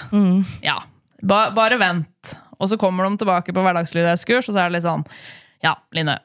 Ja, 0.66 0.76
ba, 1.22 1.46
bare 1.56 1.78
vent. 1.80 2.36
Og 2.58 2.68
så 2.68 2.76
kommer 2.76 3.06
de 3.08 3.16
tilbake 3.22 3.54
på 3.54 3.62
hverdagslydighetskurs, 3.64 4.48
og 4.50 4.56
så 4.56 4.60
er 4.60 4.68
det 4.68 4.76
litt 4.80 4.84
sånn 4.88 5.06
Ja, 5.64 5.76
Line, 5.96 6.18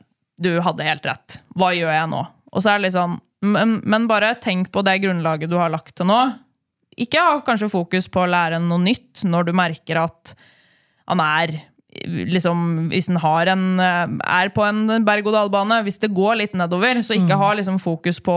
du 0.44 0.54
hadde 0.64 0.86
helt 0.86 1.06
rett. 1.08 1.42
Hva 1.58 1.72
gjør 1.76 1.94
jeg 1.94 2.12
nå? 2.12 2.22
Og 2.52 2.64
så 2.64 2.74
er 2.74 2.80
det 2.80 2.90
litt 2.90 2.98
sånn 2.98 3.20
Men, 3.42 3.80
men 3.88 4.08
bare 4.10 4.36
tenk 4.44 4.70
på 4.74 4.84
det 4.86 5.00
grunnlaget 5.02 5.50
du 5.50 5.58
har 5.58 5.72
lagt 5.74 5.96
til 5.98 6.10
nå. 6.10 6.20
Ikke 7.02 7.24
ha 7.24 7.40
kanskje 7.46 7.72
fokus 7.72 8.10
på 8.12 8.26
å 8.26 8.30
lære 8.30 8.60
noe 8.62 8.82
nytt 8.84 9.24
når 9.26 9.48
du 9.48 9.54
merker 9.58 10.02
at 10.04 10.34
han 11.10 11.24
er 11.24 11.56
liksom, 11.92 12.92
Hvis 12.92 13.10
han 13.10 13.20
har 13.24 13.50
en, 13.52 13.64
er 13.82 14.52
på 14.56 14.64
en 14.64 14.86
berg-og-dal-bane, 15.04 15.82
hvis 15.84 16.00
det 16.04 16.14
går 16.16 16.38
litt 16.40 16.54
nedover, 16.56 17.02
så 17.04 17.18
ikke 17.18 17.40
ha 17.40 17.50
liksom 17.58 17.82
fokus 17.84 18.22
på, 18.24 18.36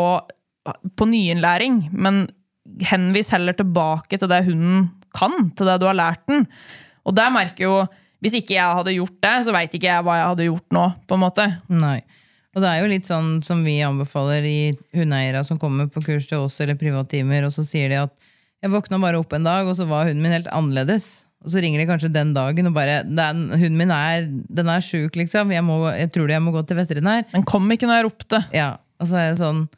på 0.98 1.06
nyinnlæring, 1.06 1.84
men 1.92 2.24
henvis 2.88 3.30
heller 3.34 3.54
tilbake 3.54 4.18
til 4.18 4.30
det 4.32 4.42
hunden 4.48 4.88
kan, 5.14 5.52
til 5.54 5.68
det 5.68 5.76
du 5.78 5.86
har 5.86 5.98
lært 5.98 6.24
den. 6.30 6.46
Og 7.04 7.14
der 7.14 7.30
merker 7.34 7.64
jo 7.66 7.76
Hvis 8.24 8.38
ikke 8.40 8.56
jeg 8.56 8.76
hadde 8.80 8.94
gjort 8.96 9.16
det, 9.20 9.34
så 9.44 9.52
veit 9.52 9.74
ikke 9.76 9.90
jeg 9.90 10.04
hva 10.06 10.14
jeg 10.16 10.28
hadde 10.32 10.46
gjort 10.48 10.72
nå. 10.72 10.84
på 11.10 11.16
en 11.18 11.22
måte. 11.26 11.44
Nei. 11.68 11.98
Og 12.54 12.62
det 12.62 12.70
er 12.70 12.78
jo 12.80 12.88
litt 12.92 13.08
sånn 13.08 13.28
som 13.44 13.60
vi 13.66 13.80
anbefaler 13.84 14.44
i 14.46 14.58
hundeeiere 14.94 15.42
som 15.44 15.58
kommer 15.60 15.88
på 15.92 16.00
kurs 16.06 16.28
til 16.30 16.44
oss 16.46 16.56
eller 16.62 16.78
privattimer, 16.80 17.44
og 17.44 17.52
så 17.52 17.64
sier 17.66 17.90
de 17.92 17.98
at 18.06 18.14
jeg 18.64 18.72
våkna 18.72 18.96
bare 19.02 19.18
opp 19.20 19.34
en 19.36 19.44
dag, 19.44 19.66
og 19.68 19.74
så 19.76 19.84
var 19.90 20.06
hunden 20.08 20.22
min 20.24 20.32
helt 20.32 20.48
annerledes. 20.54 21.24
Og 21.44 21.50
så 21.52 21.60
ringer 21.60 21.82
de 21.82 21.88
kanskje 21.90 22.08
den 22.14 22.30
dagen 22.32 22.70
og 22.70 22.72
bare 22.72 23.02
den, 23.04 23.50
'Hunden 23.52 23.76
min 23.76 23.90
er, 23.92 24.24
den 24.48 24.68
er 24.72 24.80
sjuk, 24.80 25.12
liksom. 25.20 25.50
Jeg, 25.52 25.60
må, 25.66 25.76
jeg 25.92 26.08
tror 26.14 26.30
jeg 26.32 26.40
må 26.40 26.54
gå 26.54 26.62
til 26.64 26.78
veterinær.' 26.78 27.26
Den 27.34 27.44
kom 27.44 27.68
ikke 27.70 27.84
når 27.90 27.98
jeg 28.00 28.06
ropte. 28.06 28.40
Ja, 28.54 28.70
Og 28.98 29.08
så 29.10 29.18
er 29.20 29.26
jeg 29.28 29.36
sånn 29.42 29.68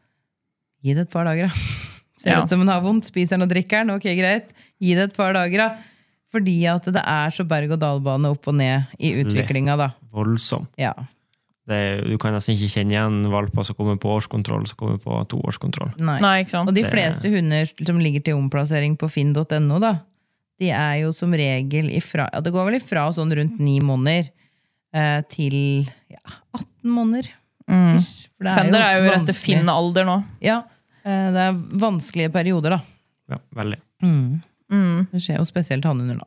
Gi 0.85 0.95
det 0.95 1.09
et 1.09 1.11
par 1.11 1.25
dager, 1.27 1.49
da. 1.49 1.55
Ser 2.21 2.31
Ja. 2.31 2.43
ut 2.45 2.49
som 2.49 2.61
hun 2.63 2.69
har 2.71 2.81
vondt. 2.85 3.09
Spiser 3.11 3.35
den 3.35 3.43
og 3.43 3.51
drikker 3.51 3.83
den. 3.83 3.91
Ok, 3.97 4.05
greit. 4.15 4.53
Gi 4.79 4.95
det 4.95 5.11
et 5.11 5.17
par 5.17 5.33
dager, 5.35 5.59
da. 5.59 5.69
Fordi 6.35 6.57
at 6.69 6.89
det 6.93 7.03
er 7.03 7.31
så 7.35 7.45
berg-og-dal-bane 7.49 8.33
opp 8.35 8.49
og 8.51 8.57
ned 8.59 8.97
i 8.99 9.12
utviklinga, 9.23 9.77
da. 9.79 9.91
Voldsom. 10.15 10.67
Ja. 10.81 10.93
Det 11.67 11.77
er, 11.83 12.03
du 12.07 12.15
kan 12.23 12.35
nesten 12.35 12.55
ikke 12.55 12.71
kjenne 12.77 12.95
igjen 12.95 13.17
valper 13.33 13.65
som 13.67 13.75
kommer 13.79 13.97
på 13.99 14.11
årskontroll, 14.15 14.67
som 14.71 14.79
kommer 14.79 15.01
på 15.03 15.17
toårskontroll. 15.33 15.95
Nei. 15.99 16.19
Nei, 16.23 16.35
ikke 16.45 16.55
sant? 16.55 16.71
Og 16.71 16.77
de 16.77 16.85
fleste 16.87 17.31
hunder 17.33 17.67
som 17.75 17.99
ligger 18.03 18.23
til 18.27 18.39
omplassering 18.39 18.95
på 19.01 19.09
finn.no, 19.11 19.81
da, 19.83 19.97
de 20.62 20.71
er 20.71 21.01
jo 21.03 21.11
som 21.12 21.35
regel 21.37 21.91
ifra 21.93 22.31
ja, 22.33 22.41
Det 22.41 22.53
går 22.55 22.71
vel 22.71 22.79
ifra 22.79 23.03
sånn 23.12 23.35
rundt 23.37 23.59
ni 23.61 23.75
måneder 23.85 24.31
eh, 24.97 25.19
til 25.33 25.57
ja, 26.12 26.23
18 26.57 26.95
måneder. 26.95 27.33
Mm. 27.67 27.99
For 27.99 28.47
det 28.47 28.53
Mm. 28.53 28.57
Fender 28.61 28.83
er 28.87 28.93
jo 28.95 29.07
rett 29.11 29.27
til. 29.27 29.35
Finn-alder 29.43 30.07
nå. 30.07 30.21
Ja, 30.45 30.61
eh, 31.03 31.29
det 31.35 31.47
er 31.49 31.57
vanskelige 31.83 32.31
perioder, 32.35 32.77
da. 32.79 32.81
Ja, 33.35 33.41
veldig. 33.59 33.81
Det 34.70 35.20
skjer 35.22 35.38
jo 35.38 35.44
spesielt 35.48 35.85
hannhunder, 35.87 36.18
da. 36.18 36.26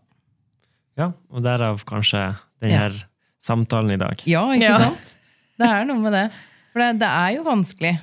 Ja, 1.00 1.12
og 1.32 1.44
derav 1.44 1.84
kanskje 1.88 2.36
denne 2.62 2.72
Ja. 2.74 2.80
her 2.88 2.98
samtalen 3.40 3.92
i 3.92 3.98
dag. 3.98 4.22
Ja, 4.28 4.46
ikke 4.52 4.64
Ja. 4.70 4.78
sant? 4.80 5.16
Det 5.60 5.68
er 5.68 5.86
noe 5.86 6.00
med 6.00 6.14
det. 6.14 6.32
For 6.74 6.80
det, 6.80 7.00
det 7.00 7.08
er 7.08 7.36
jo 7.36 7.44
vanskelig. 7.44 8.00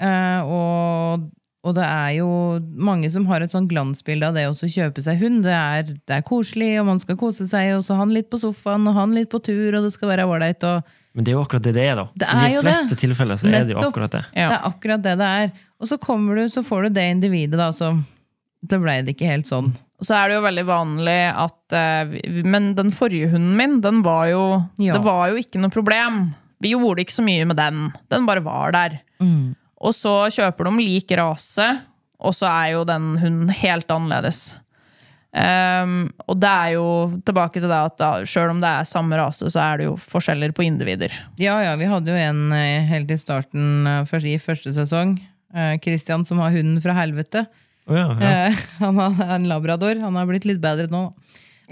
Eh, 0.00 0.40
og, 0.44 1.30
og 1.64 1.74
det 1.74 1.84
er 1.84 2.10
jo 2.18 2.28
mange 2.76 3.10
som 3.12 3.26
har 3.26 3.40
et 3.44 3.50
sånn 3.52 3.68
glansbilde 3.68 4.26
av 4.28 4.34
det 4.34 4.46
å 4.48 4.54
kjøpe 4.56 5.02
seg 5.04 5.18
hund. 5.20 5.42
Det 5.44 5.52
er, 5.52 5.82
det 5.84 6.16
er 6.18 6.22
koselig, 6.22 6.80
og 6.80 6.86
man 6.86 7.00
skal 7.00 7.16
kose 7.16 7.46
seg, 7.48 7.74
og 7.76 7.84
så 7.84 7.96
han 7.96 8.12
litt 8.12 8.30
på 8.30 8.40
sofaen, 8.40 8.86
og 8.88 8.94
han 8.94 9.12
litt 9.16 9.30
på 9.32 9.40
tur, 9.44 9.74
og 9.76 9.84
det 9.84 9.92
skal 9.92 10.08
være 10.12 10.26
ålreit. 10.28 10.64
Men 11.14 11.24
det 11.24 11.32
er 11.32 11.36
jo 11.38 11.44
akkurat 11.44 11.62
det 11.62 11.74
det 11.74 11.84
er, 11.92 11.96
da. 11.96 12.08
Det 12.16 12.26
I 12.28 12.34
er 12.34 12.56
de 12.62 12.64
fleste 12.68 12.88
det. 12.96 12.98
tilfeller 13.04 13.36
så 13.40 13.46
er 13.52 13.64
det 13.64 13.76
jo 13.76 13.84
akkurat 13.84 14.10
det. 14.16 14.24
Ja. 14.34 14.48
Det 14.50 14.58
er 14.58 14.68
akkurat 14.72 15.02
det 15.02 15.16
det 15.18 15.30
er. 15.44 15.52
Og 15.80 15.86
så 15.88 15.98
kommer 16.00 16.34
du, 16.36 16.44
så 16.48 16.64
får 16.64 16.82
du 16.88 16.88
det 16.98 17.04
individet, 17.12 17.56
da, 17.60 17.68
så 17.70 17.92
det 18.70 18.80
ble 18.80 19.00
det 19.04 19.14
ikke 19.14 19.30
helt 19.30 19.48
sånn. 19.50 19.72
Og 20.00 20.08
så 20.08 20.16
er 20.18 20.30
det 20.30 20.38
jo 20.38 20.44
veldig 20.44 20.64
vanlig 20.68 21.18
at 21.30 21.74
eh, 21.76 22.14
Men 22.44 22.72
den 22.78 22.90
forrige 22.94 23.30
hunden 23.32 23.54
min, 23.58 23.78
den 23.84 24.02
var 24.04 24.26
jo 24.32 24.44
Ja. 24.80 24.96
Det 24.96 25.04
var 25.06 25.30
jo 25.32 25.40
ikke 25.40 25.62
noe 25.62 25.72
problem. 25.72 26.26
Vi 26.64 26.74
gjorde 26.74 27.04
ikke 27.04 27.18
så 27.18 27.24
mye 27.24 27.46
med 27.48 27.58
den. 27.60 27.86
Den 28.12 28.26
bare 28.28 28.42
var 28.44 28.74
der. 28.74 29.00
Og 29.84 29.92
så 29.92 30.14
kjøper 30.32 30.68
de 30.68 30.80
lik 30.80 31.12
rase, 31.18 31.66
og 32.24 32.32
så 32.32 32.48
er 32.48 32.68
jo 32.72 32.84
den 32.88 33.14
hunden 33.20 33.50
helt 33.52 33.90
annerledes. 33.92 34.54
Um, 35.34 36.12
og 36.30 36.38
det 36.38 36.48
er 36.48 36.68
jo 36.76 36.86
tilbake 37.26 37.58
til 37.58 37.66
det 37.66 37.80
at 37.88 37.96
da, 37.98 38.10
selv 38.28 38.52
om 38.52 38.60
det 38.62 38.70
er 38.70 38.86
samme 38.86 39.18
rase, 39.18 39.48
så 39.50 39.60
er 39.64 39.80
det 39.80 39.88
jo 39.88 39.96
forskjeller 39.98 40.54
på 40.54 40.62
individer. 40.64 41.12
Ja, 41.42 41.58
ja, 41.64 41.74
vi 41.80 41.90
hadde 41.90 42.14
jo 42.14 42.20
en 42.22 42.54
eh, 42.54 42.86
helt 42.86 43.10
i 43.10 43.18
starten 43.18 43.88
eh, 43.90 44.28
i 44.30 44.38
første 44.40 44.72
sesong. 44.76 45.18
Christian 45.84 46.24
som 46.26 46.40
har 46.42 46.50
hunden 46.50 46.80
fra 46.82 46.96
helvete. 46.96 47.44
Å 47.88 47.96
ja, 47.98 48.04
ja. 48.20 48.30
Eh, 48.48 48.62
Han 48.84 49.00
er 49.02 49.34
en 49.36 49.48
labrador. 49.50 49.98
Han 50.02 50.16
har 50.16 50.28
blitt 50.30 50.46
litt 50.48 50.62
bedre 50.62 50.86
nå. 50.92 51.06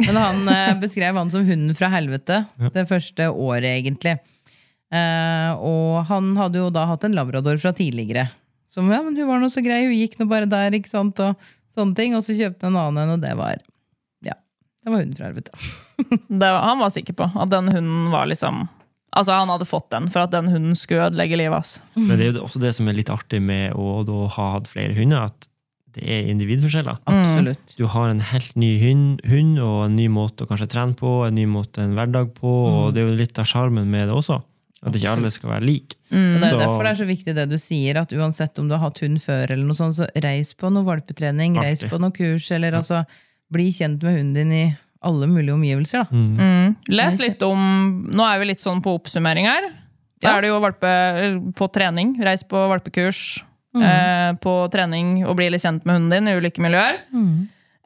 Men 0.03 0.17
han 0.17 0.47
eh, 0.49 0.75
beskrev 0.83 1.17
han 1.21 1.31
som 1.33 1.45
hunden 1.45 1.75
fra 1.77 1.91
helvete 1.93 2.43
det 2.73 2.87
første 2.89 3.27
året, 3.31 3.69
egentlig. 3.83 4.15
Eh, 4.93 5.51
og 5.61 6.03
han 6.09 6.31
hadde 6.37 6.61
jo 6.63 6.71
da 6.73 6.87
hatt 6.91 7.05
en 7.09 7.17
labrador 7.17 7.59
fra 7.61 7.73
tidligere. 7.77 8.27
Som 8.73 8.89
ja, 8.93 9.03
men 9.05 9.17
hun 9.17 9.29
var 9.29 9.41
nå 9.43 9.51
så 9.53 9.61
grei, 9.65 9.83
hun 9.85 9.97
gikk 9.99 10.17
nå 10.21 10.27
bare 10.31 10.49
der, 10.49 10.73
ikke 10.79 10.89
sant, 10.89 11.21
og 11.21 11.37
sånne 11.77 11.97
ting. 11.99 12.17
Og 12.17 12.25
så 12.25 12.37
kjøpte 12.39 12.65
han 12.69 12.77
en 12.77 12.81
annen 12.87 13.03
en, 13.05 13.15
og 13.19 13.25
det 13.25 13.33
var 13.37 13.59
ja, 14.25 14.37
det 14.81 14.93
var 14.95 15.03
hunden 15.03 15.17
fra 15.19 15.29
helvete. 15.29 15.53
Det, 16.29 16.49
var- 16.49 16.65
han 16.67 16.81
var 16.81 16.91
sikker 16.91 17.15
på 17.21 17.29
at 17.39 17.51
den 17.53 17.69
hunden 17.71 18.09
var 18.13 18.25
liksom 18.27 18.65
Altså 19.13 19.35
Han 19.37 19.51
hadde 19.53 19.67
fått 19.69 19.91
den 19.93 20.07
for 20.11 20.25
at 20.25 20.33
den 20.33 20.47
hunden 20.49 20.73
skulle 20.75 21.05
ødelegge 21.11 21.37
livet 21.37 21.53
hans. 21.59 21.73
Men 22.01 22.17
det 22.17 22.25
er 22.25 22.31
jo 22.39 22.47
også 22.47 22.63
det 22.63 22.71
som 22.75 22.89
er 22.89 22.97
litt 22.97 23.11
artig 23.13 23.43
med 23.45 23.75
å 23.77 23.99
da 24.09 24.23
ha 24.39 24.47
hatt 24.55 24.71
flere 24.73 24.97
hunder, 24.97 25.29
at 25.29 25.47
det 25.95 26.05
er 26.09 26.29
individforskjeller. 26.33 26.99
Absolutt. 27.07 27.75
Du 27.77 27.87
har 27.87 28.09
en 28.09 28.21
helt 28.21 28.55
ny 28.57 28.79
hund, 28.81 29.21
hund 29.29 29.59
og 29.61 29.85
en 29.87 29.97
ny 29.97 30.07
måte 30.09 30.45
å 30.45 30.49
kanskje 30.49 30.69
trene 30.73 30.95
på, 30.97 31.27
en 31.27 31.35
ny 31.37 31.45
måte 31.47 31.83
en 31.85 31.95
hverdag 31.95 32.33
på, 32.39 32.49
og 32.49 32.95
det 32.95 33.03
er 33.03 33.09
jo 33.11 33.19
litt 33.19 33.39
av 33.39 33.45
sjarmen 33.51 33.87
med 33.93 34.09
det 34.09 34.15
også. 34.17 34.41
At 34.83 34.97
ikke 34.99 35.13
alle 35.15 35.31
skal 35.31 35.51
være 35.53 35.63
like. 35.65 35.95
Mm. 36.11 36.41
det 36.41 36.43
er 36.43 36.51
Så- 36.51 36.59
derfor 36.59 36.83
det 36.83 36.91
er 36.91 37.05
så 37.05 37.07
viktig 37.07 37.35
det 37.37 37.49
du 37.49 37.57
sier, 37.57 37.97
at 38.01 38.11
uansett 38.13 38.59
om 38.59 38.69
du 38.69 38.75
har 38.75 38.81
hatt 38.91 38.99
hund 38.99 39.19
før, 39.23 39.45
eller 39.51 39.65
noe 39.65 39.75
sånt, 39.79 39.95
så 39.95 40.09
reis 40.21 40.55
på 40.55 40.73
noe 40.73 40.83
valpetrening, 40.85 41.55
reis 41.57 41.85
på 41.85 42.01
noe 42.01 42.11
kurs, 42.11 42.51
eller 42.51 42.73
altså 42.73 43.05
bli 43.53 43.69
kjent 43.71 44.03
med 44.03 44.17
hunden 44.19 44.35
din 44.35 44.53
i 44.53 44.77
alle 45.05 45.27
mulige 45.27 45.55
omgivelser. 45.55 46.03
da. 46.03 46.17
Mm. 46.17 46.77
Les 46.89 47.19
litt 47.21 47.43
om 47.43 48.09
Nå 48.11 48.23
er 48.35 48.39
vi 48.41 48.47
litt 48.47 48.61
sånn 48.61 48.83
på 48.83 48.99
oppsummering 48.99 49.47
her. 49.47 49.71
Da 50.21 50.29
Ja. 50.31 50.39
er 50.39 50.41
det 50.43 50.49
jo 50.49 50.61
valpe 50.61 51.53
på 51.55 51.73
trening. 51.73 52.17
Reis 52.23 52.43
på 52.45 52.55
valpekurs. 52.71 53.43
Eh, 53.81 54.31
på 54.43 54.53
trening 54.73 55.23
og 55.25 55.37
bli 55.39 55.49
litt 55.53 55.65
kjent 55.65 55.87
med 55.89 55.97
hunden 55.97 56.13
din 56.13 56.29
i 56.29 56.37
ulike 56.37 56.61
miljøer. 56.61 57.03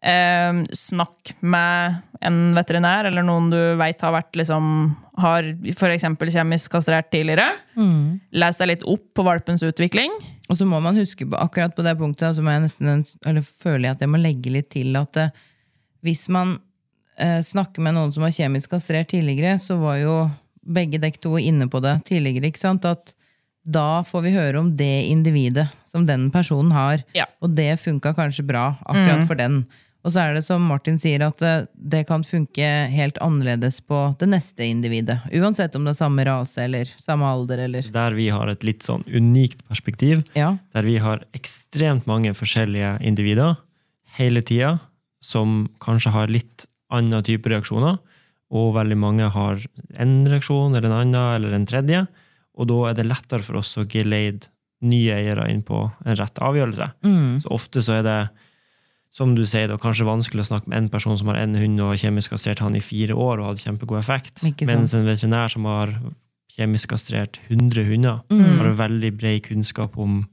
Eh, 0.06 0.60
snakk 0.74 1.32
med 1.40 2.02
en 2.26 2.54
veterinær 2.56 3.06
eller 3.08 3.22
noen 3.26 3.50
du 3.50 3.58
veit 3.78 4.00
har 4.02 4.14
vært 4.14 4.36
liksom 4.38 4.96
har 5.16 5.46
f.eks. 5.72 6.04
kjemisk 6.34 6.74
kastrert 6.74 7.08
tidligere. 7.10 7.46
Les 8.32 8.58
deg 8.60 8.68
litt 8.68 8.84
opp 8.84 9.06
på 9.16 9.24
valpens 9.26 9.64
utvikling. 9.64 10.12
Og 10.50 10.58
så 10.58 10.66
må 10.68 10.80
man 10.84 10.98
huske 10.98 11.26
på 11.26 11.38
akkurat 11.40 11.74
på 11.74 11.82
det 11.86 11.96
punktet, 11.98 12.36
så 12.36 12.44
må 12.44 12.52
jeg 12.52 12.66
nesten, 12.66 13.04
eller 13.26 13.42
føler 13.46 13.88
jeg 13.88 13.96
at 13.96 14.04
jeg 14.04 14.12
må 14.12 14.20
legge 14.20 14.52
litt 14.52 14.70
til 14.70 14.94
at 15.00 15.12
det, 15.16 15.30
hvis 16.06 16.28
man 16.28 16.58
eh, 17.18 17.40
snakker 17.42 17.82
med 17.82 17.96
noen 17.96 18.12
som 18.14 18.26
var 18.26 18.34
kjemisk 18.36 18.70
kastrert 18.76 19.10
tidligere, 19.10 19.56
så 19.58 19.78
var 19.80 19.96
jo 20.02 20.18
begge 20.62 21.00
dekk 21.02 21.18
to 21.22 21.38
inne 21.40 21.66
på 21.70 21.80
det 21.82 21.96
tidligere, 22.06 22.52
ikke 22.52 22.62
sant? 22.62 22.86
At 22.86 23.15
da 23.66 24.02
får 24.06 24.22
vi 24.22 24.30
høre 24.36 24.60
om 24.62 24.68
det 24.78 24.92
individet 25.10 25.66
som 25.90 26.06
den 26.06 26.28
personen 26.30 26.70
har. 26.74 27.02
Ja. 27.16 27.26
Og 27.42 27.50
det 27.58 27.72
funka 27.82 28.14
kanskje 28.14 28.44
bra 28.46 28.68
akkurat 28.86 29.26
for 29.26 29.38
den. 29.38 29.64
Og 30.06 30.12
så 30.14 30.20
er 30.22 30.36
det 30.36 30.44
som 30.46 30.62
Martin 30.62 31.00
sier, 31.02 31.24
at 31.26 31.42
eh, 31.42 31.64
det 31.74 32.04
kan 32.06 32.22
funke 32.22 32.62
helt 32.92 33.16
annerledes 33.18 33.80
på 33.82 34.04
det 34.20 34.28
neste 34.30 34.62
individet. 34.62 35.16
Uansett 35.34 35.74
om 35.74 35.82
det 35.82 35.96
er 35.96 35.98
samme 35.98 36.22
rase 36.28 36.62
eller 36.62 36.92
samme 37.02 37.26
alder 37.26 37.64
eller 37.64 37.88
Der 37.90 38.14
vi 38.14 38.28
har 38.30 38.46
et 38.52 38.62
litt 38.62 38.86
sånn 38.86 39.02
unikt 39.10 39.64
perspektiv, 39.66 40.22
Ja. 40.38 40.52
der 40.72 40.86
vi 40.86 40.98
har 41.02 41.24
ekstremt 41.34 42.06
mange 42.06 42.30
forskjellige 42.38 43.00
individer 43.02 43.56
hele 44.16 44.42
tida, 44.46 44.76
som 45.20 45.66
kanskje 45.82 46.12
har 46.14 46.30
litt 46.30 46.68
annen 46.94 47.24
type 47.26 47.50
reaksjoner, 47.50 47.98
og 48.54 48.74
veldig 48.78 48.96
mange 48.96 49.26
har 49.34 49.58
en 49.98 50.14
reaksjon 50.30 50.76
eller 50.76 50.86
en 50.86 51.00
annen 51.00 51.34
eller 51.34 51.52
en 51.58 51.66
tredje, 51.66 52.06
og 52.56 52.68
da 52.70 52.76
er 52.90 52.94
det 52.98 53.06
lettere 53.06 53.44
for 53.44 53.60
oss 53.60 53.76
å 53.78 53.84
geleide 53.88 54.48
nye 54.86 55.14
eiere 55.16 55.46
inn 55.52 55.62
på 55.66 55.78
en 56.04 56.16
rett 56.18 56.38
avgjørelse. 56.44 56.90
Mm. 57.04 57.40
Så 57.44 57.48
ofte 57.52 57.82
så 57.84 57.98
er 57.98 58.02
det, 58.06 58.18
som 59.16 59.34
du 59.36 59.44
sier, 59.48 59.68
da, 59.70 59.78
kanskje 59.80 60.04
vanskelig 60.08 60.44
å 60.44 60.48
snakke 60.50 60.68
med 60.68 60.78
en 60.78 60.88
person 60.92 61.16
som 61.18 61.28
har 61.32 61.38
en 61.40 61.54
hund 61.56 61.80
og 61.80 61.94
har 61.94 62.02
kjemisk 62.04 62.34
kastrert 62.34 62.60
han 62.60 62.76
i 62.76 62.82
fire 62.84 63.16
år 63.16 63.40
og 63.40 63.50
hadde 63.50 63.64
kjempegod 63.64 63.98
effekt, 64.02 64.42
mens 64.68 64.92
en 64.94 65.06
veterinær 65.08 65.48
som 65.52 65.64
har 65.64 65.94
kjemisk 66.56 66.92
kastrert 66.92 67.40
100 67.48 67.84
hunder, 67.88 68.20
Mm. 68.30 68.58
har 68.58 68.72
veldig 68.88 69.12
bred 69.16 69.42
kunnskap 69.44 69.96
om 69.98 70.26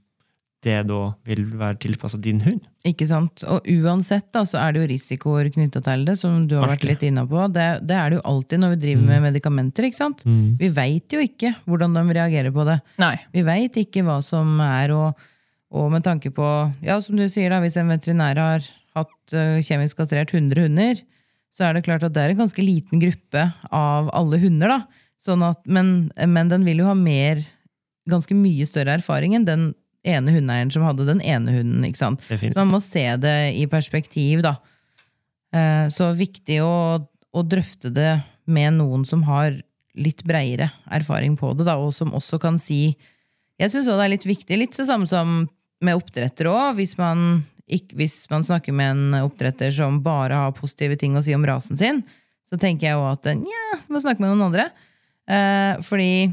det 0.63 0.77
da 0.89 0.99
vil 1.27 1.43
være 1.59 1.77
tilpassa 1.83 2.17
din 2.21 2.39
hund. 2.43 2.61
Ikke 2.87 3.07
sant? 3.07 3.43
Og 3.47 3.67
uansett 3.69 4.29
da, 4.35 4.43
så 4.47 4.59
er 4.61 4.73
det 4.73 4.83
jo 4.83 4.89
risikoer 4.91 5.49
knytta 5.53 5.81
til 5.83 6.05
det, 6.07 6.15
som 6.19 6.45
du 6.49 6.55
har 6.59 6.71
vært 6.71 6.85
litt 6.87 7.03
inne 7.07 7.25
på. 7.29 7.45
Det, 7.53 7.67
det 7.87 7.97
er 7.99 8.11
det 8.11 8.19
jo 8.19 8.25
alltid 8.31 8.63
når 8.63 8.73
vi 8.75 8.79
driver 8.85 9.09
med 9.11 9.25
medikamenter. 9.27 9.87
ikke 9.87 9.99
sant? 9.99 10.25
Vi 10.59 10.71
veit 10.73 11.15
jo 11.15 11.21
ikke 11.23 11.53
hvordan 11.67 11.95
de 11.97 12.05
reagerer 12.19 12.55
på 12.55 12.65
det. 12.69 12.79
Nei. 13.03 13.15
Vi 13.35 13.45
veit 13.47 13.79
ikke 13.83 14.05
hva 14.07 14.19
som 14.25 14.57
er, 14.63 14.95
og, 14.95 15.27
og 15.73 15.91
med 15.93 16.05
tanke 16.07 16.31
på 16.35 16.49
Ja, 16.85 16.99
som 17.03 17.19
du 17.19 17.27
sier, 17.27 17.51
da, 17.53 17.61
hvis 17.63 17.79
en 17.79 17.91
veterinær 17.91 18.39
har 18.41 18.71
hatt 18.93 19.35
uh, 19.35 19.59
kjemisk 19.63 19.99
kastrert 19.99 20.33
100 20.33 20.67
hunder, 20.67 20.99
så 21.53 21.67
er 21.67 21.77
det 21.77 21.85
klart 21.85 22.03
at 22.05 22.15
det 22.15 22.23
er 22.23 22.33
en 22.33 22.43
ganske 22.43 22.65
liten 22.65 23.01
gruppe 23.01 23.47
av 23.69 24.09
alle 24.15 24.39
hunder. 24.41 24.77
da. 24.77 25.03
Sånn 25.23 25.43
at, 25.45 25.61
men, 25.69 26.11
men 26.17 26.49
den 26.51 26.65
vil 26.67 26.81
jo 26.83 26.89
ha 26.89 26.97
mer, 26.97 27.39
ganske 28.09 28.35
mye 28.35 28.65
større 28.67 28.97
erfaring 28.97 29.37
enn 29.37 29.47
den 29.47 29.69
ene 30.03 30.33
hundeeieren 30.35 30.71
som 30.73 30.83
hadde 30.87 31.07
den 31.07 31.21
ene 31.21 31.53
hunden. 31.55 31.85
ikke 31.87 32.01
sant? 32.01 32.23
Definitivt. 32.27 32.57
Man 32.59 32.71
må 32.73 32.81
se 32.83 33.05
det 33.23 33.37
i 33.59 33.65
perspektiv, 33.71 34.43
da. 34.45 34.57
Eh, 35.53 35.87
Så 35.93 36.11
viktig 36.17 36.59
å, 36.63 36.99
å 37.33 37.43
drøfte 37.47 37.91
det 37.93 38.21
med 38.45 38.75
noen 38.79 39.05
som 39.07 39.23
har 39.29 39.61
litt 39.95 40.23
breiere 40.25 40.71
erfaring 40.91 41.37
på 41.37 41.53
det, 41.55 41.67
da, 41.69 41.77
og 41.77 41.93
som 41.93 42.13
også 42.17 42.39
kan 42.41 42.57
si 42.59 42.95
Jeg 43.61 43.69
syns 43.69 43.85
det 43.85 43.93
er 44.01 44.09
litt 44.09 44.25
viktig, 44.25 44.57
litt 44.57 44.75
det 44.75 44.87
samme 44.89 45.05
som 45.07 45.43
med 45.83 45.95
oppdrettere 45.99 46.49
òg. 46.49 46.75
Hvis 46.79 46.97
man 46.97 47.43
hvis 47.67 48.29
man 48.29 48.43
snakker 48.43 48.73
med 48.75 48.91
en 48.91 49.13
oppdretter 49.23 49.71
som 49.71 50.01
bare 50.03 50.35
har 50.35 50.51
positive 50.57 50.97
ting 50.99 51.15
å 51.15 51.21
si 51.23 51.33
om 51.33 51.45
rasen 51.47 51.77
sin, 51.79 52.01
så 52.49 52.59
tenker 52.59 52.89
jeg 52.89 52.97
jo 52.97 53.05
at 53.07 53.25
ja, 53.25 53.77
må 53.89 54.01
snakke 54.03 54.19
med 54.21 54.33
noen 54.33 54.49
andre. 54.49 54.65
Eh, 55.29 55.79
fordi 55.85 56.31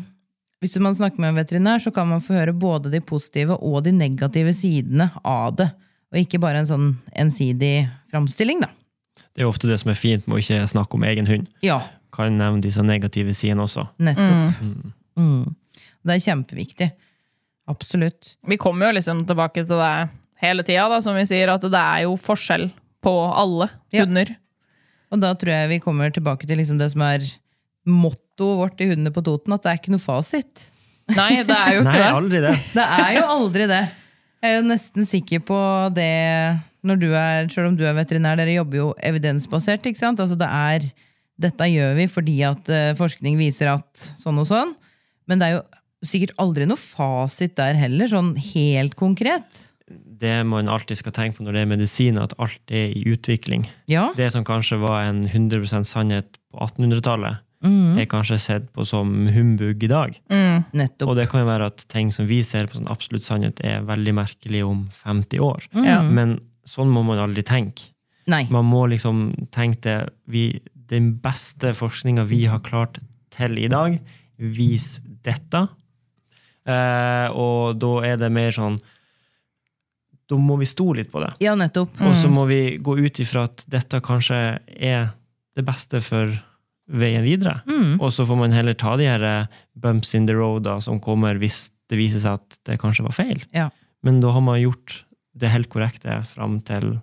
hvis 0.60 0.76
man 0.82 0.94
snakker 0.94 1.20
med 1.22 1.32
en 1.32 1.38
veterinær, 1.40 1.80
så 1.80 1.90
kan 1.94 2.08
man 2.10 2.20
få 2.20 2.34
høre 2.36 2.52
både 2.52 2.90
de 2.92 3.00
positive 3.00 3.56
og 3.60 3.82
de 3.86 3.92
negative 3.96 4.52
sidene 4.54 5.10
av 5.24 5.54
det. 5.56 5.70
Og 6.12 6.18
ikke 6.20 6.40
bare 6.42 6.60
en 6.60 6.66
sånn 6.68 6.88
ensidig 7.16 7.88
framstilling, 8.10 8.60
da. 8.64 8.68
Det 9.30 9.40
er 9.42 9.46
jo 9.46 9.52
ofte 9.52 9.68
det 9.70 9.78
som 9.80 9.90
er 9.92 9.98
fint 9.98 10.26
med 10.26 10.36
å 10.36 10.40
ikke 10.42 10.66
snakke 10.68 10.98
om 10.98 11.04
egen 11.06 11.26
hund. 11.30 11.48
Ja, 11.64 11.80
Kan 12.12 12.36
nevne 12.40 12.60
disse 12.64 12.82
negative 12.82 13.30
sidene 13.38 13.62
også. 13.62 13.84
nettopp. 14.02 14.56
Mm. 15.16 15.54
Det 16.04 16.14
er 16.16 16.24
kjempeviktig. 16.24 16.88
Absolutt. 17.70 18.34
Vi 18.48 18.56
kommer 18.58 18.88
jo 18.90 18.96
liksom 18.98 19.22
tilbake 19.28 19.62
til 19.66 19.78
det 19.78 20.08
hele 20.42 20.64
tida, 20.66 20.88
da, 20.90 20.98
som 21.04 21.14
vi 21.14 21.22
sier, 21.28 21.52
at 21.54 21.62
det 21.62 21.72
er 21.78 22.02
jo 22.08 22.16
forskjell 22.18 22.70
på 23.04 23.12
alle 23.30 23.68
Ja. 23.92 24.04
hunder. 24.04 24.34
Og 25.12 25.20
da 25.20 25.32
tror 25.34 25.52
jeg 25.54 25.68
vi 25.68 25.78
kommer 25.78 26.10
tilbake 26.10 26.46
til 26.48 26.58
liksom 26.58 26.78
det 26.78 26.90
som 26.92 27.02
er 27.02 27.20
mottoet 27.88 28.58
vårt 28.60 28.80
i 28.84 28.90
Hundene 28.90 29.12
på 29.14 29.22
Toten, 29.24 29.54
at 29.56 29.64
det 29.64 29.72
er 29.72 29.80
ikke 29.80 29.94
noe 29.94 30.02
fasit. 30.02 30.66
Nei, 31.10 31.40
det 31.46 31.56
er 31.56 31.78
jo 31.78 31.84
Nei, 31.86 31.94
ikke 31.94 32.02
det. 32.04 32.10
aldri 32.14 32.40
det. 32.44 32.54
Det 32.76 32.84
er 33.00 33.14
jo 33.16 33.22
aldri 33.34 33.66
det. 33.70 33.80
Jeg 34.40 34.50
er 34.50 34.58
jo 34.60 34.66
nesten 34.70 35.08
sikker 35.08 35.42
på 35.44 35.56
det 35.96 36.10
når 36.86 37.00
du 37.02 37.08
er, 37.12 37.48
selv 37.52 37.68
om 37.72 37.74
du 37.76 37.82
er 37.84 37.96
veterinær, 37.98 38.38
dere 38.40 38.54
jobber 38.54 38.78
jo 38.78 38.86
evidensbasert, 39.04 39.84
ikke 39.90 40.00
sant? 40.00 40.20
Altså 40.22 40.38
det 40.40 40.46
er, 40.48 40.86
dette 41.40 41.66
gjør 41.68 41.98
vi 41.98 42.06
fordi 42.08 42.36
at 42.48 42.70
eh, 42.72 42.92
forskning 42.96 43.36
viser 43.40 43.68
at 43.74 44.06
sånn 44.22 44.38
og 44.40 44.48
sånn, 44.48 44.72
men 45.28 45.42
det 45.42 45.48
er 45.50 45.56
jo 45.58 45.66
sikkert 46.08 46.32
aldri 46.40 46.64
noe 46.70 46.80
fasit 46.80 47.52
der 47.58 47.76
heller, 47.76 48.08
sånn 48.08 48.32
helt 48.54 48.96
konkret. 48.96 49.66
Det 50.20 50.38
man 50.48 50.70
alltid 50.72 51.00
skal 51.02 51.12
tenke 51.16 51.36
på 51.40 51.44
når 51.44 51.58
det 51.58 51.60
er 51.66 51.70
medisin, 51.74 52.16
at 52.22 52.32
alt 52.40 52.72
er 52.72 52.94
i 52.96 53.02
utvikling. 53.12 53.66
Ja, 53.90 54.08
Det 54.16 54.30
som 54.32 54.46
kanskje 54.46 54.78
var 54.80 55.02
en 55.10 55.20
100% 55.26 55.84
sannhet 55.90 56.38
på 56.48 56.62
1800-tallet, 56.64 57.42
Mm. 57.60 57.98
er 58.00 58.06
kanskje 58.08 58.38
sett 58.40 58.70
på 58.72 58.86
som 58.88 59.26
humbug 59.28 59.82
i 59.84 59.90
dag. 59.90 60.14
Mm. 60.32 60.64
Og 61.04 61.16
det 61.18 61.26
kan 61.28 61.42
jo 61.42 61.48
være 61.50 61.66
at 61.68 61.84
ting 61.92 62.08
som 62.14 62.24
vi 62.28 62.40
ser 62.46 62.70
på 62.70 62.78
som 62.78 62.88
absolutt 62.88 63.26
sannhet, 63.26 63.60
er 63.60 63.84
veldig 63.84 64.14
merkelig 64.16 64.62
om 64.64 64.86
50 65.02 65.42
år. 65.44 65.66
Mm. 65.76 66.12
Men 66.16 66.38
sånn 66.64 66.88
må 66.92 67.04
man 67.04 67.20
aldri 67.20 67.44
tenke. 67.44 67.90
Nei. 68.30 68.46
Man 68.52 68.68
må 68.68 68.86
liksom 68.90 69.30
tenke 69.52 69.80
det 69.84 69.98
vi, 70.30 70.44
Den 70.90 71.14
beste 71.22 71.70
forskninga 71.76 72.24
vi 72.26 72.44
har 72.50 72.62
klart 72.66 72.98
til 73.30 73.58
i 73.62 73.68
dag, 73.70 73.98
viser 74.40 75.04
dette. 75.22 75.66
Eh, 76.66 77.28
og 77.36 77.76
da 77.80 77.92
er 78.08 78.18
det 78.20 78.28
mer 78.32 78.52
sånn 78.52 78.74
Da 80.28 80.36
må 80.36 80.58
vi 80.60 80.66
stole 80.68 81.00
litt 81.00 81.10
på 81.10 81.22
det. 81.22 81.30
Ja, 81.42 81.56
nettopp. 81.58 81.96
Og 82.06 82.12
så 82.14 82.28
må 82.30 82.44
vi 82.46 82.78
gå 82.78 82.94
ut 83.00 83.20
ifra 83.22 83.46
at 83.48 83.64
dette 83.70 83.98
kanskje 84.04 84.60
er 84.76 85.10
det 85.56 85.64
beste 85.66 85.98
for 86.04 86.30
veien 86.90 87.22
videre. 87.26 87.60
Og 88.00 88.10
så 88.14 88.24
får 88.26 88.38
man 88.40 88.54
heller 88.54 88.74
ta 88.78 88.96
de 88.98 89.06
her 89.06 89.22
eh, 89.26 89.46
bumps 89.78 90.14
in 90.18 90.26
the 90.26 90.34
road 90.34 90.64
da, 90.66 90.78
som 90.82 90.98
kommer 91.02 91.38
hvis 91.38 91.68
det 91.90 91.98
viser 91.98 92.22
seg 92.22 92.38
at 92.40 92.58
det 92.66 92.78
kanskje 92.82 93.04
var 93.06 93.14
feil. 93.16 93.44
Ja. 93.54 93.68
Men 94.06 94.20
da 94.22 94.30
har 94.34 94.42
man 94.42 94.60
gjort 94.62 95.04
det 95.40 95.50
helt 95.52 95.68
korrekte 95.70 96.20
fram 96.26 96.58
til 96.66 96.96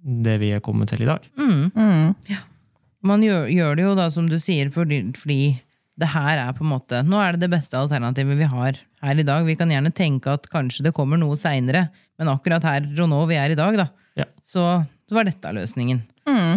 det 0.00 0.38
vi 0.40 0.50
er 0.56 0.62
kommet 0.64 0.88
til 0.92 1.02
i 1.04 1.08
dag. 1.08 1.24
Mm. 1.40 2.14
Man 3.04 3.22
gjør, 3.24 3.48
gjør 3.52 3.76
det 3.78 3.84
jo 3.84 3.96
da, 3.98 4.06
som 4.12 4.28
du 4.28 4.36
sier, 4.40 4.70
fordi, 4.72 5.00
fordi 5.16 5.40
det 6.00 6.08
her 6.14 6.40
er 6.40 6.54
på 6.56 6.64
en 6.64 6.70
måte 6.72 7.00
Nå 7.04 7.18
er 7.20 7.36
det 7.36 7.42
det 7.44 7.50
beste 7.52 7.76
alternativet 7.76 8.38
vi 8.38 8.48
har 8.48 8.78
her 9.04 9.20
i 9.20 9.24
dag. 9.26 9.44
Vi 9.48 9.56
kan 9.60 9.72
gjerne 9.72 9.92
tenke 9.96 10.32
at 10.36 10.48
kanskje 10.52 10.84
det 10.86 10.94
kommer 10.96 11.20
noe 11.20 11.36
seinere, 11.40 11.86
men 12.20 12.32
akkurat 12.32 12.64
her 12.68 12.88
og 13.00 13.08
nå 13.12 13.20
vi 13.30 13.36
er 13.40 13.52
i 13.54 13.58
dag, 13.58 13.76
da, 13.80 13.88
Ja. 14.20 14.26
så, 14.44 14.64
så 15.08 15.16
var 15.16 15.28
dette 15.28 15.52
løsningen. 15.56 16.02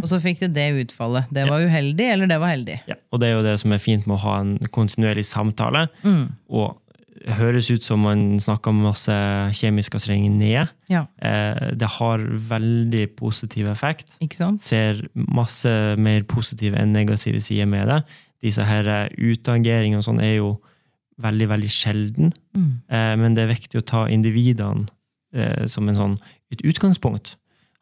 Og 0.04 0.08
så 0.12 0.20
fikk 0.24 0.40
det 0.46 0.54
det 0.56 0.68
utfallet. 0.84 1.30
Det 1.34 1.48
var 1.50 1.64
uheldig, 1.66 2.08
eller 2.14 2.28
det 2.30 2.40
var 2.42 2.54
heldig. 2.54 2.78
Ja. 2.90 2.96
Og 3.12 3.20
det 3.22 3.30
er 3.30 3.36
jo 3.38 3.44
det 3.46 3.58
som 3.62 3.72
er 3.76 3.82
fint 3.84 4.08
med 4.08 4.18
å 4.18 4.24
ha 4.26 4.38
en 4.44 4.56
kontinuerlig 4.76 5.26
samtale. 5.30 5.88
Og 6.50 6.80
det 7.24 7.38
høres 7.38 7.70
ut 7.72 7.86
som 7.86 8.02
man 8.04 8.24
snakker 8.44 8.74
masse 8.76 9.14
kjemisk 9.56 9.94
kastrering 9.96 10.26
ned. 10.38 10.68
Ja, 10.92 11.06
Eh, 11.24 11.72
det 11.80 11.88
har 12.00 12.20
veldig 12.50 13.16
positiv 13.16 13.70
effekt. 13.72 14.18
ikke 14.20 14.36
sant? 14.36 14.62
ser 14.62 15.00
masse 15.16 15.72
mer 15.98 16.24
positive 16.28 16.76
enn 16.76 16.92
negative 16.92 17.40
sider 17.40 17.66
med 17.66 17.88
det. 17.88 18.02
Disse 18.44 18.66
her 18.68 18.88
eh, 18.88 19.08
utageringene 19.16 20.02
og 20.02 20.04
sånn 20.04 20.20
er 20.20 20.36
jo 20.42 20.58
veldig, 21.24 21.48
veldig 21.48 21.70
sjelden. 21.72 22.34
Eh, 22.58 23.16
men 23.16 23.36
det 23.38 23.44
er 23.46 23.54
viktig 23.54 23.80
å 23.80 23.86
ta 23.88 24.04
individene 24.12 24.88
eh, 25.34 25.64
som 25.72 25.88
en 25.88 25.96
sånn, 25.96 26.18
et 26.52 26.62
utgangspunkt. 26.68 27.38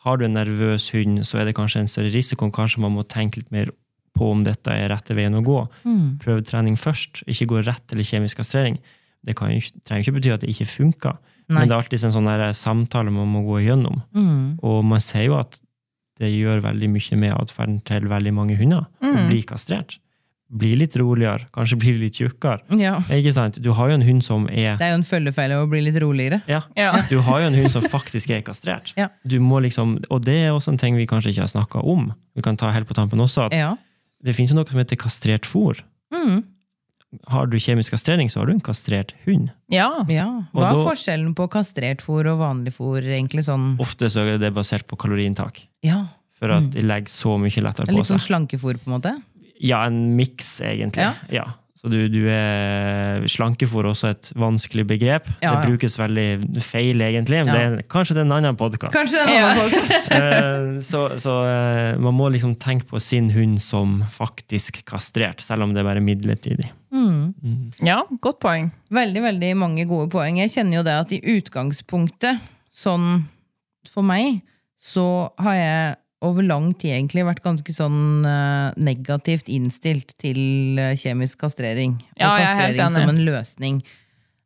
Har 0.06 0.18
du 0.18 0.26
en 0.26 0.34
nervøs 0.34 0.89
hund, 0.95 1.22
så 1.28 1.41
er 1.41 1.45
det 1.45 1.56
kanskje 1.58 1.84
en 1.84 1.91
større 1.91 2.12
risiko. 2.14 2.49
Kanskje 2.54 2.82
man 2.82 2.95
må 2.95 3.06
tenke 3.06 3.41
litt 3.41 3.52
mer 3.54 3.70
på 4.18 4.32
om 4.34 4.41
dette 4.43 4.74
er 4.74 4.89
rette 4.91 5.16
veien 5.18 5.38
å 5.38 5.43
gå. 5.45 5.60
Prøv 6.24 6.41
trening 6.47 6.78
først, 6.80 7.24
ikke 7.30 7.49
gå 7.54 7.62
rett 7.68 7.84
til 7.89 8.02
kjemisk 8.06 8.41
kastrering. 8.41 8.80
Det 9.22 9.36
kan, 9.38 9.54
trenger 9.86 10.02
ikke 10.02 10.16
bety 10.18 10.34
at 10.34 10.41
det 10.41 10.49
ikke 10.49 10.66
funker, 10.66 11.20
Nei. 11.52 11.60
men 11.60 11.70
det 11.70 11.76
er 11.76 11.84
alltid 11.84 12.08
en 12.08 12.16
sånn 12.16 12.30
samtale 12.58 13.14
man 13.14 13.30
må 13.30 13.43
gå 13.45 13.60
igjennom. 13.62 14.02
Mm. 14.18 14.58
Og 14.66 14.82
man 14.89 15.04
ser 15.04 15.28
jo 15.30 15.38
at 15.38 15.62
det 16.22 16.32
gjør 16.34 16.66
veldig 16.66 16.89
mye 16.93 17.18
med 17.22 17.34
atferden 17.38 17.80
til 17.86 18.10
veldig 18.10 18.34
mange 18.34 18.58
hunder. 18.58 18.89
Å 19.02 19.28
bli 19.30 19.43
kastrert. 19.45 19.99
Bli 20.52 20.74
litt 20.76 20.95
roligere, 20.99 21.45
kanskje 21.56 21.78
bli 21.80 21.91
litt 22.02 22.18
tjukkere. 22.20 22.60
Ja. 22.80 22.97
Ikke 23.16 23.32
sant? 23.32 23.56
Du 23.64 23.70
har 23.72 23.88
jo 23.88 23.93
en 23.95 24.02
hund 24.04 24.24
som 24.26 24.49
er 24.52 24.76
Det 24.76 24.84
er 24.84 24.91
jo 24.91 24.97
en 24.99 25.06
følgefeil 25.08 25.54
å 25.56 25.62
bli 25.72 25.80
litt 25.86 25.95
roligere. 26.04 26.41
ja, 26.47 26.62
Ja. 26.76 26.91
Du 27.10 27.22
har 27.24 27.39
jo 27.39 27.47
en 27.47 27.56
hund 27.56 27.72
som 27.72 27.82
faktisk 27.88 28.30
er 28.36 28.41
kastrert. 28.43 28.91
Ja. 28.99 29.08
Du 29.24 29.39
må 29.39 29.62
liksom, 29.64 29.97
og 30.12 30.26
det 30.26 30.36
er 30.43 30.52
også 30.52 30.74
en 30.74 30.78
ting 30.82 30.97
vi 30.99 31.08
kanskje 31.08 31.32
ikke 31.32 31.45
har 31.47 31.54
snakka 31.54 31.80
om. 31.88 32.12
Vi 32.36 32.41
kan 32.43 32.58
ta 32.60 32.72
helt 32.76 32.88
på 32.89 32.93
tampen 32.97 33.20
også, 33.24 33.45
at 33.47 33.54
Ja. 33.56 33.76
Det 34.24 34.36
finnes 34.36 34.52
jo 34.52 34.56
noe 34.60 34.68
som 34.70 34.78
heter 34.78 34.99
kastrert 34.99 35.47
fôr. 35.49 35.80
Mm. 36.14 36.43
Har 37.28 37.47
du 37.47 37.58
kjemisk 37.60 37.91
kastrering, 37.95 38.30
så 38.32 38.39
har 38.39 38.45
du 38.47 38.54
en 38.54 38.62
kastrert 38.64 39.14
hund. 39.26 39.49
ja. 39.72 40.04
ja. 40.08 40.28
Hva 40.54 40.68
er 40.70 40.76
da- 40.78 40.84
forskjellen 40.86 41.34
på 41.36 41.47
kastrert 41.52 41.99
fôr 42.04 42.28
og 42.32 42.39
vanlig 42.39 42.72
fôr, 42.76 43.02
egentlig 43.04 43.43
sånn? 43.47 43.78
Ofte 43.80 44.08
så 44.12 44.24
er 44.28 44.38
det 44.38 44.54
basert 44.54 44.86
på 44.88 44.95
kaloriinntak. 44.99 45.64
Ja, 45.84 46.06
For 46.39 46.49
at 46.56 46.72
de 46.74 46.82
legger 46.82 47.08
så 47.12 47.36
mye 47.39 47.62
lettere 47.62 47.86
på 47.86 47.91
seg. 47.91 47.97
Litt 47.99 48.08
sånn 48.10 48.24
slankefôr, 48.24 48.80
på 48.82 48.88
en 48.89 48.95
måte? 48.99 49.12
Ja, 49.62 49.84
en 49.88 50.16
miks, 50.18 50.59
egentlig. 50.66 51.12
Ja. 51.32 51.43
Så 51.82 51.89
du, 51.89 51.97
du 52.14 52.28
er 52.30 53.24
Slankefôr 53.26 53.88
er 53.88 53.89
også 53.89 54.12
et 54.14 54.28
vanskelig 54.38 54.84
begrep. 54.86 55.26
Ja, 55.41 55.47
ja. 55.47 55.53
Det 55.64 55.72
brukes 55.72 55.95
veldig 55.97 56.62
feil, 56.62 57.01
egentlig. 57.01 57.39
Men 57.41 57.49
Ja. 57.49 57.53
det 57.55 57.64
er, 57.80 57.88
kanskje 57.89 58.14
det 58.14 58.22
er 58.22 58.28
en 58.28 58.36
annen 58.36 58.57
podkast. 58.59 58.93
Podcast. 58.93 60.12
så 60.91 61.01
så 61.18 61.34
eh, 61.49 61.97
man 61.97 62.14
må 62.14 62.30
liksom 62.30 62.53
tenke 62.62 62.86
på 62.86 63.01
sin 63.01 63.32
hund 63.34 63.57
som 63.66 64.03
faktisk 64.14 64.84
kastrert, 64.86 65.41
selv 65.41 65.66
om 65.66 65.74
det 65.74 65.82
er 65.82 65.89
bare 65.89 66.05
midlertidig. 66.05 66.70
ja, 67.82 68.01
godt 68.22 68.39
poeng. 68.43 68.70
Veldig, 68.93 69.22
veldig 69.26 69.51
mange 69.57 69.88
gode 69.89 70.09
poeng. 70.14 70.38
Jeg 70.43 70.53
kjenner 70.53 70.82
jo 70.82 70.86
det 70.86 70.93
at 71.01 71.12
i 71.18 71.22
utgangspunktet, 71.38 72.41
sånn 72.72 73.24
for 73.89 74.05
meg, 74.05 74.43
så 74.78 75.32
har 75.41 75.55
jeg 75.57 75.95
over 76.22 76.45
lang 76.45 76.69
tid 76.78 76.95
egentlig 76.95 77.26
vært 77.26 77.41
ganske 77.45 77.74
sånn 77.74 78.28
eh, 78.28 78.78
negativt 78.82 79.49
innstilt 79.49 80.13
til 80.22 80.78
eh, 80.80 80.93
kjemisk 80.99 81.41
kastrering. 81.41 81.97
Og 81.97 82.22
Ja, 82.22 82.36
jeg 82.38 82.47
er 82.49 82.59
helt 82.59 82.80
kastrering 82.82 83.09
som 83.09 83.15
en 83.15 83.26
løsning. 83.26 83.82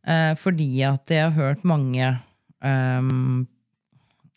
Eh, 0.07 0.31
fordi 0.39 0.69
at 0.87 1.11
jeg 1.11 1.25
har 1.25 1.35
hørt 1.35 1.65
mange 1.67 2.13
um, 2.63 3.45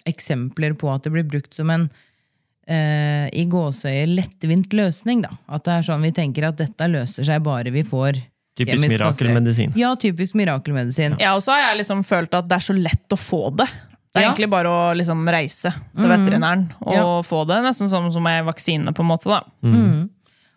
eksempler 0.09 0.74
på 0.78 0.91
at 0.91 1.07
det 1.07 1.14
blir 1.14 1.28
brukt 1.28 1.55
som 1.55 1.70
en 1.70 1.86
uh, 1.89 3.26
i 3.28 3.45
gåsøye 3.51 4.09
lettvint 4.11 4.74
løsning. 4.74 5.22
Da. 5.26 5.34
At 5.53 5.66
det 5.68 5.76
er 5.76 5.86
sånn 5.91 6.09
vi 6.09 6.14
tenker 6.16 6.49
at 6.49 6.59
dette 6.61 6.91
løser 6.91 7.28
seg 7.28 7.45
bare 7.47 7.74
vi 7.74 7.84
får 7.86 8.22
Typisk 8.59 8.89
mirakelmedisin. 8.91 9.70
Ja, 9.78 9.93
typisk 9.95 10.34
mirakelmedisin. 10.34 11.14
Ja, 11.22 11.36
og 11.36 11.45
så 11.45 11.55
har 11.55 11.68
jeg 11.68 11.84
liksom 11.84 12.01
følt 12.03 12.32
at 12.34 12.49
det 12.51 12.57
er 12.57 12.64
så 12.66 12.74
lett 12.74 13.14
å 13.14 13.18
få 13.20 13.53
det. 13.55 13.68
Det 14.09 14.21
er 14.23 14.25
Ja. 14.25 14.31
egentlig 14.33 14.51
bare 14.51 14.71
å 14.73 14.97
liksom 14.97 15.27
reise 15.29 15.71
til 15.95 16.09
veterinæren 16.09 16.67
og 16.81 16.93
Ja. 16.95 17.03
få 17.23 17.43
det. 17.47 17.59
Nesten 17.63 17.89
som, 17.91 18.11
som 18.13 18.27
ei 18.27 18.41
vaksine, 18.43 18.93
på 18.97 19.01
en 19.05 19.11
måte. 19.11 19.29
da. 19.29 19.43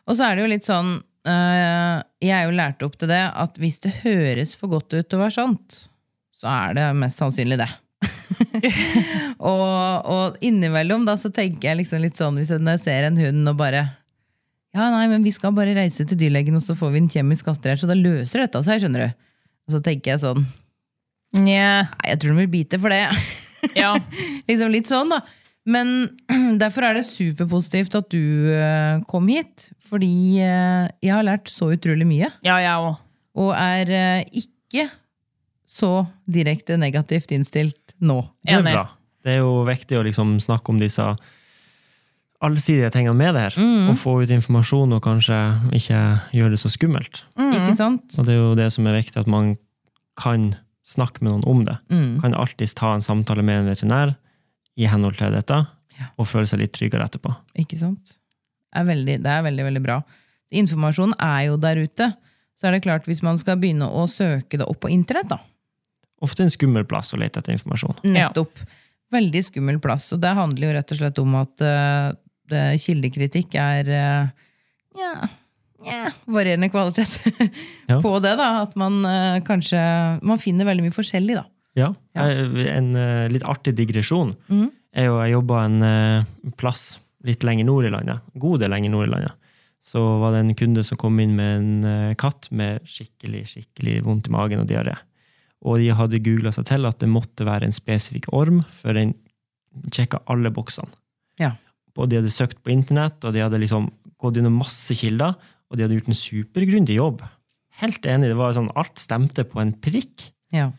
Og 0.08 0.16
så 0.16 0.26
er 0.32 0.36
det 0.36 0.44
jo 0.46 0.50
litt 0.54 0.66
sånn 0.66 1.04
øh, 1.28 2.04
Jeg 2.22 2.32
er 2.34 2.46
jo 2.48 2.56
lært 2.58 2.82
opp 2.84 2.96
til 2.98 3.08
det 3.12 3.22
at 3.36 3.58
hvis 3.62 3.80
det 3.84 3.92
høres 4.04 4.56
for 4.56 4.68
godt 4.72 4.94
ut 4.94 5.08
til 5.10 5.20
å 5.20 5.24
være 5.28 5.36
sant, 5.36 5.88
så 6.42 6.48
er 6.50 6.74
det 6.74 6.96
mest 6.96 7.20
sannsynlig 7.22 7.58
det. 7.62 7.70
og, 9.40 10.06
og 10.10 10.38
innimellom 10.42 11.06
da 11.06 11.14
så 11.20 11.30
tenker 11.34 11.70
jeg 11.72 11.82
liksom 11.84 12.02
litt 12.02 12.18
sånn 12.18 12.38
hvis 12.40 12.50
jeg 12.54 12.64
jeg 12.66 12.80
ser 12.82 13.04
en 13.10 13.18
hund 13.20 13.52
og 13.52 13.58
bare 13.60 13.84
Ja, 14.74 14.88
nei, 14.90 15.08
men 15.12 15.22
vi 15.26 15.34
skal 15.36 15.52
bare 15.52 15.74
reise 15.76 16.06
til 16.08 16.16
dyrlegen, 16.18 16.56
og 16.56 16.62
så 16.64 16.74
får 16.80 16.94
vi 16.94 17.02
en 17.04 17.10
kjemisk 17.12 17.44
kastrert, 17.50 17.82
så 17.82 17.90
da 17.90 17.98
løser 17.98 18.40
dette 18.46 18.62
seg, 18.64 18.80
skjønner 18.80 19.10
du. 19.10 19.14
Og 19.68 19.74
så 19.76 19.82
tenker 19.84 20.14
jeg 20.14 20.22
sånn 20.24 20.46
Nja. 21.38 21.86
Nei, 21.88 22.10
jeg 22.12 22.20
tror 22.22 22.34
de 22.36 22.42
vil 22.44 22.52
bite 22.60 22.80
for 22.82 22.94
det. 22.94 23.06
Ja. 23.78 23.92
liksom 24.50 24.72
litt 24.74 24.90
sånn, 24.90 25.12
da. 25.14 25.20
Men 25.70 25.92
derfor 26.62 26.88
er 26.88 26.96
det 26.98 27.04
superpositivt 27.06 27.94
at 28.00 28.08
du 28.10 28.50
eh, 28.56 28.98
kom 29.08 29.28
hit. 29.30 29.68
Fordi 29.86 30.40
eh, 30.42 30.88
jeg 31.06 31.14
har 31.14 31.28
lært 31.28 31.52
så 31.54 31.70
utrolig 31.76 32.08
mye. 32.10 32.32
ja, 32.48 32.56
jeg 32.64 32.88
òg. 32.88 32.96
Og 33.38 33.52
er 33.54 33.92
eh, 33.94 34.24
ikke 34.42 34.88
så 35.72 35.92
direkte 36.28 36.76
negativt 36.82 37.32
innstilt 37.32 37.94
nå. 38.02 38.18
Det 38.44 38.58
er 38.58 38.64
Enig. 38.66 38.74
bra. 38.74 38.88
Det 39.22 39.36
er 39.36 39.40
jo 39.44 39.54
viktig 39.70 40.00
å 40.00 40.04
liksom 40.10 40.34
snakke 40.42 40.74
om 40.74 40.82
disse 40.82 41.06
allsidige 42.42 42.90
tingene 42.98 43.14
med 43.16 43.36
det 43.38 43.44
her. 43.46 43.58
Og 43.92 43.98
få 44.02 44.18
ut 44.24 44.34
informasjon 44.34 44.98
og 44.98 45.04
kanskje 45.06 45.38
ikke 45.78 46.02
gjøre 46.34 46.56
det 46.56 46.60
så 46.66 46.72
skummelt. 46.74 47.22
Ikke 47.38 47.76
sant? 47.78 48.18
Og 48.18 48.26
det 48.26 48.34
er 48.34 48.40
jo 48.42 48.52
det 48.58 48.68
som 48.74 48.90
er 48.90 48.98
viktig, 48.98 49.22
at 49.22 49.30
man 49.30 49.54
kan 50.20 50.56
snakke 50.88 51.24
med 51.24 51.34
noen 51.34 51.46
om 51.50 51.62
det. 51.68 51.78
Mm. 51.92 52.22
Kan 52.24 52.36
alltids 52.38 52.74
ta 52.78 52.94
en 52.96 53.06
samtale 53.06 53.44
med 53.46 53.62
en 53.62 53.70
veterinær 53.72 54.16
i 54.80 54.88
henhold 54.90 55.20
til 55.20 55.34
dette, 55.36 55.60
og 56.18 56.28
føle 56.30 56.50
seg 56.50 56.64
litt 56.64 56.74
tryggere 56.76 57.06
etterpå. 57.06 57.34
Ikke 57.62 57.78
sant? 57.78 58.16
Det 58.72 58.82
er 58.82 58.88
veldig, 58.88 59.18
det 59.22 59.32
er 59.32 59.46
veldig, 59.46 59.66
veldig 59.68 59.84
bra. 59.84 60.02
Informasjonen 60.62 61.16
er 61.22 61.48
jo 61.50 61.58
der 61.62 61.82
ute. 61.84 62.12
Så 62.58 62.68
er 62.68 62.76
det 62.76 62.84
klart, 62.86 63.08
hvis 63.10 63.24
man 63.26 63.40
skal 63.42 63.60
begynne 63.62 63.88
å 63.88 64.06
søke 64.10 64.60
det 64.60 64.68
opp 64.70 64.84
på 64.84 64.92
internett, 64.94 65.32
da. 65.32 65.40
Ofte 66.22 66.46
en 66.46 66.54
skummel 66.54 66.86
plass 66.86 67.16
å 67.16 67.20
lete 67.20 67.42
etter 67.42 67.56
informasjon. 67.56 68.04
Nettopp. 68.14 68.62
Veldig 69.12 69.42
skummel 69.44 69.80
plass. 69.84 70.12
Og 70.16 70.22
det 70.24 70.34
handler 70.38 70.68
jo 70.68 70.74
rett 70.78 70.94
og 70.94 71.00
slett 71.02 71.22
om 71.24 71.38
at 71.40 71.64
uh, 71.66 72.12
det, 72.52 72.66
kildekritikk 72.84 73.58
er 73.60 73.90
uh, 73.90 74.52
ja, 75.00 75.12
ja, 75.86 76.12
varierende 76.26 76.70
kvalitet 76.74 77.20
Ja. 77.92 78.00
på 78.02 78.14
det. 78.24 78.36
da, 78.40 78.50
At 78.64 78.76
man 78.80 79.02
uh, 79.06 79.42
kanskje 79.46 79.80
Man 80.24 80.40
finner 80.40 80.68
veldig 80.70 80.86
mye 80.86 80.96
forskjellig, 80.96 81.38
da. 81.40 81.46
Ja, 81.78 81.94
Ja. 82.18 82.28
En 82.76 82.92
uh, 82.96 83.28
litt 83.32 83.46
artig 83.48 83.76
digresjon 83.80 84.36
mm. 84.48 84.66
er 84.96 85.08
jo 85.10 85.20
jeg 85.22 85.36
jobba 85.36 85.66
en 85.66 85.78
uh, 85.84 86.52
plass 86.60 87.00
litt 87.28 87.46
lenger 87.46 87.68
nord 87.68 87.86
i 87.86 87.94
landet. 87.94 88.24
God 88.34 88.64
del 88.64 88.74
lenger 88.74 88.92
nord 88.94 89.08
i 89.08 89.12
landet. 89.12 89.38
Så 89.82 90.02
var 90.22 90.34
det 90.34 90.42
en 90.42 90.58
kunde 90.58 90.84
som 90.86 90.98
kom 91.02 91.20
inn 91.22 91.36
med 91.38 91.52
en 91.58 92.16
katt 92.22 92.48
med 92.54 92.84
skikkelig 92.86 93.48
skikkelig 93.50 94.02
vondt 94.06 94.30
i 94.30 94.34
magen 94.34 94.62
og 94.62 94.68
diaré. 94.70 94.94
Og 95.66 95.78
de 95.82 95.92
hadde 95.94 96.22
googla 96.26 96.54
seg 96.54 96.68
til 96.70 96.86
at 96.90 96.98
det 97.02 97.10
måtte 97.10 97.46
være 97.46 97.68
en 97.68 97.76
spesifikk 97.76 98.30
orm, 98.34 98.62
for 98.74 98.98
den 98.98 99.14
sjekka 99.94 100.22
alle 100.30 100.52
boksene. 100.54 100.90
Ja. 101.42 101.56
Og 101.98 102.10
de 102.10 102.20
hadde 102.20 102.34
søkt 102.34 102.62
på 102.64 102.74
internett, 102.74 103.20
og 103.26 103.36
de 103.36 103.44
hadde 103.44 103.60
liksom 103.62 103.90
gått 104.22 104.38
gjennom 104.38 104.60
masse 104.62 104.96
kilder, 104.98 105.36
og 105.72 105.78
de 105.78 105.86
hadde 105.86 105.98
gjort 105.98 106.12
en 106.12 106.20
supergrundig 106.20 106.98
jobb. 107.00 107.24
Helt 107.82 108.06
enig, 108.06 108.30
det 108.30 108.38
var 108.38 108.54
sånn, 108.58 108.70
alt 108.78 109.00
stemte 109.02 109.46
på 109.48 109.62
en 109.64 109.72
prikk. 109.82 110.28
Ja. 110.54 110.70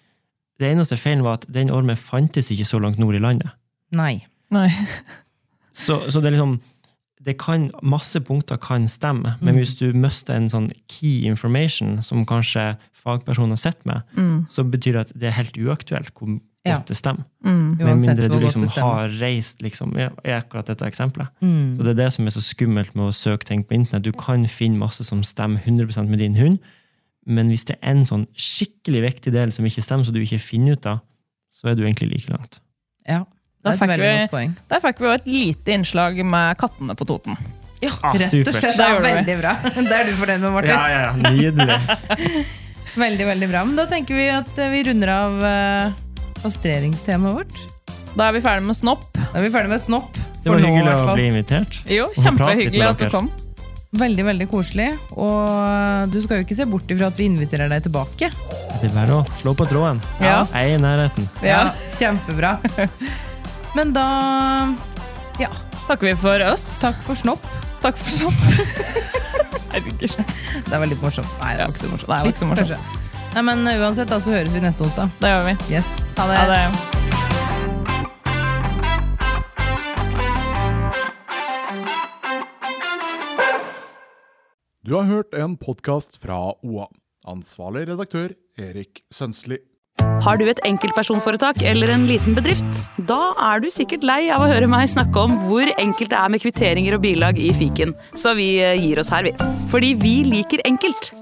Det 0.61 0.69
eneste 0.69 1.01
feilen 1.01 1.25
var 1.27 1.41
at 1.41 1.49
den 1.51 1.73
ormen 1.75 1.99
fantes 1.99 2.53
ikke 2.53 2.69
så 2.69 2.79
langt 2.83 3.01
nord 3.03 3.17
i 3.19 3.23
landet. 3.23 3.57
Nei. 3.97 4.21
Nei. 4.53 4.69
Så, 5.73 5.95
så 6.13 6.21
det 6.21 6.29
er 6.29 6.35
liksom 6.35 6.59
det 7.25 7.39
kan, 7.41 7.71
Masse 7.81 8.21
punkter 8.21 8.59
kan 8.61 8.85
stemme, 8.91 9.39
men 9.41 9.57
hvis 9.57 9.77
du 9.79 9.87
mister 9.97 10.37
en 10.37 10.51
sånn 10.53 10.67
key 10.91 11.23
information 11.25 12.03
som 12.05 12.27
kanskje 12.29 12.75
fagpersonen 12.93 13.55
har 13.55 13.61
sett 13.63 13.81
med, 13.89 14.03
så 14.53 14.67
betyr 14.69 14.99
det 14.99 15.05
at 15.07 15.15
det 15.17 15.31
er 15.31 15.39
helt 15.39 15.57
uaktuelt 15.57 16.13
hvor 16.19 16.35
Ja. 16.65 16.77
godt 16.77 16.87
det 16.93 16.97
stemmer. 16.97 17.25
Mm. 17.45 17.77
Med 17.79 17.97
mindre 18.05 18.29
du 18.31 18.39
liksom 18.39 18.69
har 18.77 19.09
reist 19.19 19.63
liksom, 19.63 19.97
i 19.99 20.31
akkurat 20.31 20.67
dette 20.71 20.87
eksempelet. 20.87 21.29
Mm. 21.43 21.75
Så 21.75 21.83
det 21.83 21.91
er 21.97 21.99
det 22.05 22.13
som 22.15 22.27
er 22.27 22.31
så 22.37 22.43
skummelt 22.45 22.95
med 22.95 23.09
å 23.09 23.15
søke 23.17 23.45
ting 23.49 23.65
på 23.67 23.75
internett. 23.75 24.05
Du 24.07 24.13
kan 24.13 24.45
finne 24.47 24.79
masse 24.79 25.03
som 25.05 25.25
stemmer 25.27 25.61
100% 25.67 26.07
med 26.09 26.19
din 26.23 26.37
hund, 26.39 26.61
men 27.27 27.49
hvis 27.51 27.65
det 27.67 27.77
er 27.83 27.97
en 27.97 28.07
sånn 28.07 28.27
skikkelig 28.39 29.03
viktig 29.09 29.33
del 29.35 29.51
som 29.55 29.67
ikke 29.67 29.83
stemmer, 29.83 30.07
så 30.07 30.15
du 30.15 30.21
ikke 30.23 30.39
finner 30.43 30.79
ut 30.79 30.87
av, 30.87 31.01
så 31.51 31.73
er 31.73 31.75
du 31.79 31.83
egentlig 31.83 32.13
like 32.13 32.31
langt. 32.31 32.61
Ja. 33.09 33.25
Er 33.65 33.73
et 33.75 33.79
fikk 33.79 33.91
veldig 33.93 34.07
vi- 34.07 34.21
godt 34.23 34.31
poeng. 34.33 34.55
Der 34.71 34.81
fikk 34.87 34.99
vi 35.03 35.07
jo 35.07 35.13
et 35.19 35.27
lite 35.27 35.75
innslag 35.75 36.23
med 36.25 36.57
kattene 36.59 36.95
på 36.99 37.07
Toten. 37.07 37.37
Ja, 37.83 37.91
Ah, 38.03 38.13
rett 38.15 38.31
og 38.47 38.55
slett. 38.55 38.77
Det 38.79 38.87
er 38.87 39.01
veldig 39.03 39.37
bra. 39.41 39.53
Det 39.75 39.91
er 39.99 40.05
du 40.07 40.13
fornøyd 40.15 40.41
med, 40.41 40.53
Martin. 40.55 40.71
Ja, 40.71 40.87
ja, 40.87 41.01
ja, 41.11 41.33
nydelig. 41.35 41.81
Veldig, 43.03 43.27
veldig 43.27 43.49
bra. 43.49 43.65
Men 43.65 43.77
da 43.79 43.87
tenker 43.89 44.15
vi 44.15 44.27
at 44.29 44.59
eh, 44.61 44.69
vi 44.71 44.83
runder 44.85 45.09
av 45.09 45.39
uh, 45.43 45.93
kastreringstemaet 46.43 47.39
vårt. 47.39 47.63
Da 48.17 48.29
er 48.29 48.37
vi 48.37 48.43
ferdig 48.45 48.67
med 48.69 48.77
snopp. 48.77 49.07
Da 49.17 49.31
er 49.41 49.47
vi 49.47 49.53
ferdig 49.55 49.73
med 49.73 49.81
snopp. 49.81 50.19
Det 50.43 50.51
var 50.51 50.59
for 50.59 50.65
nå, 50.65 50.69
hyggelig 50.69 50.91
hvert 50.93 51.09
å 51.13 51.15
bli 51.17 51.27
invitert. 51.31 51.79
Jo, 51.89 52.09
kjempehyggelig 52.19 52.85
at 52.89 53.01
du 53.01 53.09
kom. 53.13 53.31
Veldig, 54.01 54.25
veldig 54.25 54.47
koselig. 54.49 54.89
Og 55.21 56.09
du 56.13 56.17
skal 56.25 56.41
jo 56.41 56.47
ikke 56.47 56.57
se 56.57 56.67
bort 56.69 56.89
ifra 56.93 57.11
at 57.13 57.19
vi 57.21 57.27
inviterer 57.29 57.69
deg 57.73 57.85
tilbake. 57.87 58.31
Det 58.81 58.89
er 58.89 58.95
bare 58.97 59.19
å 59.21 59.25
slå 59.43 59.53
på 59.57 59.67
tråden. 59.71 60.01
Ja. 60.21 60.43
Jeg 60.53 60.73
er 60.73 60.79
i 60.79 60.81
nærheten. 60.83 61.29
Ja. 61.45 61.61
Kjempebra. 61.93 62.55
Men 63.77 63.93
da 63.97 64.07
Ja, 65.41 65.49
Takker 65.87 66.11
vi 66.11 66.15
for 66.21 66.43
oss. 66.47 66.65
takk 66.81 67.01
for 67.05 67.19
snopp. 67.19 67.45
Takk 67.83 67.97
for 67.99 68.17
snopp. 68.17 68.43
Herregud. 69.73 70.03
Det 70.05 70.73
er 70.77 70.83
veldig 70.83 70.99
morsomt. 71.03 71.33
Nei, 71.41 71.55
det 71.59 71.65
var 71.65 71.73
ikke 71.73 71.83
så 71.85 71.91
morsomt. 71.93 72.11
Nei, 72.13 72.19
det 72.19 72.27
var 72.27 72.35
ikke 72.35 72.43
så 72.45 72.51
morsomt. 72.51 72.99
Nei, 73.33 73.43
men 73.49 73.65
uansett, 73.65 74.11
da 74.13 74.19
så 74.21 74.35
høres 74.35 74.53
vi 74.53 74.61
neste 74.61 74.85
onsdag. 74.85 75.09
Det 75.23 75.31
gjør 75.33 75.47
vi. 75.47 75.55
Yes. 75.73 75.89
Ha 76.19 76.27
det. 76.29 76.37
Ha 76.37 76.47
det. 76.53 76.93
Du 84.83 84.97
har 84.99 85.07
hørt 85.09 85.33
en 85.39 85.57
podkast 85.57 86.19
fra 86.21 86.37
OA. 86.61 86.91
Ansvarlig 87.25 87.87
redaktør 87.89 88.35
Erik 88.61 89.01
Sønsli. 89.15 89.63
Har 90.27 90.37
du 90.37 90.45
et 90.51 90.61
enkeltpersonforetak 90.67 91.63
eller 91.65 91.93
en 91.95 92.05
liten 92.09 92.37
bedrift? 92.37 92.83
Da 93.09 93.33
er 93.49 93.63
du 93.63 93.71
sikkert 93.73 94.05
lei 94.05 94.27
av 94.35 94.45
å 94.45 94.51
høre 94.51 94.69
meg 94.69 94.91
snakke 94.91 95.25
om 95.25 95.39
hvor 95.47 95.73
enkelt 95.79 96.13
det 96.13 96.19
er 96.21 96.35
med 96.35 96.45
kvitteringer 96.45 96.99
og 96.99 97.05
bilag 97.07 97.41
i 97.41 97.49
fiken, 97.57 97.97
så 98.13 98.37
vi 98.37 98.57
eh, 98.61 98.77
gir 98.77 99.01
oss 99.01 99.13
her, 99.15 99.25
vi. 99.25 99.35
Fordi 99.73 99.95
vi 100.03 100.17
liker 100.29 100.67
enkelt. 100.69 101.22